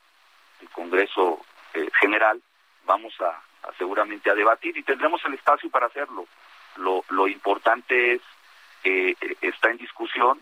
el 0.60 0.68
Congreso 0.70 1.40
eh, 1.74 1.88
General 2.00 2.40
vamos 2.84 3.14
a, 3.20 3.28
a, 3.68 3.72
seguramente 3.78 4.30
a 4.30 4.34
debatir 4.34 4.76
y 4.76 4.82
tendremos 4.82 5.24
el 5.24 5.34
espacio 5.34 5.70
para 5.70 5.86
hacerlo. 5.86 6.26
Lo, 6.76 7.04
lo 7.10 7.28
importante 7.28 8.14
es 8.14 8.22
eh, 8.84 9.14
está 9.40 9.70
en 9.70 9.78
discusión, 9.78 10.40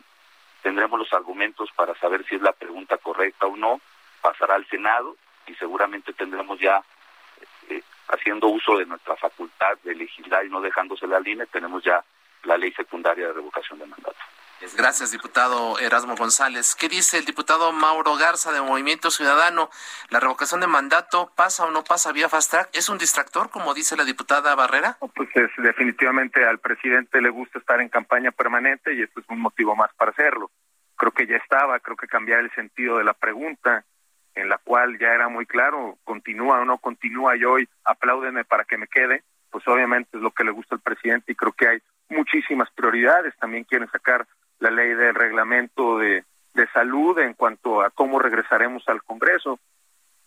tendremos 0.63 0.99
los 0.99 1.13
argumentos 1.13 1.71
para 1.73 1.95
saber 1.97 2.25
si 2.27 2.37
es 2.37 2.43
la 2.43 2.53
pregunta 2.53 2.97
correcta 2.99 3.47
o 3.47 3.57
no, 3.57 3.81
pasará 4.21 4.55
al 4.55 4.67
Senado 4.67 5.17
y 5.47 5.55
seguramente 5.55 6.13
tendremos 6.13 6.59
ya, 6.61 6.83
eh, 7.69 7.83
haciendo 8.09 8.49
uso 8.49 8.77
de 8.77 8.87
nuestra 8.87 9.17
facultad 9.17 9.79
de 9.83 9.95
legislar 9.95 10.45
y 10.45 10.51
no 10.51 10.61
dejándose 10.61 11.07
la 11.07 11.21
línea, 11.21 11.47
tenemos 11.47 11.83
ya 11.83 12.03
la 12.45 12.57
ley 12.57 12.73
secundaria 12.73 13.29
de 13.29 13.33
revocación 13.33 13.79
de 13.79 13.87
mandato. 13.87 14.19
Gracias, 14.77 15.13
diputado 15.13 15.79
Erasmo 15.79 16.17
González. 16.17 16.75
¿Qué 16.75 16.89
dice 16.89 17.19
el 17.19 17.25
diputado 17.25 17.71
Mauro 17.73 18.17
Garza 18.17 18.51
de 18.51 18.61
Movimiento 18.61 19.11
Ciudadano? 19.11 19.71
¿La 20.11 20.19
revocación 20.19 20.61
de 20.61 20.67
mandato 20.67 21.31
pasa 21.37 21.65
o 21.65 21.71
no 21.71 21.85
pasa 21.85 22.11
vía 22.11 22.29
fast 22.29 22.51
track? 22.51 22.71
¿Es 22.73 22.89
un 22.89 22.99
distractor, 22.99 23.51
como 23.51 23.73
dice 23.73 23.97
la 23.97 24.05
diputada 24.05 24.57
Barrera? 24.57 24.99
Pues 25.15 25.29
es, 25.35 25.51
definitivamente 25.59 26.45
al 26.45 26.59
presidente 26.59 27.21
le 27.21 27.31
gusta 27.31 27.61
estar 27.61 27.81
en 27.81 27.89
campaña 27.89 28.33
permanente 28.33 28.95
y 28.95 29.03
esto 29.03 29.21
es 29.21 29.27
un 29.29 29.41
motivo 29.41 29.77
más 29.77 29.95
para 29.95 30.11
hacerlo. 30.11 30.51
Creo 30.97 31.13
que 31.13 31.29
ya 31.29 31.37
estaba, 31.37 31.79
creo 31.79 31.97
que 31.97 32.09
cambiar 32.09 32.41
el 32.41 32.51
sentido 32.53 32.99
de 32.99 33.05
la 33.05 33.15
pregunta, 33.15 33.85
en 34.35 34.49
la 34.49 34.59
cual 34.59 34.99
ya 34.99 35.15
era 35.15 35.29
muy 35.29 35.47
claro, 35.47 35.99
continúa 36.03 36.61
o 36.61 36.65
no 36.65 36.79
continúa 36.79 37.37
y 37.37 37.45
hoy 37.45 37.69
apláudeme 37.85 38.45
para 38.45 38.65
que 38.65 38.77
me 38.77 38.89
quede, 38.89 39.23
pues 39.51 39.67
obviamente 39.69 40.17
es 40.17 40.23
lo 40.23 40.33
que 40.33 40.43
le 40.43 40.51
gusta 40.51 40.75
al 40.75 40.81
presidente 40.81 41.31
y 41.31 41.37
creo 41.37 41.53
que 41.53 41.69
hay 41.69 41.79
muchísimas 42.09 42.69
prioridades. 42.73 43.37
También 43.37 43.63
quieren 43.63 43.89
sacar 43.91 44.27
la 44.61 44.71
ley 44.71 44.95
del 44.95 45.15
reglamento 45.15 45.99
de, 45.99 46.25
de 46.55 46.67
salud 46.69 47.19
en 47.19 47.35
cuanto 47.35 47.83
a 47.83 47.91
cómo 47.91 48.19
regresaremos 48.19 48.89
al 48.89 49.03
Congreso 49.03 49.59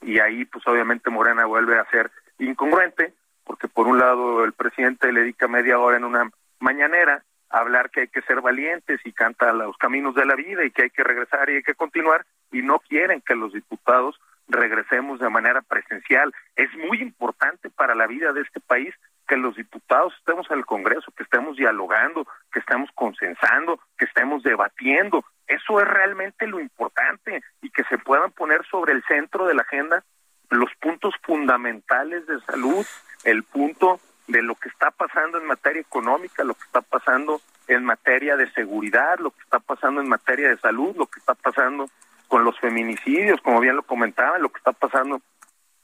y 0.01 0.19
ahí 0.19 0.45
pues 0.45 0.65
obviamente 0.67 1.09
Morena 1.09 1.45
vuelve 1.45 1.77
a 1.77 1.89
ser 1.91 2.11
incongruente 2.39 3.13
porque 3.43 3.67
por 3.67 3.87
un 3.87 3.99
lado 3.99 4.43
el 4.43 4.53
presidente 4.53 5.11
le 5.11 5.21
dedica 5.21 5.47
media 5.47 5.79
hora 5.79 5.97
en 5.97 6.05
una 6.05 6.29
mañanera 6.59 7.23
a 7.49 7.59
hablar 7.59 7.89
que 7.89 8.01
hay 8.01 8.07
que 8.07 8.21
ser 8.21 8.41
valientes 8.41 9.01
y 9.03 9.11
canta 9.11 9.51
los 9.51 9.77
caminos 9.77 10.15
de 10.15 10.25
la 10.25 10.35
vida 10.35 10.63
y 10.63 10.71
que 10.71 10.83
hay 10.83 10.89
que 10.89 11.03
regresar 11.03 11.49
y 11.49 11.57
hay 11.57 11.63
que 11.63 11.75
continuar 11.75 12.25
y 12.51 12.61
no 12.61 12.79
quieren 12.79 13.21
que 13.21 13.35
los 13.35 13.53
diputados 13.53 14.19
regresemos 14.47 15.19
de 15.19 15.29
manera 15.29 15.61
presencial. 15.61 16.33
Es 16.55 16.69
muy 16.75 17.01
importante 17.01 17.69
para 17.69 17.95
la 17.95 18.07
vida 18.07 18.31
de 18.33 18.41
este 18.41 18.59
país 18.59 18.93
que 19.27 19.37
los 19.37 19.55
diputados 19.55 20.13
estemos 20.17 20.49
en 20.51 20.59
el 20.59 20.65
Congreso, 20.65 21.11
que 21.15 21.23
estemos 21.23 21.55
dialogando, 21.55 22.27
que 22.51 22.59
estemos 22.59 22.89
consensando, 22.95 23.79
que 23.97 24.05
estemos 24.05 24.43
debatiendo. 24.43 25.23
Eso 25.47 25.79
es 25.79 25.87
realmente 25.87 26.47
lo 26.47 26.59
importante 26.59 27.41
y 27.61 27.69
que 27.69 27.83
se 27.85 27.97
puedan 27.97 28.31
poner 28.31 28.65
sobre 28.65 28.93
el 28.93 29.03
centro 29.03 29.45
de 29.45 29.53
la 29.53 29.61
agenda 29.61 30.03
los 30.49 30.69
puntos 30.81 31.13
fundamentales 31.23 32.27
de 32.27 32.39
salud, 32.41 32.85
el 33.23 33.43
punto 33.43 33.99
de 34.27 34.41
lo 34.41 34.55
que 34.55 34.69
está 34.69 34.91
pasando 34.91 35.37
en 35.37 35.45
materia 35.45 35.81
económica, 35.81 36.43
lo 36.43 36.53
que 36.53 36.63
está 36.63 36.81
pasando 36.81 37.41
en 37.67 37.85
materia 37.85 38.35
de 38.35 38.51
seguridad, 38.51 39.17
lo 39.19 39.31
que 39.31 39.41
está 39.43 39.59
pasando 39.59 40.01
en 40.01 40.09
materia 40.09 40.49
de 40.49 40.57
salud, 40.57 40.95
lo 40.97 41.05
que 41.07 41.19
está 41.19 41.35
pasando 41.35 41.89
con 42.27 42.43
los 42.43 42.59
feminicidios, 42.59 43.41
como 43.41 43.59
bien 43.59 43.75
lo 43.75 43.83
comentaba, 43.83 44.37
lo 44.39 44.49
que 44.49 44.57
está 44.57 44.73
pasando 44.73 45.21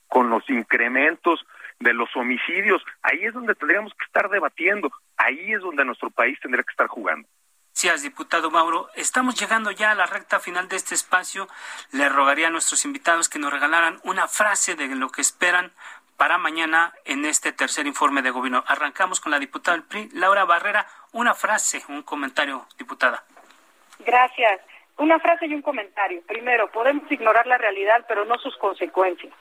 con 0.08 0.30
los 0.30 0.50
incrementos 0.50 1.46
de 1.80 1.94
los 1.94 2.10
homicidios. 2.16 2.84
Ahí 3.02 3.24
es 3.24 3.34
donde 3.34 3.56
tendríamos 3.56 3.94
que 3.94 4.06
estar 4.06 4.30
debatiendo, 4.30 4.92
ahí 5.18 5.54
es 5.54 5.62
donde 5.62 5.86
nuestro 5.86 6.10
país 6.10 6.40
tendría 6.42 6.64
que 6.64 6.72
estar 6.72 6.88
jugando. 6.88 7.28
Gracias, 7.80 8.02
diputado 8.02 8.50
Mauro. 8.50 8.90
Estamos 8.96 9.40
llegando 9.40 9.70
ya 9.70 9.92
a 9.92 9.96
la 9.96 10.08
recta 10.08 10.40
final 10.40 10.68
de 10.68 10.78
este 10.78 10.96
espacio. 10.96 11.48
Le 11.92 12.10
rogaría 12.10 12.48
a 12.48 12.50
nuestros 12.50 12.86
invitados 12.86 13.30
que 13.30 13.38
nos 13.38 13.54
regalaran 13.54 14.00
una 14.04 14.28
frase 14.28 14.74
de 14.74 14.88
lo 14.96 15.10
que 15.10 15.22
esperan 15.22 15.72
para 16.18 16.40
mañana 16.40 16.96
en 17.06 17.24
este 17.24 17.52
tercer 17.52 17.86
informe 17.86 18.24
de 18.24 18.32
gobierno. 18.32 18.64
Arrancamos 18.66 19.20
con 19.20 19.32
la 19.32 19.38
diputada 19.38 19.78
del 19.78 19.86
PRI, 19.86 20.10
Laura 20.14 20.44
Barrera. 20.46 20.88
Una 21.12 21.36
frase, 21.36 21.84
un 21.88 22.02
comentario, 22.02 22.66
diputada. 22.80 23.24
Gracias. 24.00 24.60
Una 24.98 25.20
frase 25.20 25.46
y 25.46 25.54
un 25.54 25.62
comentario. 25.62 26.24
Primero, 26.24 26.72
podemos 26.72 27.04
ignorar 27.12 27.46
la 27.46 27.60
realidad, 27.60 28.06
pero 28.08 28.26
no 28.26 28.40
sus 28.40 28.58
consecuencias. 28.58 29.32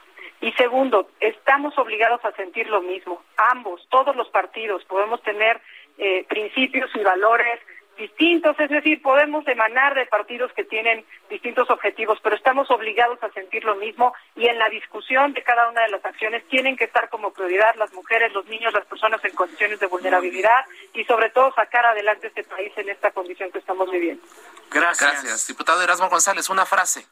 Y 0.41 0.53
segundo, 0.53 1.09
estamos 1.21 1.77
obligados 1.79 2.25
a 2.25 2.33
sentir 2.33 2.69
lo 2.69 2.83
mismo. 2.83 3.23
Ambos, 3.37 3.87
todos 3.91 4.15
los 4.17 4.29
partidos, 4.29 4.85
podemos 4.85 5.23
tener 5.23 5.61
eh, 5.99 6.25
principios 6.29 6.91
y 6.95 7.03
valores 7.03 7.59
distintos, 7.97 8.59
es 8.61 8.69
decir, 8.69 9.01
podemos 9.03 9.47
emanar 9.49 9.95
de 9.95 10.07
partidos 10.07 10.53
que 10.53 10.65
tienen 10.65 11.05
distintos 11.31 11.71
objetivos, 11.71 12.19
pero 12.23 12.37
estamos 12.37 12.71
obligados 12.71 13.23
a 13.23 13.31
sentir 13.31 13.65
lo 13.65 13.75
mismo 13.77 14.15
y 14.35 14.47
en 14.47 14.59
la 14.59 14.69
discusión 14.69 15.33
de 15.33 15.43
cada 15.43 15.69
una 15.71 15.83
de 15.83 15.89
las 15.89 16.05
acciones 16.05 16.47
tienen 16.49 16.77
que 16.77 16.85
estar 16.85 17.09
como 17.09 17.33
prioridad 17.33 17.75
las 17.77 17.93
mujeres, 17.93 18.33
los 18.33 18.47
niños, 18.47 18.73
las 18.73 18.85
personas 18.87 19.25
en 19.25 19.35
condiciones 19.35 19.81
de 19.81 19.87
vulnerabilidad 19.87 20.67
y 20.93 21.05
sobre 21.05 21.31
todo 21.31 21.53
sacar 21.55 21.87
adelante 21.87 22.29
este 22.29 22.45
país 22.45 22.73
en 22.77 22.91
esta 22.91 23.11
condición 23.11 23.51
que 23.51 23.59
estamos 23.59 23.91
viviendo. 23.91 24.23
Gracias. 24.71 25.23
Gracias. 25.23 25.47
Diputado 25.47 25.83
Erasmo 25.83 26.09
González, 26.09 26.49
una 26.51 26.67
frase. 26.67 27.07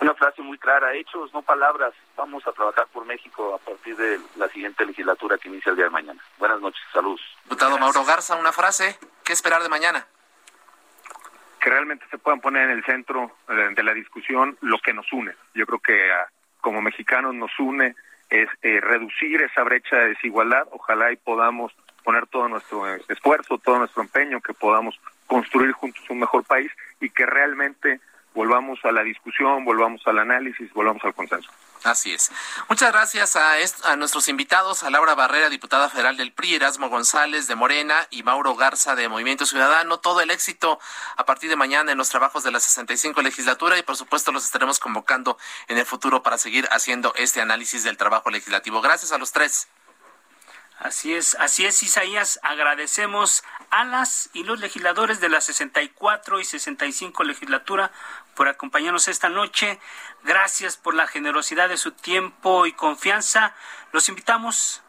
Una 0.00 0.14
frase 0.14 0.42
muy 0.42 0.58
clara, 0.58 0.94
hechos, 0.94 1.32
no 1.32 1.42
palabras. 1.42 1.92
Vamos 2.16 2.46
a 2.46 2.52
trabajar 2.52 2.86
por 2.88 3.04
México 3.04 3.54
a 3.54 3.58
partir 3.58 3.96
de 3.96 4.18
la 4.36 4.48
siguiente 4.48 4.86
legislatura 4.86 5.36
que 5.36 5.48
inicia 5.48 5.70
el 5.70 5.76
día 5.76 5.84
de 5.84 5.90
mañana. 5.90 6.22
Buenas 6.38 6.60
noches, 6.60 6.82
saludos. 6.92 7.20
Diputado 7.44 7.78
Mauro 7.78 8.04
Garza, 8.04 8.36
una 8.36 8.52
frase. 8.52 8.98
¿Qué 9.22 9.34
esperar 9.34 9.62
de 9.62 9.68
mañana? 9.68 10.06
Que 11.60 11.70
realmente 11.70 12.06
se 12.10 12.16
puedan 12.16 12.40
poner 12.40 12.70
en 12.70 12.78
el 12.78 12.84
centro 12.84 13.36
eh, 13.48 13.68
de 13.74 13.82
la 13.82 13.92
discusión 13.92 14.56
lo 14.62 14.78
que 14.78 14.94
nos 14.94 15.12
une. 15.12 15.34
Yo 15.54 15.66
creo 15.66 15.78
que 15.78 16.10
ah, 16.10 16.26
como 16.60 16.80
mexicanos 16.80 17.34
nos 17.34 17.50
une 17.58 17.94
es 18.30 18.48
eh, 18.62 18.80
reducir 18.80 19.42
esa 19.42 19.62
brecha 19.62 19.96
de 19.96 20.08
desigualdad. 20.08 20.66
Ojalá 20.70 21.12
y 21.12 21.16
podamos 21.16 21.72
poner 22.02 22.26
todo 22.28 22.48
nuestro 22.48 22.88
eh, 22.88 23.02
esfuerzo, 23.08 23.58
todo 23.58 23.78
nuestro 23.78 24.02
empeño, 24.02 24.40
que 24.40 24.54
podamos 24.54 24.98
construir 25.26 25.72
juntos 25.72 26.02
un 26.08 26.20
mejor 26.20 26.44
país 26.44 26.72
y 27.00 27.10
que 27.10 27.26
realmente 27.26 28.00
volvamos 28.36 28.78
a 28.84 28.92
la 28.92 29.02
discusión, 29.02 29.64
volvamos 29.64 30.06
al 30.06 30.18
análisis, 30.18 30.70
volvamos 30.74 31.02
al 31.04 31.14
consenso. 31.14 31.50
Así 31.84 32.12
es. 32.12 32.30
Muchas 32.68 32.92
gracias 32.92 33.36
a, 33.36 33.54
a, 33.84 33.96
nuestros 33.96 34.28
invitados, 34.28 34.82
a 34.82 34.90
Laura 34.90 35.14
Barrera, 35.14 35.48
diputada 35.48 35.88
federal 35.88 36.16
del 36.16 36.32
PRI, 36.32 36.56
Erasmo 36.56 36.88
González 36.88 37.46
de 37.46 37.54
Morena 37.54 38.06
y 38.10 38.22
Mauro 38.22 38.54
Garza 38.54 38.94
de 38.94 39.08
Movimiento 39.08 39.46
Ciudadano. 39.46 39.98
Todo 39.98 40.20
el 40.20 40.30
éxito 40.30 40.78
a 41.16 41.24
partir 41.24 41.48
de 41.48 41.56
mañana 41.56 41.92
en 41.92 41.98
los 41.98 42.10
trabajos 42.10 42.44
de 42.44 42.50
la 42.50 42.60
65 42.60 43.22
legislatura 43.22 43.78
y 43.78 43.82
por 43.82 43.96
supuesto 43.96 44.32
los 44.32 44.44
estaremos 44.44 44.78
convocando 44.78 45.38
en 45.68 45.78
el 45.78 45.86
futuro 45.86 46.22
para 46.22 46.38
seguir 46.38 46.68
haciendo 46.72 47.14
este 47.16 47.40
análisis 47.40 47.84
del 47.84 47.96
trabajo 47.96 48.30
legislativo. 48.30 48.82
Gracias 48.82 49.12
a 49.12 49.18
los 49.18 49.32
tres. 49.32 49.68
Así 50.78 51.14
es, 51.14 51.34
así 51.40 51.64
es, 51.64 51.82
Isaías. 51.82 52.38
Agradecemos 52.42 53.44
a 53.70 53.84
las 53.84 54.28
y 54.34 54.44
los 54.44 54.60
legisladores 54.60 55.20
de 55.20 55.30
la 55.30 55.40
64 55.40 56.38
y 56.38 56.44
65 56.44 57.24
legislatura 57.24 57.92
por 58.36 58.48
acompañarnos 58.48 59.08
esta 59.08 59.28
noche. 59.28 59.80
Gracias 60.22 60.76
por 60.76 60.94
la 60.94 61.08
generosidad 61.08 61.68
de 61.68 61.76
su 61.76 61.90
tiempo 61.90 62.66
y 62.66 62.72
confianza. 62.72 63.54
Los 63.90 64.08
invitamos 64.08 64.82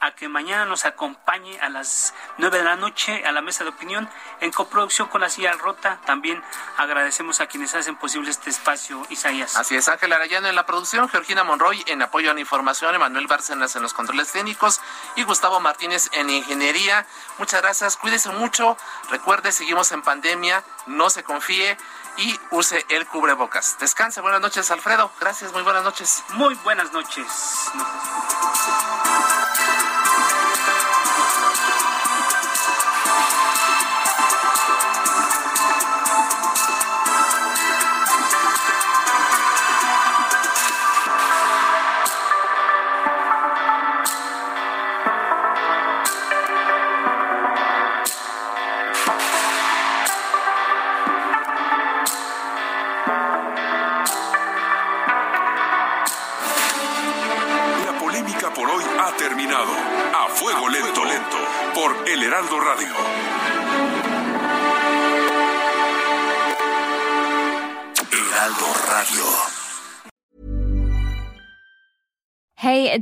a 0.00 0.12
que 0.12 0.28
mañana 0.28 0.64
nos 0.64 0.86
acompañe 0.86 1.60
a 1.60 1.68
las 1.68 2.14
nueve 2.38 2.58
de 2.58 2.64
la 2.64 2.76
noche 2.76 3.22
a 3.26 3.32
la 3.32 3.42
mesa 3.42 3.64
de 3.64 3.70
opinión 3.70 4.08
en 4.40 4.50
coproducción 4.50 5.08
con 5.08 5.20
la 5.20 5.28
silla 5.28 5.52
rota. 5.52 6.00
También 6.06 6.42
agradecemos 6.78 7.40
a 7.40 7.46
quienes 7.46 7.74
hacen 7.74 7.96
posible 7.96 8.30
este 8.30 8.48
espacio, 8.48 9.06
Isaías. 9.10 9.56
Así 9.56 9.76
es, 9.76 9.88
Ángel 9.88 10.14
Arayano 10.14 10.48
en 10.48 10.56
la 10.56 10.64
producción, 10.64 11.06
Georgina 11.10 11.44
Monroy 11.44 11.84
en 11.86 12.00
apoyo 12.00 12.30
a 12.30 12.34
la 12.34 12.40
información, 12.40 12.94
Emanuel 12.94 13.26
Bárcenas 13.26 13.76
en 13.76 13.82
los 13.82 13.92
controles 13.92 14.32
técnicos 14.32 14.80
y 15.16 15.24
Gustavo 15.24 15.60
Martínez 15.60 16.08
en 16.12 16.30
ingeniería. 16.30 17.06
Muchas 17.36 17.60
gracias, 17.60 17.98
cuídese 17.98 18.30
mucho. 18.30 18.78
Recuerde, 19.10 19.52
seguimos 19.52 19.92
en 19.92 20.00
pandemia, 20.00 20.64
no 20.86 21.10
se 21.10 21.22
confíe 21.24 21.76
y 22.16 22.38
use 22.50 22.84
el 22.88 23.06
cubrebocas. 23.06 23.76
Descanse, 23.78 24.20
buenas 24.20 24.40
noches, 24.40 24.70
Alfredo. 24.70 25.10
Gracias, 25.20 25.52
muy 25.52 25.62
buenas 25.62 25.84
noches. 25.84 26.22
Muy 26.34 26.54
buenas 26.56 26.92
noches. 26.92 27.26